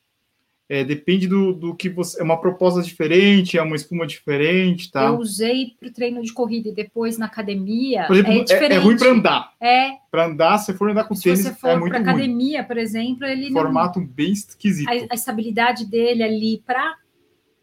É, 0.69 0.83
depende 0.83 1.27
do, 1.27 1.53
do 1.53 1.73
que 1.73 1.87
você. 1.87 2.19
É 2.19 2.23
uma 2.23 2.41
proposta 2.41 2.81
diferente, 2.81 3.57
é 3.57 3.61
uma 3.61 3.75
espuma 3.75 4.05
diferente, 4.05 4.91
tá? 4.91 5.05
Eu 5.05 5.17
usei 5.17 5.75
para 5.79 5.87
o 5.87 5.93
treino 5.93 6.21
de 6.21 6.33
corrida 6.33 6.67
e 6.67 6.73
depois 6.73 7.17
na 7.17 7.25
academia. 7.25 8.05
Por 8.05 8.17
exemplo, 8.17 8.33
é, 8.33 8.43
diferente. 8.43 8.71
é, 8.73 8.75
é 8.75 8.79
ruim 8.79 8.97
para 8.97 9.09
andar. 9.09 9.53
É. 9.61 9.91
Para 10.11 10.25
andar, 10.25 10.57
se 10.57 10.73
for 10.73 10.89
andar 10.89 11.05
com 11.05 11.15
se 11.15 11.23
tênis, 11.23 11.39
você 11.39 11.53
for 11.53 11.69
é 11.69 11.77
muito 11.77 11.91
para 11.93 12.01
academia, 12.01 12.65
por 12.65 12.77
exemplo, 12.77 13.25
ele 13.25 13.49
formato 13.51 14.01
não, 14.01 14.07
bem 14.07 14.33
esquisito. 14.33 14.89
A, 14.89 14.91
a, 14.91 15.15
estabilidade 15.15 15.85
dele 15.85 16.21
ali 16.21 16.61
para 16.65 16.91
uh, 16.91 16.95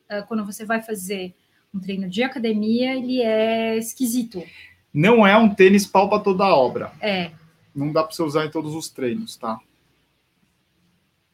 ah, 0.09 0.23
quando 0.23 0.43
você 0.47 0.65
vai 0.65 0.81
fazer 0.81 1.35
um 1.75 1.81
treino 1.81 2.09
de 2.09 2.23
academia, 2.23 2.97
ele 2.97 3.21
é 3.21 3.77
esquisito. 3.77 4.43
Não 4.95 5.27
é 5.27 5.37
um 5.37 5.55
tênis 5.55 5.87
pau 5.87 6.09
para 6.09 6.21
toda 6.21 6.45
a 6.45 6.57
obra. 6.57 6.91
É. 7.03 7.33
Não 7.75 7.93
dá 7.93 8.03
para 8.03 8.15
você 8.15 8.23
usar 8.23 8.47
em 8.47 8.51
todos 8.51 8.75
os 8.75 8.89
treinos, 8.89 9.37
tá? 9.37 9.59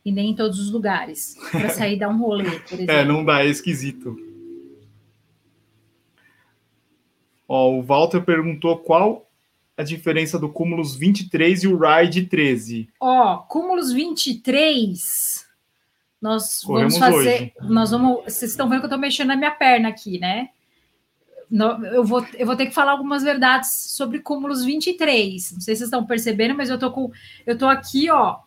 E 0.05 0.11
nem 0.11 0.31
em 0.31 0.35
todos 0.35 0.59
os 0.59 0.71
lugares, 0.71 1.37
para 1.51 1.69
sair 1.71 1.99
dar 1.99 2.09
um 2.09 2.19
rolê, 2.19 2.51
por 2.61 2.75
exemplo. 2.75 2.93
É, 2.93 3.05
não 3.05 3.25
dá, 3.25 3.45
é 3.45 3.49
esquisito. 3.49 4.17
Ó, 7.47 7.71
o 7.73 7.83
Walter 7.83 8.23
perguntou 8.23 8.79
qual 8.79 9.29
a 9.77 9.83
diferença 9.83 10.39
do 10.39 10.49
Cúmulos 10.49 10.95
23 10.95 11.65
e 11.65 11.69
o 11.69 11.79
Ride 11.79 12.27
13. 12.27 12.89
Ó, 13.01 13.39
Cúmulos 13.39 13.93
23, 13.93 15.47
nós 16.21 16.63
Corremos 16.63 16.99
vamos 16.99 17.17
fazer, 17.17 17.53
hoje. 17.61 17.73
nós 17.73 17.91
vamos, 17.91 18.25
vocês 18.25 18.51
estão 18.51 18.69
vendo 18.69 18.81
que 18.81 18.85
eu 18.85 18.89
estou 18.89 18.99
mexendo 18.99 19.29
na 19.29 19.37
minha 19.37 19.51
perna 19.51 19.89
aqui, 19.89 20.19
né? 20.19 20.51
eu 21.93 22.05
vou, 22.05 22.25
eu 22.35 22.47
vou 22.47 22.55
ter 22.55 22.67
que 22.67 22.75
falar 22.75 22.93
algumas 22.93 23.25
verdades 23.25 23.71
sobre 23.71 24.21
Cúmulos 24.21 24.65
23. 24.65 25.53
Não 25.53 25.61
sei 25.61 25.75
se 25.75 25.81
vocês 25.81 25.89
estão 25.89 26.07
percebendo, 26.07 26.55
mas 26.55 26.71
eu 26.71 26.79
tô 26.79 26.93
com 26.93 27.11
eu 27.45 27.59
tô 27.59 27.67
aqui, 27.67 28.09
ó, 28.09 28.39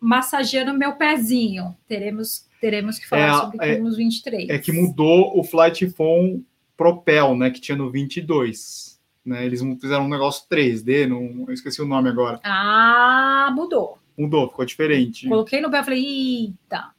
massageando 0.00 0.74
meu 0.74 0.96
pezinho. 0.96 1.76
Teremos, 1.86 2.46
teremos 2.60 2.98
que 2.98 3.08
falar 3.08 3.28
é, 3.28 3.40
sobre 3.40 3.58
é, 3.60 3.74
Cúmulos 3.76 3.96
23. 3.96 4.48
É 4.50 4.58
que 4.58 4.72
mudou 4.72 5.38
o 5.38 5.44
Flight 5.44 5.88
Phone 5.90 6.44
Propel, 6.76 7.36
né? 7.36 7.50
Que 7.50 7.60
tinha 7.60 7.76
no 7.76 7.90
22. 7.90 8.96
Né, 9.26 9.44
eles 9.44 9.60
fizeram 9.80 10.04
um 10.04 10.08
negócio 10.08 10.46
3D, 10.48 11.08
não, 11.08 11.46
eu 11.48 11.52
esqueci 11.52 11.82
o 11.82 11.86
nome 11.86 12.08
agora. 12.08 12.38
Ah, 12.44 13.50
mudou. 13.52 13.98
Mudou, 14.16 14.48
ficou 14.48 14.64
diferente. 14.64 15.28
Coloquei 15.28 15.60
no 15.60 15.68
pé 15.68 15.80
e 15.80 15.84
falei, 15.84 16.04
eita, 16.06 16.94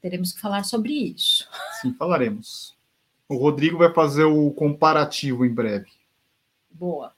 teremos 0.00 0.32
que 0.32 0.40
falar 0.40 0.64
sobre 0.64 0.94
isso. 0.94 1.46
Sim, 1.82 1.92
falaremos. 1.92 2.74
O 3.28 3.36
Rodrigo 3.36 3.76
vai 3.76 3.92
fazer 3.92 4.24
o 4.24 4.50
comparativo 4.52 5.44
em 5.44 5.52
breve. 5.52 5.90
Boa. 6.70 7.12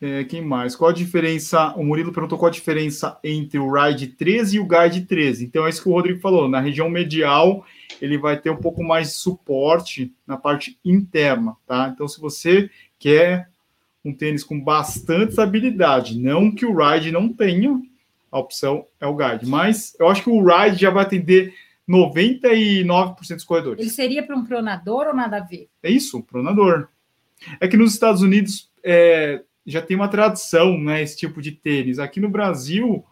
É, 0.00 0.22
quem 0.24 0.40
mais? 0.40 0.76
Qual 0.76 0.90
a 0.90 0.94
diferença? 0.94 1.74
O 1.74 1.84
Murilo 1.84 2.12
perguntou 2.12 2.38
qual 2.38 2.48
a 2.48 2.52
diferença 2.52 3.18
entre 3.24 3.58
o 3.58 3.72
Ride 3.72 4.06
13 4.08 4.56
e 4.56 4.60
o 4.60 4.66
Guide 4.66 5.06
13. 5.06 5.44
Então 5.44 5.66
é 5.66 5.70
isso 5.70 5.82
que 5.82 5.88
o 5.88 5.92
Rodrigo 5.92 6.20
falou. 6.20 6.48
Na 6.48 6.60
região 6.60 6.88
medial, 6.88 7.66
ele 8.00 8.16
vai 8.16 8.38
ter 8.38 8.50
um 8.50 8.56
pouco 8.56 8.82
mais 8.82 9.08
de 9.08 9.14
suporte 9.14 10.14
na 10.24 10.36
parte 10.36 10.78
interna, 10.84 11.56
tá? 11.66 11.90
Então, 11.92 12.06
se 12.06 12.20
você 12.20 12.70
quer 12.96 13.50
um 14.04 14.14
tênis 14.14 14.44
com 14.44 14.60
bastante 14.60 15.30
estabilidade, 15.30 16.16
não 16.16 16.54
que 16.54 16.64
o 16.64 16.76
Ride 16.76 17.10
não 17.10 17.32
tenha, 17.32 17.80
a 18.30 18.38
opção 18.38 18.86
é 19.00 19.06
o 19.06 19.16
Guide. 19.16 19.46
Mas 19.46 19.96
eu 19.98 20.08
acho 20.08 20.22
que 20.22 20.30
o 20.30 20.44
Ride 20.44 20.80
já 20.80 20.90
vai 20.90 21.02
atender 21.02 21.52
99% 21.88 23.34
dos 23.34 23.44
corredores. 23.44 23.80
Ele 23.80 23.90
seria 23.90 24.22
para 24.22 24.36
um 24.36 24.44
pronador 24.44 25.08
ou 25.08 25.14
nada 25.14 25.38
a 25.38 25.40
ver? 25.40 25.68
É 25.82 25.90
isso, 25.90 26.22
pronador. 26.22 26.88
É 27.60 27.66
que 27.66 27.76
nos 27.76 27.92
Estados 27.92 28.22
Unidos 28.22 28.70
é, 28.84 29.42
já 29.68 29.82
tem 29.82 29.96
uma 29.96 30.08
tradição, 30.08 30.78
né, 30.78 31.02
esse 31.02 31.16
tipo 31.16 31.42
de 31.42 31.52
tênis. 31.52 31.98
Aqui 31.98 32.20
no 32.20 32.28
Brasil, 32.28 33.04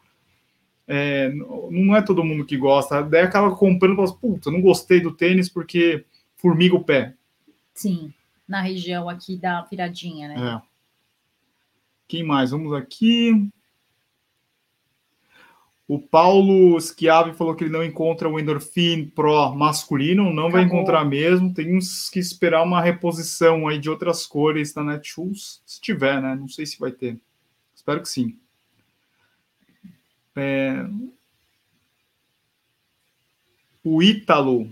é, 0.89 1.31
não 1.71 1.95
é 1.95 2.01
todo 2.01 2.25
mundo 2.25 2.47
que 2.47 2.57
gosta. 2.57 3.03
Daí 3.03 3.23
acaba 3.23 3.55
comprando 3.55 3.93
e 3.93 3.97
fala, 3.97 4.09
assim, 4.09 4.19
puta, 4.19 4.51
não 4.51 4.63
gostei 4.63 5.01
do 5.01 5.13
tênis 5.13 5.49
porque 5.49 6.05
formiga 6.37 6.75
o 6.75 6.85
pé. 6.85 7.15
Sim, 7.75 8.13
na 8.49 8.63
região 8.63 9.09
aqui 9.09 9.37
da 9.37 9.63
viradinha, 9.63 10.29
né? 10.29 10.35
É. 10.55 10.77
Quem 12.09 12.23
mais? 12.23 12.53
Vamos 12.53 12.73
aqui. 12.73 13.51
O 15.89 16.01
Paulo 16.01 16.81
Schiavi 16.81 17.33
falou 17.35 17.55
que 17.55 17.63
ele 17.63 17.73
não 17.73 17.85
encontra 17.85 18.29
o 18.29 18.41
Endorphin 18.41 19.07
Pro 19.07 19.55
masculino, 19.55 20.25
não 20.25 20.49
Acabou. 20.49 20.51
vai 20.51 20.63
encontrar 20.65 21.05
mesmo. 21.05 21.55
Tem 21.55 21.77
uns 21.77 22.11
que 22.11 22.19
esperar 22.19 22.65
uma 22.65 22.81
reposição 22.81 23.69
aí 23.69 23.79
de 23.79 23.89
outras 23.89 24.27
cores 24.27 24.75
na 24.75 24.83
Netshoes, 24.83 25.63
se 25.65 25.81
tiver, 25.81 26.21
né? 26.21 26.35
Não 26.35 26.49
sei 26.49 26.67
se 26.67 26.79
vai 26.79 26.91
ter. 26.91 27.17
Espero 27.73 28.03
que 28.03 28.09
sim. 28.09 28.37
É... 30.35 30.85
O 33.85 34.03
Ítalo, 34.03 34.69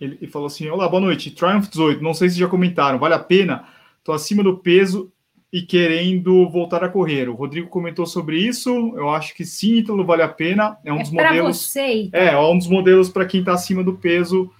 ele, 0.00 0.28
falou 0.28 0.46
assim: 0.46 0.68
Olá, 0.68 0.88
boa 0.88 1.00
noite. 1.00 1.32
Triumph 1.32 1.68
18, 1.68 2.00
não 2.00 2.14
sei 2.14 2.30
se 2.30 2.38
já 2.38 2.46
comentaram, 2.46 2.98
vale 2.98 3.14
a 3.14 3.18
pena? 3.18 3.68
Tô 4.04 4.12
acima 4.12 4.44
do 4.44 4.56
peso 4.56 5.11
e 5.52 5.60
querendo 5.60 6.48
voltar 6.48 6.82
a 6.82 6.88
correr. 6.88 7.28
O 7.28 7.34
Rodrigo 7.34 7.68
comentou 7.68 8.06
sobre 8.06 8.38
isso. 8.38 8.70
Eu 8.96 9.10
acho 9.10 9.34
que 9.34 9.44
sim, 9.44 9.74
Ítalo, 9.74 10.04
vale 10.04 10.22
a 10.22 10.28
pena. 10.28 10.78
É 10.82 10.90
um 10.90 10.98
é 10.98 11.02
dos 11.02 11.10
modelos. 11.10 11.58
Você, 11.58 12.08
é, 12.12 12.28
é 12.28 12.38
um 12.38 12.56
dos 12.56 12.68
modelos 12.68 13.10
para 13.10 13.26
quem 13.26 13.40
está 13.40 13.52
acima 13.52 13.84
do 13.84 13.92
peso, 13.92 14.50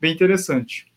bem 0.00 0.12
interessante. 0.12 0.90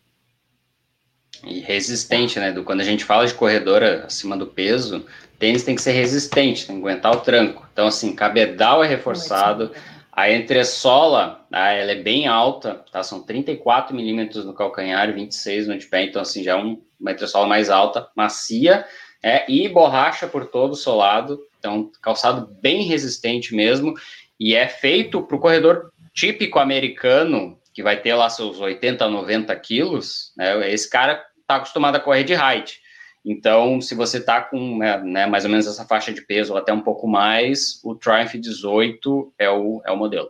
E 1.44 1.60
resistente, 1.60 2.40
né? 2.40 2.52
Quando 2.64 2.80
a 2.80 2.84
gente 2.84 3.04
fala 3.04 3.26
de 3.26 3.34
corredora 3.34 4.04
acima 4.06 4.36
do 4.36 4.46
peso, 4.46 5.04
tênis 5.38 5.62
tem 5.62 5.76
que 5.76 5.82
ser 5.82 5.92
resistente, 5.92 6.66
tem 6.66 6.76
que 6.76 6.82
aguentar 6.82 7.12
o 7.12 7.20
tranco. 7.20 7.64
Então, 7.72 7.86
assim, 7.86 8.12
cabedal 8.12 8.82
é 8.82 8.88
reforçado. 8.88 9.70
A 10.12 10.30
entressola, 10.32 11.44
ah, 11.52 11.70
ela 11.70 11.92
é 11.92 11.96
bem 11.96 12.26
alta, 12.26 12.84
tá? 12.90 13.02
São 13.02 13.20
34 13.22 13.94
milímetros 13.94 14.44
no 14.44 14.54
calcanhar, 14.54 15.12
26 15.12 15.68
no 15.68 15.76
de 15.76 15.86
pé, 15.86 16.04
então 16.04 16.22
assim, 16.22 16.42
já 16.42 16.52
é 16.52 16.56
um, 16.56 16.80
uma 17.00 17.10
entressola 17.10 17.48
mais 17.48 17.68
alta, 17.68 18.08
macia, 18.14 18.86
é, 19.24 19.50
e 19.50 19.66
borracha 19.70 20.26
por 20.28 20.44
todo 20.48 20.72
o 20.72 20.76
solado, 20.76 21.40
então 21.58 21.90
calçado 22.02 22.46
bem 22.60 22.82
resistente 22.82 23.54
mesmo, 23.54 23.94
e 24.38 24.54
é 24.54 24.68
feito 24.68 25.22
para 25.22 25.36
o 25.36 25.40
corredor 25.40 25.90
típico 26.12 26.58
americano, 26.58 27.58
que 27.72 27.82
vai 27.82 27.98
ter 27.98 28.14
lá 28.14 28.28
seus 28.28 28.60
80, 28.60 29.08
90 29.08 29.56
quilos, 29.56 30.30
né, 30.36 30.70
esse 30.70 30.90
cara 30.90 31.24
está 31.40 31.56
acostumado 31.56 31.96
a 31.96 32.00
correr 32.00 32.24
de 32.24 32.34
height. 32.34 32.78
Então, 33.24 33.80
se 33.80 33.94
você 33.94 34.18
está 34.18 34.42
com 34.42 34.76
né, 34.76 34.98
né, 34.98 35.26
mais 35.26 35.46
ou 35.46 35.50
menos 35.50 35.66
essa 35.66 35.86
faixa 35.86 36.12
de 36.12 36.20
peso, 36.20 36.52
ou 36.52 36.58
até 36.58 36.74
um 36.74 36.82
pouco 36.82 37.08
mais, 37.08 37.80
o 37.82 37.94
Triumph 37.94 38.34
18 38.34 39.32
é 39.38 39.48
o, 39.48 39.80
é 39.86 39.90
o 39.90 39.96
modelo. 39.96 40.28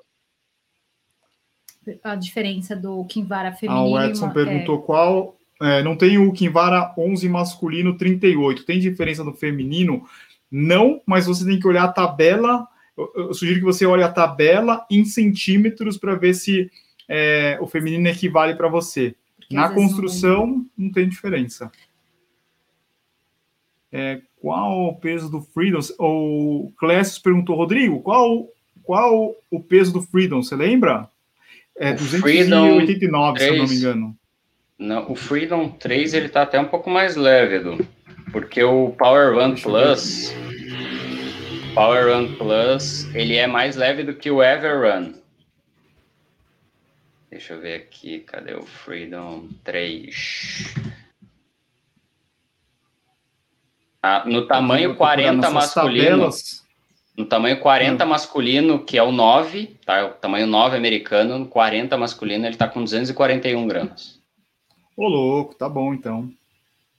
A 2.05 2.14
diferença 2.14 2.76
do 2.76 3.05
Kinvara 3.07 3.53
feminino. 3.53 3.97
Ah, 3.97 4.05
o 4.05 4.09
Edson 4.09 4.30
perguntou 4.30 4.78
é... 4.78 4.82
qual 4.82 5.36
é, 5.61 5.82
não 5.82 5.96
tem 5.96 6.18
o 6.18 6.32
Kinvara 6.32 6.92
11 6.98 7.28
masculino 7.28 7.96
38. 7.96 8.64
Tem 8.64 8.78
diferença 8.78 9.22
no 9.22 9.32
feminino? 9.32 10.05
Não, 10.50 11.00
mas 11.07 11.26
você 11.26 11.44
tem 11.44 11.59
que 11.59 11.66
olhar 11.66 11.84
a 11.84 11.92
tabela. 11.92 12.66
Eu, 12.96 13.12
eu 13.16 13.34
sugiro 13.34 13.59
que 13.59 13.64
você 13.64 13.86
olhe 13.86 14.02
a 14.02 14.12
tabela 14.12 14.84
em 14.90 15.05
centímetros 15.05 15.96
para 15.96 16.14
ver 16.14 16.34
se 16.34 16.70
é, 17.09 17.59
o 17.61 17.66
feminino 17.66 18.09
equivale 18.09 18.55
para 18.55 18.68
você. 18.68 19.14
Porque 19.36 19.55
Na 19.55 19.68
construção, 19.68 20.46
não... 20.46 20.66
não... 20.76 20.92
tem 20.92 21.09
diferença. 21.09 21.70
É, 23.92 24.20
qual 24.40 24.88
o 24.88 24.96
peso 24.96 25.30
do 25.30 25.40
Freedom? 25.40 25.78
O 25.98 26.72
Clécio 26.76 27.22
perguntou, 27.22 27.57
Rodrigo, 27.57 28.00
qual, 28.00 28.48
qual 28.82 29.34
o 29.50 29.61
peso 29.61 29.92
do 29.92 30.02
Freedom? 30.02 30.42
Você 30.42 30.57
lembra? 30.57 31.09
É 31.76 31.92
289, 31.92 33.38
se 33.38 33.48
eu 33.48 33.57
não 33.57 33.66
me 33.68 33.74
engano. 33.76 34.18
Não, 34.85 35.11
o 35.11 35.16
Freedom 35.16 35.70
3 35.70 36.12
ele 36.12 36.28
tá 36.28 36.43
até 36.43 36.61
um 36.61 36.66
pouco 36.66 36.91
mais 36.91 37.16
leve, 37.16 37.57
Edu, 37.57 37.89
porque 38.30 38.62
o 38.62 38.91
Power 38.91 39.35
One 39.35 39.59
Plus, 39.59 40.30
Power 41.74 42.14
Run 42.14 42.35
Plus, 42.35 43.09
ele 43.14 43.35
é 43.35 43.47
mais 43.47 43.76
leve 43.76 44.03
do 44.03 44.14
que 44.14 44.30
o 44.30 44.43
Ever 44.43 44.82
Run. 44.82 45.14
Deixa 47.30 47.55
eu 47.55 47.61
ver 47.62 47.76
aqui, 47.76 48.20
cadê 48.20 48.55
o 48.55 48.66
Freedom 48.66 49.49
3? 49.64 50.74
Ah, 54.03 54.24
no 54.26 54.47
tamanho 54.47 54.95
40 54.97 55.51
masculino. 55.51 56.11
Tabelas. 56.11 56.62
No 57.16 57.24
tamanho 57.24 57.59
40 57.59 58.05
hum. 58.05 58.09
masculino, 58.09 58.85
que 58.85 58.99
é 58.99 59.03
o 59.03 59.11
9, 59.11 59.78
tá? 59.87 60.05
O 60.09 60.11
tamanho 60.11 60.47
9 60.47 60.76
americano, 60.76 61.39
no 61.39 61.47
40 61.47 61.97
masculino, 61.97 62.45
ele 62.45 62.57
tá 62.57 62.68
com 62.68 62.85
241 62.85 63.66
gramas. 63.66 64.24
Ô, 64.97 65.09
louco, 65.09 65.55
tá 65.55 65.68
bom 65.68 65.92
então. 65.92 66.30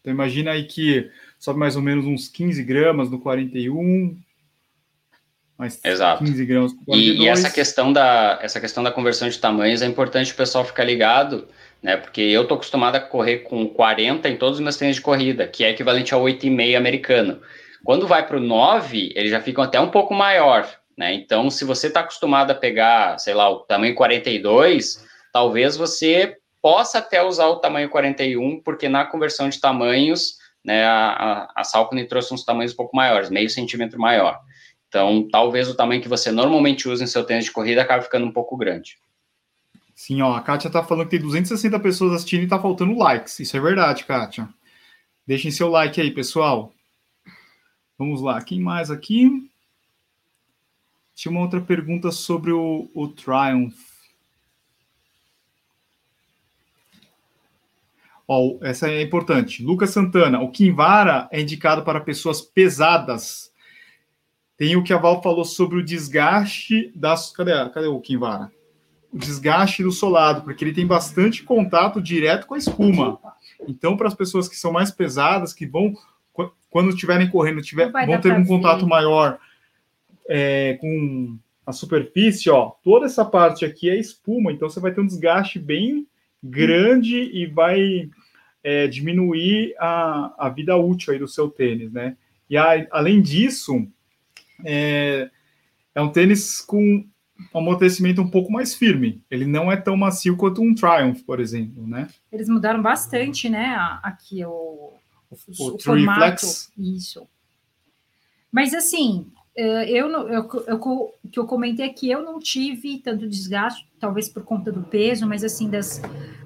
Então 0.02 0.14
imagina 0.14 0.52
aí 0.52 0.66
que 0.66 1.10
sobe 1.40 1.60
mais 1.60 1.76
ou 1.76 1.82
menos 1.82 2.06
uns 2.06 2.28
15 2.28 2.62
gramas 2.64 3.10
no 3.10 3.20
41, 3.20 4.18
mais 5.58 5.80
Exato. 5.84 6.24
15 6.24 6.46
gramas 6.46 6.74
no 6.74 6.86
42. 6.86 7.18
E, 7.18 7.24
e 7.24 7.28
essa 7.28 7.50
questão 7.50 7.92
da 7.92 8.40
essa 8.42 8.60
questão 8.60 8.84
da 8.84 8.92
conversão 8.92 9.28
de 9.30 9.40
tamanhos 9.40 9.82
é 9.82 9.86
importante 9.86 10.32
o 10.32 10.36
pessoal 10.36 10.66
ficar 10.66 10.84
ligado, 10.84 11.48
né? 11.82 11.96
Porque 11.98 12.22
eu 12.22 12.48
tô 12.48 12.56
acostumado 12.56 12.96
a 12.98 13.00
correr 13.00 13.40
com 13.40 13.68
40 13.68 14.28
em 14.30 14.38
todos 14.38 14.60
os 14.60 14.64
meus 14.64 14.76
treinos 14.76 14.98
de 14.98 15.02
corrida, 15.02 15.48
que 15.48 15.64
é 15.64 15.70
equivalente 15.70 16.14
ao 16.14 16.22
8,5 16.24 16.78
americano. 16.78 17.42
Quando 17.84 18.08
vai 18.08 18.28
para 18.28 18.38
o 18.38 18.42
9, 18.42 19.14
eles 19.16 19.32
já 19.32 19.40
ficam 19.40 19.64
até 19.64 19.80
um 19.80 19.90
pouco 19.90 20.14
maior, 20.14 20.68
né? 20.98 21.14
Então, 21.14 21.50
se 21.50 21.64
você 21.64 21.88
está 21.88 22.02
acostumado 22.02 22.52
a 22.52 22.56
pegar, 22.56 23.18
sei 23.20 23.34
lá, 23.34 23.50
o 23.50 23.60
tamanho 23.60 23.96
42, 23.96 25.06
talvez 25.32 25.78
você 25.78 26.38
possa 26.66 26.98
até 26.98 27.22
usar 27.22 27.46
o 27.46 27.58
tamanho 27.58 27.88
41, 27.92 28.60
porque 28.62 28.90
na 28.90 29.06
conversão 29.06 29.48
de 29.48 29.62
tamanhos, 29.62 30.40
né, 30.64 30.84
a, 30.84 31.48
a, 31.56 31.64
Salcone 31.64 32.08
trouxe 32.08 32.34
uns 32.34 32.44
tamanhos 32.44 32.74
um 32.74 32.76
pouco 32.76 32.98
maiores, 32.98 33.30
meio 33.30 33.48
centímetro 33.52 34.00
maior. 34.00 34.42
Então, 34.88 35.28
talvez 35.32 35.70
o 35.70 35.76
tamanho 35.76 36.02
que 36.02 36.10
você 36.10 36.32
normalmente 36.32 36.90
usa 36.90 37.04
em 37.04 37.08
seu 37.08 37.24
tênis 37.24 37.46
de 37.46 37.52
corrida 37.52 37.84
acabe 37.84 38.06
ficando 38.06 38.26
um 38.26 38.32
pouco 38.32 38.58
grande. 38.58 38.98
Sim, 39.94 40.24
ó, 40.24 40.36
a 40.36 40.42
Kátia 40.42 40.72
tá 40.72 40.84
falando 40.84 41.06
que 41.06 41.12
tem 41.12 41.20
260 41.20 41.80
pessoas 41.80 42.14
assistindo 42.14 42.42
e 42.42 42.48
tá 42.48 42.60
faltando 42.60 42.98
likes. 42.98 43.40
Isso 43.40 43.56
é 43.56 43.60
verdade, 43.60 44.04
Kátia. 44.04 44.50
Deixem 45.28 45.52
seu 45.52 45.70
like 45.70 46.02
aí, 46.02 46.10
pessoal. 46.10 46.74
Vamos 47.96 48.24
lá, 48.24 48.42
quem 48.42 48.60
mais 48.60 48.90
aqui? 48.90 49.30
Tinha 51.14 51.32
uma 51.32 51.42
outra 51.42 51.62
pergunta 51.62 52.10
sobre 52.10 52.52
o, 52.52 52.90
o 52.96 53.08
Triumph. 53.08 53.95
Ó, 58.28 58.58
essa 58.62 58.90
é 58.90 59.02
importante. 59.02 59.64
Lucas 59.64 59.92
Santana, 59.92 60.42
o 60.42 60.50
Kinvara 60.50 61.28
é 61.32 61.42
indicado 61.42 61.84
para 61.84 62.00
pessoas 62.00 62.42
pesadas. 62.42 63.52
Tem 64.58 64.76
o 64.76 64.84
que 64.84 64.94
a 64.94 64.98
Val 64.98 65.22
falou 65.22 65.46
sobre 65.46 65.78
o 65.78 65.84
desgaste 65.84 66.92
das. 66.96 67.32
Cadê, 67.32 67.52
cadê 67.70 67.88
o 67.88 68.00
Kinvara? 68.00 68.52
O 69.14 69.18
desgaste 69.18 69.84
do 69.84 69.92
solado, 69.92 70.42
porque 70.42 70.64
ele 70.64 70.74
tem 70.74 70.88
bastante 70.88 71.44
contato 71.44 72.02
direto 72.02 72.48
com 72.48 72.56
a 72.56 72.58
espuma. 72.58 73.20
Então, 73.68 73.96
para 73.96 74.08
as 74.08 74.14
pessoas 74.14 74.48
que 74.48 74.58
são 74.58 74.72
mais 74.72 74.92
pesadas, 74.92 75.54
que 75.54 75.66
vão, 75.66 75.94
quando 76.70 76.90
estiverem 76.90 77.30
correndo, 77.30 77.62
tiver, 77.62 77.92
vão 77.92 78.20
ter 78.20 78.34
um 78.34 78.46
contato 78.46 78.88
maior 78.88 79.38
é, 80.28 80.78
com 80.82 81.38
a 81.66 81.72
superfície, 81.72 82.50
ó, 82.50 82.72
toda 82.84 83.06
essa 83.06 83.24
parte 83.24 83.66
aqui 83.66 83.90
é 83.90 83.98
espuma, 83.98 84.52
então 84.52 84.70
você 84.70 84.80
vai 84.80 84.92
ter 84.92 85.02
um 85.02 85.08
desgaste 85.08 85.58
bem 85.58 86.06
grande 86.50 87.16
e 87.16 87.46
vai 87.46 88.10
é, 88.64 88.88
diminuir 88.88 89.76
a, 89.80 90.48
a 90.48 90.50
vida 90.50 90.76
útil 90.76 91.14
aí 91.14 91.20
do 91.20 91.28
seu 91.28 91.50
tênis, 91.50 91.92
né? 91.92 92.16
E 92.50 92.58
a, 92.58 92.88
além 92.92 93.22
disso, 93.22 93.88
é, 94.64 95.30
é 95.94 96.02
um 96.02 96.12
tênis 96.12 96.62
com 96.62 97.06
um 97.54 97.58
amortecimento 97.58 98.22
um 98.22 98.30
pouco 98.30 98.52
mais 98.52 98.74
firme. 98.74 99.24
Ele 99.30 99.46
não 99.46 99.72
é 99.72 99.76
tão 99.76 99.98
macio 99.98 100.38
quanto 100.38 100.62
um 100.62 100.74
Triumph, 100.74 101.22
por 101.24 101.40
exemplo, 101.40 101.86
né? 101.86 102.08
Eles 102.32 102.48
mudaram 102.48 102.82
bastante, 102.82 103.50
né? 103.50 103.76
Aqui 104.02 104.46
o, 104.46 104.94
o, 105.30 105.36
o, 105.60 105.76
o 105.76 105.80
formato. 105.80 106.46
Isso. 106.78 107.28
Mas 108.52 108.74
assim, 108.74 109.28
eu, 109.56 110.10
eu, 110.10 110.50
eu, 110.68 110.80
o 110.80 111.30
que 111.32 111.40
eu 111.40 111.46
comentei 111.46 111.86
aqui, 111.86 112.10
eu 112.10 112.22
não 112.22 112.40
tive 112.40 113.00
tanto 113.00 113.28
desgaste, 113.28 113.88
talvez 114.00 114.28
por 114.28 114.44
conta 114.44 114.72
do 114.72 114.84
peso, 114.84 115.26
mas 115.26 115.44
assim, 115.44 115.70
das, 115.70 116.02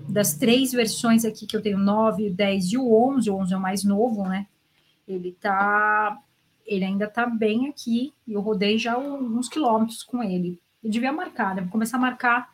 das 0.08 0.36
três 0.36 0.72
versões 0.72 1.26
aqui 1.26 1.48
que 1.48 1.58
eu 1.58 1.62
tenho, 1.62 1.80
9, 1.80 2.28
o 2.28 2.34
10 2.34 2.74
e 2.74 2.78
o 2.78 2.94
11, 2.94 3.30
o 3.30 3.36
11 3.36 3.54
é 3.54 3.58
o 3.58 3.62
mais 3.62 3.84
novo, 3.84 4.24
né? 4.24 4.46
Ele 5.08 5.32
tá, 5.32 6.20
ele 6.66 6.86
ainda 6.86 7.08
tá 7.08 7.26
bem 7.26 7.68
aqui, 7.68 8.14
e 8.28 8.34
eu 8.34 8.42
rodei 8.42 8.78
já 8.78 8.94
alguns 8.94 9.50
quilômetros 9.50 10.04
com 10.04 10.22
ele. 10.22 10.60
Eu 10.84 10.92
devia 10.92 11.12
marcar, 11.12 11.56
né? 11.56 11.62
Vou 11.64 11.72
começar 11.72 11.98
a 11.98 12.02
marcar 12.02 12.50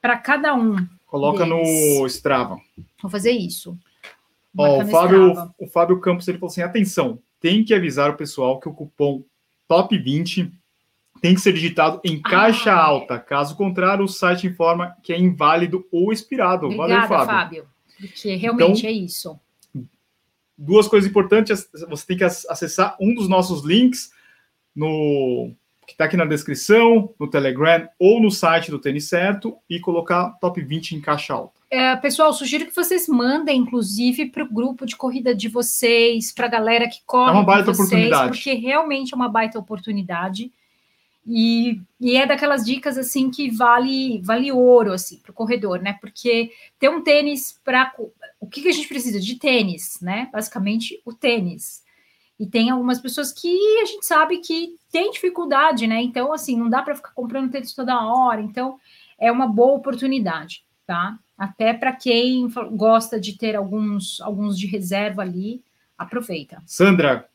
para 0.00 0.18
cada 0.18 0.54
um. 0.54 0.76
Coloca 1.06 1.44
deles. 1.44 1.98
no 1.98 2.06
Strava. 2.06 2.60
Vou 3.00 3.10
fazer 3.10 3.32
isso. 3.32 3.78
Ó, 4.56 4.82
o, 4.82 4.86
Fábio, 4.86 5.52
o 5.58 5.66
Fábio 5.66 6.00
Campos 6.00 6.28
ele 6.28 6.38
falou 6.38 6.50
assim: 6.50 6.62
atenção, 6.62 7.18
tem 7.40 7.64
que 7.64 7.74
avisar 7.74 8.10
o 8.10 8.16
pessoal 8.16 8.60
que 8.60 8.68
o 8.68 8.74
cupom 8.74 9.22
top 9.68 9.96
20 9.96 10.52
tem 11.20 11.34
que 11.34 11.40
ser 11.40 11.52
digitado 11.52 12.00
em 12.04 12.20
caixa 12.20 12.72
ah, 12.72 12.82
alta. 12.82 13.18
Caso 13.18 13.56
contrário, 13.56 14.04
o 14.04 14.08
site 14.08 14.46
informa 14.46 14.96
que 15.02 15.12
é 15.12 15.18
inválido 15.18 15.86
ou 15.90 16.12
expirado. 16.12 16.66
Obrigada, 16.66 17.06
Valeu, 17.06 17.08
Fábio. 17.08 17.26
Fábio. 17.26 17.68
Porque 17.98 18.34
realmente 18.36 18.78
então, 18.80 18.90
é 18.90 18.92
isso. 18.92 19.40
Duas 20.56 20.86
coisas 20.86 21.08
importantes: 21.08 21.68
você 21.88 22.06
tem 22.06 22.16
que 22.16 22.24
acessar 22.24 22.96
um 23.00 23.14
dos 23.14 23.28
nossos 23.28 23.64
links 23.64 24.10
no 24.74 25.52
que 25.86 25.92
está 25.92 26.04
aqui 26.04 26.16
na 26.16 26.24
descrição, 26.24 27.14
no 27.18 27.28
Telegram 27.28 27.88
ou 27.98 28.20
no 28.20 28.30
site 28.30 28.70
do 28.70 28.78
Tênis 28.78 29.08
Certo 29.08 29.56
e 29.70 29.78
colocar 29.78 30.30
top 30.40 30.60
20 30.60 30.96
em 30.96 31.00
caixa 31.00 31.34
alta. 31.34 31.56
É, 31.70 31.94
pessoal, 31.96 32.32
sugiro 32.32 32.66
que 32.66 32.74
vocês 32.74 33.08
mandem, 33.08 33.58
inclusive, 33.58 34.26
para 34.26 34.44
o 34.44 34.52
grupo 34.52 34.86
de 34.86 34.96
corrida 34.96 35.34
de 35.34 35.48
vocês, 35.48 36.32
para 36.32 36.46
a 36.46 36.50
galera 36.50 36.88
que 36.88 37.00
corre. 37.04 37.30
É 37.30 37.34
uma 37.34 37.44
baita 37.44 37.72
vocês, 37.72 37.88
oportunidade. 37.88 38.28
Porque 38.28 38.52
realmente 38.54 39.12
é 39.12 39.16
uma 39.16 39.28
baita 39.28 39.58
oportunidade. 39.58 40.52
E, 41.26 41.80
e, 42.00 42.16
é 42.16 42.24
daquelas 42.24 42.64
dicas 42.64 42.96
assim 42.96 43.28
que 43.30 43.50
vale 43.50 44.20
vale 44.22 44.52
ouro 44.52 44.92
assim 44.92 45.18
para 45.18 45.32
o 45.32 45.34
corredor, 45.34 45.80
né? 45.80 45.98
Porque 46.00 46.52
ter 46.78 46.88
um 46.88 47.02
tênis 47.02 47.58
para 47.64 47.92
o 48.38 48.46
que, 48.46 48.62
que 48.62 48.68
a 48.68 48.72
gente 48.72 48.86
precisa 48.86 49.18
de 49.18 49.34
tênis, 49.34 49.98
né? 50.00 50.28
Basicamente 50.32 51.00
o 51.04 51.12
tênis. 51.12 51.82
E 52.38 52.46
tem 52.46 52.70
algumas 52.70 53.00
pessoas 53.00 53.32
que 53.32 53.80
a 53.80 53.84
gente 53.86 54.04
sabe 54.04 54.38
que 54.38 54.76
tem 54.92 55.10
dificuldade, 55.10 55.86
né? 55.86 56.02
Então, 56.02 56.32
assim, 56.32 56.56
não 56.56 56.68
dá 56.68 56.82
para 56.82 56.94
ficar 56.94 57.12
comprando 57.12 57.50
tênis 57.50 57.72
toda 57.72 58.04
hora. 58.04 58.40
Então, 58.40 58.78
é 59.18 59.32
uma 59.32 59.46
boa 59.46 59.76
oportunidade, 59.76 60.64
tá? 60.86 61.18
Até 61.36 61.72
para 61.72 61.92
quem 61.92 62.48
gosta 62.72 63.18
de 63.18 63.36
ter 63.36 63.56
alguns, 63.56 64.20
alguns 64.20 64.58
de 64.58 64.66
reserva 64.66 65.22
ali, 65.22 65.62
aproveita. 65.96 66.62
Sandra, 66.66 67.28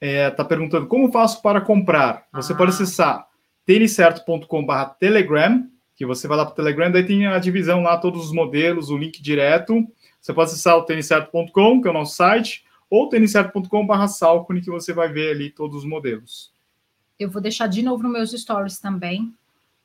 é, 0.00 0.30
tá 0.30 0.44
perguntando 0.44 0.86
como 0.86 1.12
faço 1.12 1.40
para 1.42 1.60
comprar. 1.60 2.26
Você 2.32 2.52
ah. 2.52 2.56
pode 2.56 2.70
acessar 2.70 3.26
têniscerto.com.br 3.64 4.72
Telegram, 4.98 5.66
que 5.94 6.04
você 6.04 6.26
vai 6.26 6.36
lá 6.36 6.44
para 6.44 6.52
o 6.52 6.56
Telegram, 6.56 6.90
daí 6.90 7.04
tem 7.04 7.26
a 7.26 7.38
divisão 7.38 7.82
lá, 7.82 7.96
todos 7.96 8.24
os 8.26 8.32
modelos, 8.32 8.90
o 8.90 8.96
link 8.96 9.22
direto. 9.22 9.86
Você 10.20 10.32
pode 10.32 10.50
acessar 10.50 10.76
o 10.76 10.82
têniscerto.com, 10.82 11.80
que 11.80 11.88
é 11.88 11.90
o 11.90 11.94
nosso 11.94 12.16
site, 12.16 12.64
ou 12.92 13.08
têniscerto.com.br 13.08 14.06
Salcone, 14.06 14.60
que 14.60 14.70
você 14.70 14.92
vai 14.92 15.10
ver 15.10 15.30
ali 15.30 15.48
todos 15.48 15.78
os 15.78 15.84
modelos. 15.86 16.52
Eu 17.18 17.30
vou 17.30 17.40
deixar 17.40 17.66
de 17.66 17.80
novo 17.80 18.02
nos 18.02 18.12
meus 18.12 18.30
stories 18.32 18.78
também. 18.78 19.32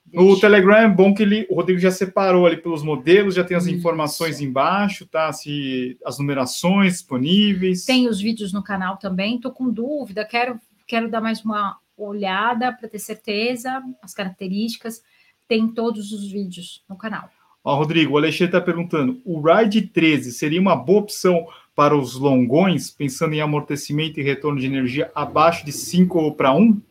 Deixa. 0.05 0.25
O 0.25 0.37
Telegram 0.37 0.75
é 0.75 0.89
bom 0.89 1.13
que 1.13 1.23
ele, 1.23 1.47
o 1.49 1.55
Rodrigo 1.55 1.79
já 1.79 1.89
separou 1.89 2.45
ali 2.45 2.57
pelos 2.57 2.83
modelos, 2.83 3.35
já 3.35 3.45
tem 3.45 3.55
as 3.55 3.65
Isso. 3.65 3.75
informações 3.75 4.41
embaixo, 4.41 5.05
tá? 5.05 5.31
Se, 5.31 5.97
as 6.03 6.19
numerações 6.19 6.93
disponíveis. 6.95 7.85
Tem 7.85 8.09
os 8.09 8.19
vídeos 8.19 8.51
no 8.51 8.61
canal 8.61 8.97
também. 8.97 9.37
Estou 9.37 9.53
com 9.53 9.71
dúvida, 9.71 10.25
quero, 10.25 10.59
quero 10.85 11.09
dar 11.09 11.21
mais 11.21 11.41
uma 11.45 11.77
olhada 11.95 12.73
para 12.73 12.89
ter 12.89 12.99
certeza, 12.99 13.81
as 14.01 14.13
características. 14.13 15.01
Tem 15.47 15.65
todos 15.65 16.11
os 16.11 16.29
vídeos 16.29 16.83
no 16.89 16.97
canal. 16.97 17.29
Ó, 17.63 17.73
Rodrigo, 17.73 18.15
o 18.15 18.17
Alexandre 18.17 18.47
está 18.47 18.59
perguntando: 18.59 19.21
o 19.23 19.39
Ride 19.39 19.81
13 19.81 20.33
seria 20.33 20.59
uma 20.59 20.75
boa 20.75 20.99
opção 20.99 21.47
para 21.78 21.95
os 21.95 22.15
longões, 22.15 22.89
pensando 22.89 23.36
em 23.36 23.39
amortecimento 23.39 24.19
e 24.19 24.23
retorno 24.23 24.59
de 24.59 24.65
energia 24.65 25.11
abaixo 25.13 25.63
de 25.63 25.71
5 25.71 26.32
para 26.32 26.51
1? 26.51 26.82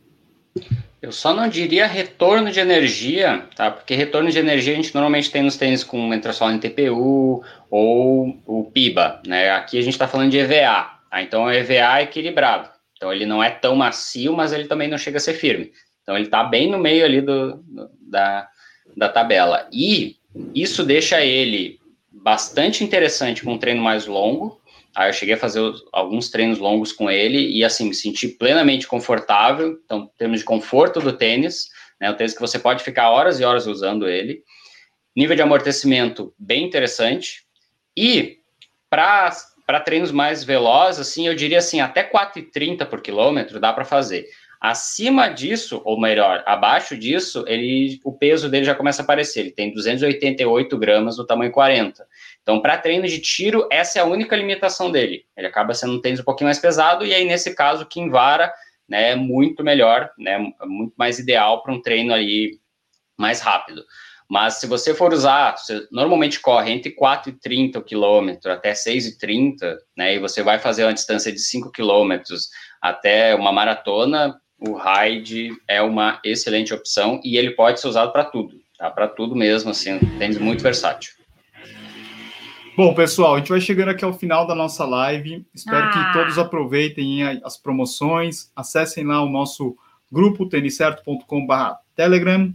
Eu 1.02 1.10
só 1.10 1.34
não 1.34 1.48
diria 1.48 1.88
retorno 1.88 2.52
de 2.52 2.60
energia, 2.60 3.48
tá? 3.56 3.68
Porque 3.68 3.96
retorno 3.96 4.30
de 4.30 4.38
energia 4.38 4.72
a 4.72 4.76
gente 4.76 4.94
normalmente 4.94 5.28
tem 5.28 5.42
nos 5.42 5.56
tênis 5.56 5.82
com 5.82 6.14
entressola 6.14 6.52
em 6.52 6.60
TPU 6.60 7.42
ou 7.68 8.38
o 8.46 8.70
PIBA, 8.72 9.22
né? 9.26 9.50
Aqui 9.50 9.76
a 9.76 9.82
gente 9.82 9.94
está 9.94 10.06
falando 10.06 10.30
de 10.30 10.38
EVA, 10.38 10.88
tá? 11.10 11.20
Então 11.20 11.46
o 11.46 11.50
EVA 11.50 11.98
é 11.98 12.02
equilibrado. 12.04 12.70
Então 12.96 13.12
ele 13.12 13.26
não 13.26 13.42
é 13.42 13.50
tão 13.50 13.74
macio, 13.74 14.36
mas 14.36 14.52
ele 14.52 14.68
também 14.68 14.86
não 14.86 14.96
chega 14.96 15.16
a 15.16 15.20
ser 15.20 15.34
firme. 15.34 15.72
Então 16.04 16.14
ele 16.14 16.26
está 16.26 16.44
bem 16.44 16.70
no 16.70 16.78
meio 16.78 17.04
ali 17.04 17.20
do, 17.20 17.60
da, 18.00 18.48
da 18.96 19.08
tabela. 19.08 19.66
E 19.72 20.14
isso 20.54 20.84
deixa 20.84 21.24
ele 21.24 21.80
bastante 22.12 22.84
interessante 22.84 23.42
com 23.42 23.54
um 23.54 23.58
treino 23.58 23.82
mais 23.82 24.06
longo, 24.06 24.60
Aí 24.96 25.10
eu 25.10 25.12
cheguei 25.12 25.34
a 25.34 25.38
fazer 25.38 25.60
alguns 25.92 26.30
treinos 26.30 26.58
longos 26.58 26.90
com 26.90 27.10
ele 27.10 27.50
e, 27.50 27.62
assim, 27.62 27.86
me 27.86 27.94
senti 27.94 28.28
plenamente 28.28 28.86
confortável. 28.86 29.78
Então, 29.84 30.10
em 30.14 30.18
termos 30.18 30.38
de 30.38 30.46
conforto 30.46 31.00
do 31.00 31.12
tênis, 31.12 31.68
né, 32.00 32.10
o 32.10 32.14
tênis 32.14 32.32
que 32.32 32.40
você 32.40 32.58
pode 32.58 32.82
ficar 32.82 33.10
horas 33.10 33.38
e 33.38 33.44
horas 33.44 33.66
usando 33.66 34.08
ele. 34.08 34.42
nível 35.14 35.36
de 35.36 35.42
amortecimento 35.42 36.32
bem 36.38 36.64
interessante. 36.64 37.44
E 37.94 38.38
para 38.88 39.80
treinos 39.84 40.10
mais 40.10 40.42
velozes, 40.42 41.00
assim, 41.00 41.26
eu 41.26 41.34
diria 41.34 41.58
assim, 41.58 41.80
até 41.80 42.02
4,30 42.02 42.86
por 42.86 43.02
quilômetro 43.02 43.60
dá 43.60 43.74
para 43.74 43.84
fazer. 43.84 44.26
Acima 44.58 45.28
disso, 45.28 45.82
ou 45.84 46.00
melhor, 46.00 46.42
abaixo 46.46 46.96
disso, 46.96 47.44
ele, 47.46 48.00
o 48.02 48.12
peso 48.12 48.48
dele 48.48 48.64
já 48.64 48.74
começa 48.74 49.02
a 49.02 49.04
aparecer. 49.04 49.40
Ele 49.40 49.50
tem 49.50 49.74
288 49.74 50.78
gramas 50.78 51.18
no 51.18 51.26
tamanho 51.26 51.52
40. 51.52 52.06
Então, 52.46 52.60
para 52.60 52.78
treino 52.78 53.08
de 53.08 53.18
tiro, 53.18 53.66
essa 53.72 53.98
é 53.98 54.02
a 54.02 54.04
única 54.04 54.36
limitação 54.36 54.88
dele. 54.88 55.24
Ele 55.36 55.48
acaba 55.48 55.74
sendo 55.74 55.94
um 55.94 56.00
tênis 56.00 56.20
um 56.20 56.24
pouquinho 56.24 56.46
mais 56.46 56.60
pesado, 56.60 57.04
e 57.04 57.12
aí, 57.12 57.24
nesse 57.24 57.52
caso, 57.56 57.84
Kinvara 57.86 58.52
né, 58.88 59.10
é 59.10 59.16
muito 59.16 59.64
melhor, 59.64 60.08
né, 60.16 60.38
muito 60.64 60.94
mais 60.96 61.18
ideal 61.18 61.60
para 61.60 61.74
um 61.74 61.82
treino 61.82 62.14
ali 62.14 62.60
mais 63.18 63.40
rápido. 63.40 63.82
Mas 64.30 64.60
se 64.60 64.66
você 64.68 64.94
for 64.94 65.12
usar, 65.12 65.56
você 65.56 65.88
normalmente 65.90 66.38
corre 66.38 66.70
entre 66.70 66.92
4,30 66.92 67.82
km 67.82 68.48
até 68.48 68.74
6,30, 68.74 69.76
né, 69.96 70.14
e 70.14 70.20
você 70.20 70.40
vai 70.40 70.60
fazer 70.60 70.84
uma 70.84 70.94
distância 70.94 71.32
de 71.32 71.40
5 71.40 71.72
km 71.72 72.22
até 72.80 73.34
uma 73.34 73.50
maratona, 73.50 74.40
o 74.56 74.76
Ride 74.76 75.50
é 75.66 75.82
uma 75.82 76.20
excelente 76.24 76.72
opção 76.72 77.20
e 77.24 77.36
ele 77.36 77.50
pode 77.50 77.80
ser 77.80 77.88
usado 77.88 78.12
para 78.12 78.24
tudo, 78.24 78.54
tá? 78.78 78.88
Para 78.88 79.08
tudo 79.08 79.34
mesmo, 79.34 79.70
assim, 79.70 79.94
um 79.94 80.18
tênis 80.18 80.38
muito 80.38 80.62
versátil. 80.62 81.15
Bom, 82.76 82.92
pessoal, 82.92 83.34
a 83.34 83.38
gente 83.38 83.48
vai 83.48 83.58
chegando 83.58 83.88
aqui 83.88 84.04
ao 84.04 84.12
final 84.12 84.46
da 84.46 84.54
nossa 84.54 84.84
live. 84.84 85.46
Espero 85.54 85.86
ah. 85.86 85.90
que 85.90 86.12
todos 86.12 86.36
aproveitem 86.36 87.22
as 87.22 87.56
promoções. 87.56 88.52
Acessem 88.54 89.02
lá 89.02 89.22
o 89.22 89.30
nosso 89.30 89.74
grupo 90.12 90.46
tenicerto.com/telegram 90.46 92.54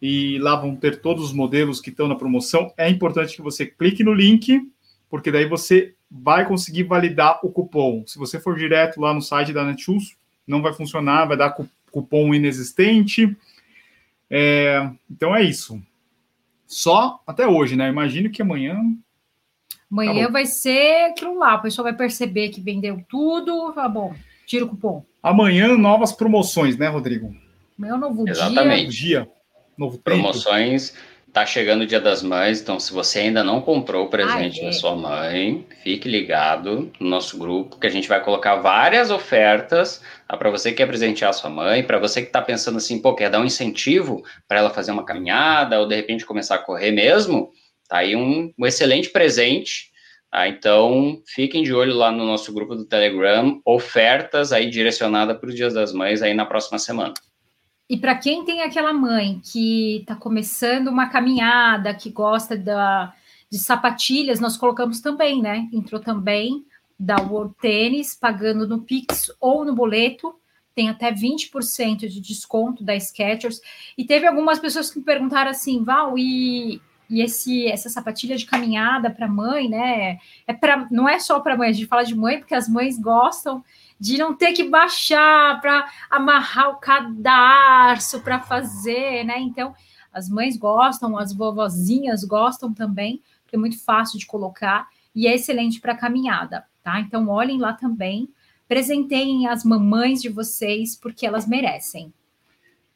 e 0.00 0.38
lá 0.38 0.56
vão 0.56 0.74
ter 0.74 1.02
todos 1.02 1.22
os 1.22 1.34
modelos 1.34 1.78
que 1.78 1.90
estão 1.90 2.08
na 2.08 2.14
promoção. 2.14 2.72
É 2.74 2.88
importante 2.88 3.36
que 3.36 3.42
você 3.42 3.66
clique 3.66 4.02
no 4.02 4.14
link, 4.14 4.66
porque 5.10 5.30
daí 5.30 5.46
você 5.46 5.94
vai 6.10 6.48
conseguir 6.48 6.84
validar 6.84 7.38
o 7.42 7.52
cupom. 7.52 8.02
Se 8.06 8.18
você 8.18 8.40
for 8.40 8.56
direto 8.56 8.98
lá 8.98 9.12
no 9.12 9.20
site 9.20 9.52
da 9.52 9.62
Netshoes, 9.62 10.16
não 10.46 10.62
vai 10.62 10.72
funcionar, 10.72 11.26
vai 11.26 11.36
dar 11.36 11.54
cupom 11.90 12.34
inexistente. 12.34 13.36
É, 14.30 14.90
então 15.10 15.36
é 15.36 15.42
isso. 15.42 15.78
Só 16.66 17.22
até 17.26 17.46
hoje, 17.46 17.76
né? 17.76 17.90
Imagino 17.90 18.30
que 18.30 18.40
amanhã. 18.40 18.80
Amanhã 19.90 20.26
tá 20.26 20.32
vai 20.32 20.46
ser 20.46 21.10
aquilo 21.10 21.38
lá, 21.38 21.56
o 21.56 21.62
pessoal 21.62 21.84
vai 21.84 21.94
perceber 21.94 22.48
que 22.48 22.60
vendeu 22.60 23.02
tudo. 23.08 23.72
Tá 23.72 23.88
bom, 23.88 24.14
tira 24.46 24.64
o 24.64 24.68
cupom. 24.68 25.04
Amanhã, 25.22 25.76
novas 25.76 26.12
promoções, 26.12 26.76
né, 26.76 26.88
Rodrigo? 26.88 27.34
Amanhã 27.78 27.92
é 27.92 27.96
um 27.96 28.00
novo 28.00 28.28
Exatamente. 28.28 28.90
dia. 28.90 29.20
dia. 29.20 29.28
Novo 29.76 29.98
Promoções. 29.98 30.94
Tá 31.34 31.44
chegando 31.44 31.82
o 31.82 31.86
Dia 31.86 32.00
das 32.00 32.22
Mães, 32.22 32.60
então 32.60 32.78
se 32.78 32.92
você 32.92 33.18
ainda 33.18 33.42
não 33.42 33.60
comprou 33.60 34.04
o 34.04 34.08
presente 34.08 34.62
da 34.62 34.70
sua 34.70 34.94
mãe, 34.94 35.66
fique 35.82 36.08
ligado 36.08 36.92
no 37.00 37.08
nosso 37.08 37.36
grupo, 37.36 37.76
que 37.76 37.88
a 37.88 37.90
gente 37.90 38.08
vai 38.08 38.22
colocar 38.22 38.54
várias 38.54 39.10
ofertas 39.10 40.00
tá, 40.28 40.36
para 40.36 40.48
você 40.48 40.70
que 40.70 40.76
quer 40.76 40.86
presentear 40.86 41.30
a 41.30 41.32
sua 41.32 41.50
mãe, 41.50 41.82
para 41.82 41.98
você 41.98 42.20
que 42.20 42.28
está 42.28 42.40
pensando 42.40 42.76
assim, 42.76 43.02
pô, 43.02 43.16
quer 43.16 43.30
dar 43.30 43.40
um 43.40 43.44
incentivo 43.44 44.22
para 44.46 44.60
ela 44.60 44.70
fazer 44.70 44.92
uma 44.92 45.04
caminhada 45.04 45.80
ou 45.80 45.88
de 45.88 45.96
repente 45.96 46.24
começar 46.24 46.54
a 46.54 46.58
correr 46.58 46.92
mesmo, 46.92 47.50
tá 47.88 47.98
aí 47.98 48.16
um, 48.16 48.52
um 48.58 48.66
excelente 48.66 49.10
presente. 49.10 49.92
Tá? 50.30 50.48
Então, 50.48 51.22
fiquem 51.26 51.62
de 51.62 51.72
olho 51.72 51.94
lá 51.94 52.10
no 52.10 52.24
nosso 52.26 52.52
grupo 52.52 52.74
do 52.74 52.84
Telegram, 52.84 53.60
ofertas 53.64 54.52
aí 54.52 54.68
direcionadas 54.68 55.38
para 55.38 55.48
os 55.48 55.54
Dias 55.54 55.74
das 55.74 55.92
Mães 55.92 56.22
aí 56.22 56.34
na 56.34 56.46
próxima 56.46 56.78
semana. 56.78 57.14
E 57.88 57.96
para 57.96 58.14
quem 58.14 58.44
tem 58.44 58.62
aquela 58.62 58.92
mãe 58.92 59.40
que 59.44 59.98
está 59.98 60.16
começando 60.16 60.88
uma 60.88 61.08
caminhada, 61.08 61.94
que 61.94 62.10
gosta 62.10 62.56
da, 62.56 63.14
de 63.50 63.58
sapatilhas, 63.58 64.40
nós 64.40 64.56
colocamos 64.56 65.00
também, 65.00 65.42
né? 65.42 65.68
Entrou 65.72 66.00
também 66.00 66.64
da 66.98 67.16
World 67.16 67.54
Tennis, 67.60 68.14
pagando 68.14 68.66
no 68.66 68.80
Pix 68.80 69.30
ou 69.40 69.64
no 69.64 69.74
boleto, 69.74 70.34
tem 70.74 70.88
até 70.88 71.12
20% 71.12 72.08
de 72.08 72.20
desconto 72.20 72.82
da 72.82 72.98
Skechers. 72.98 73.60
E 73.96 74.04
teve 74.04 74.26
algumas 74.26 74.58
pessoas 74.58 74.90
que 74.90 74.98
me 74.98 75.04
perguntaram 75.04 75.50
assim, 75.50 75.84
Val, 75.84 76.18
e, 76.18 76.80
e 77.08 77.20
esse, 77.20 77.66
essa 77.66 77.88
sapatilha 77.88 78.36
de 78.36 78.46
caminhada 78.46 79.10
para 79.10 79.28
mãe, 79.28 79.68
né? 79.68 80.18
É 80.46 80.52
pra, 80.52 80.86
não 80.90 81.08
é 81.08 81.18
só 81.18 81.40
para 81.40 81.56
mãe, 81.56 81.68
a 81.68 81.72
gente 81.72 81.86
fala 81.86 82.04
de 82.04 82.14
mãe 82.14 82.38
porque 82.38 82.54
as 82.54 82.68
mães 82.68 82.98
gostam 82.98 83.62
de 84.00 84.18
não 84.18 84.34
ter 84.34 84.52
que 84.52 84.64
baixar 84.64 85.60
para 85.60 85.88
amarrar 86.10 86.70
o 86.70 86.76
cadarço 86.76 88.20
para 88.20 88.40
fazer, 88.40 89.24
né? 89.24 89.38
Então, 89.38 89.74
as 90.12 90.28
mães 90.28 90.56
gostam, 90.56 91.18
as 91.18 91.32
vovozinhas 91.32 92.24
gostam 92.24 92.72
também, 92.72 93.22
porque 93.42 93.56
é 93.56 93.58
muito 93.58 93.82
fácil 93.82 94.18
de 94.18 94.26
colocar 94.26 94.88
e 95.14 95.26
é 95.26 95.34
excelente 95.34 95.80
para 95.80 95.96
caminhada, 95.96 96.64
tá? 96.82 97.00
Então, 97.00 97.28
olhem 97.28 97.58
lá 97.58 97.72
também, 97.72 98.28
presenteiem 98.66 99.46
as 99.46 99.64
mamães 99.64 100.22
de 100.22 100.28
vocês, 100.28 100.96
porque 100.96 101.26
elas 101.26 101.46
merecem. 101.46 102.12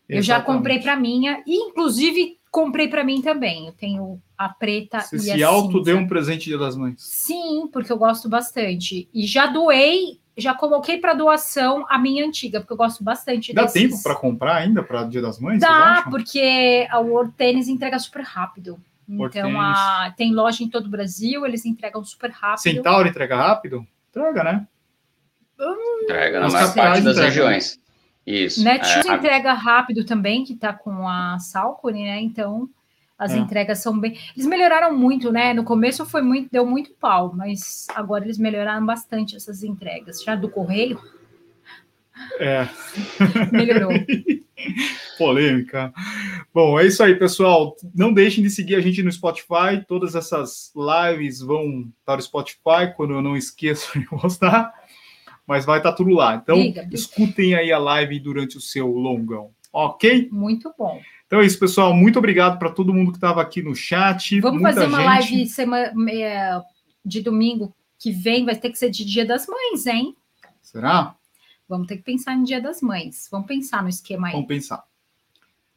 Exatamente. 0.08 0.16
Eu 0.16 0.22
já 0.22 0.40
comprei 0.40 0.80
para 0.80 0.96
minha, 0.96 1.42
e 1.46 1.54
inclusive 1.54 2.37
comprei 2.50 2.88
para 2.88 3.04
mim 3.04 3.20
também. 3.22 3.66
Eu 3.66 3.72
tenho 3.72 4.20
a 4.36 4.48
preta 4.48 5.00
Você 5.00 5.16
e 5.16 5.20
se 5.20 5.42
a 5.42 5.48
auto 5.48 5.82
deu 5.82 5.96
um 5.96 6.06
presente 6.06 6.46
Dia 6.46 6.58
das 6.58 6.76
Mães? 6.76 6.94
Sim, 6.98 7.68
porque 7.72 7.92
eu 7.92 7.98
gosto 7.98 8.28
bastante. 8.28 9.08
E 9.12 9.26
já 9.26 9.46
doei 9.46 10.20
já 10.38 10.54
coloquei 10.54 10.98
para 10.98 11.14
doação 11.14 11.84
a 11.88 11.98
minha 11.98 12.24
antiga, 12.24 12.60
porque 12.60 12.72
eu 12.72 12.76
gosto 12.76 13.02
bastante 13.02 13.52
Dá 13.52 13.62
desses... 13.62 13.82
tempo 13.82 14.02
para 14.02 14.14
comprar 14.14 14.56
ainda 14.56 14.84
para 14.84 15.02
Dia 15.02 15.20
das 15.20 15.40
Mães? 15.40 15.60
Dá, 15.60 16.06
porque 16.08 16.86
a 16.90 17.00
World 17.00 17.32
Tennis 17.32 17.66
entrega 17.66 17.98
super 17.98 18.22
rápido. 18.22 18.78
então, 19.08 19.60
a... 19.60 20.14
tem 20.16 20.32
loja 20.32 20.62
em 20.62 20.68
todo 20.68 20.86
o 20.86 20.90
Brasil, 20.90 21.44
eles 21.44 21.66
entregam 21.66 22.04
super 22.04 22.30
rápido. 22.30 22.62
Centauro 22.62 23.08
entrega 23.08 23.36
rápido? 23.36 23.84
Entrega, 24.10 24.44
né? 24.44 24.66
Hum, 25.58 26.00
entrega 26.04 26.38
na 26.38 26.48
maior 26.48 26.72
parte 26.72 27.00
das 27.00 27.16
entrega. 27.16 27.28
regiões. 27.28 27.80
Isso. 28.28 28.62
Netshoes 28.62 29.06
é, 29.06 29.14
entrega 29.14 29.54
rápido 29.54 30.04
também, 30.04 30.44
que 30.44 30.52
está 30.52 30.70
com 30.70 31.08
a 31.08 31.38
Salcone, 31.38 32.04
né? 32.04 32.20
Então, 32.20 32.68
as 33.18 33.32
é. 33.32 33.38
entregas 33.38 33.78
são 33.78 33.98
bem. 33.98 34.18
Eles 34.36 34.46
melhoraram 34.46 34.94
muito, 34.94 35.32
né? 35.32 35.54
No 35.54 35.64
começo 35.64 36.04
foi 36.04 36.20
muito, 36.20 36.50
deu 36.52 36.66
muito 36.66 36.92
pau, 37.00 37.32
mas 37.34 37.86
agora 37.94 38.24
eles 38.24 38.36
melhoraram 38.36 38.84
bastante 38.84 39.34
essas 39.34 39.64
entregas. 39.64 40.22
Já 40.22 40.34
do 40.34 40.50
correio. 40.50 41.00
É. 42.38 42.68
Melhorou. 43.50 43.92
Polêmica. 45.16 45.90
Bom, 46.52 46.78
é 46.78 46.86
isso 46.86 47.02
aí, 47.02 47.14
pessoal. 47.14 47.74
Não 47.94 48.12
deixem 48.12 48.44
de 48.44 48.50
seguir 48.50 48.74
a 48.74 48.80
gente 48.80 49.02
no 49.02 49.10
Spotify. 49.10 49.82
Todas 49.86 50.14
essas 50.14 50.70
lives 50.76 51.40
vão 51.40 51.88
estar 52.00 52.16
no 52.16 52.22
Spotify 52.22 52.92
quando 52.94 53.14
eu 53.14 53.22
não 53.22 53.36
esqueço 53.36 53.98
de 53.98 54.04
postar. 54.10 54.70
Mas 55.48 55.64
vai 55.64 55.78
estar 55.78 55.94
tudo 55.94 56.10
lá. 56.10 56.34
Então, 56.34 56.58
escutem 56.92 57.54
aí 57.54 57.72
a 57.72 57.78
live 57.78 58.20
durante 58.20 58.58
o 58.58 58.60
seu 58.60 58.86
longão. 58.86 59.50
Ok? 59.72 60.28
Muito 60.30 60.70
bom. 60.78 61.00
Então 61.26 61.40
é 61.40 61.46
isso, 61.46 61.58
pessoal. 61.58 61.94
Muito 61.94 62.18
obrigado 62.18 62.58
para 62.58 62.70
todo 62.70 62.92
mundo 62.92 63.12
que 63.12 63.16
estava 63.16 63.40
aqui 63.40 63.62
no 63.62 63.74
chat. 63.74 64.40
Vamos 64.40 64.60
fazer 64.60 64.86
uma 64.86 65.20
gente. 65.20 65.32
live 65.32 65.46
semana, 65.46 65.94
de 67.02 67.22
domingo 67.22 67.74
que 67.98 68.12
vem, 68.12 68.44
vai 68.44 68.56
ter 68.56 68.70
que 68.70 68.78
ser 68.78 68.90
de 68.90 69.04
Dia 69.04 69.24
das 69.24 69.46
Mães, 69.46 69.86
hein? 69.86 70.14
Será? 70.60 71.14
Vamos 71.66 71.86
ter 71.86 71.96
que 71.96 72.02
pensar 72.02 72.36
no 72.36 72.44
Dia 72.44 72.60
das 72.60 72.82
Mães. 72.82 73.26
Vamos 73.30 73.46
pensar 73.46 73.82
no 73.82 73.88
esquema 73.88 74.28
aí. 74.28 74.34
Vamos 74.34 74.48
pensar. 74.48 74.84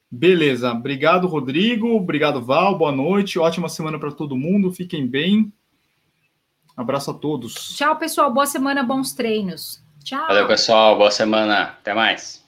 Beleza. 0.09 0.73
Obrigado, 0.73 1.27
Rodrigo. 1.27 1.95
Obrigado, 1.95 2.43
Val. 2.43 2.77
Boa 2.77 2.91
noite. 2.91 3.39
Ótima 3.39 3.69
semana 3.69 3.97
para 3.97 4.11
todo 4.11 4.37
mundo. 4.37 4.71
Fiquem 4.71 5.07
bem. 5.07 5.51
Abraço 6.75 7.11
a 7.11 7.13
todos. 7.13 7.75
Tchau, 7.75 7.95
pessoal. 7.97 8.31
Boa 8.31 8.45
semana, 8.45 8.83
bons 8.83 9.13
treinos. 9.13 9.81
Tchau. 10.03 10.27
Valeu, 10.27 10.47
pessoal. 10.47 10.97
Boa 10.97 11.11
semana. 11.11 11.63
Até 11.79 11.93
mais. 11.93 12.40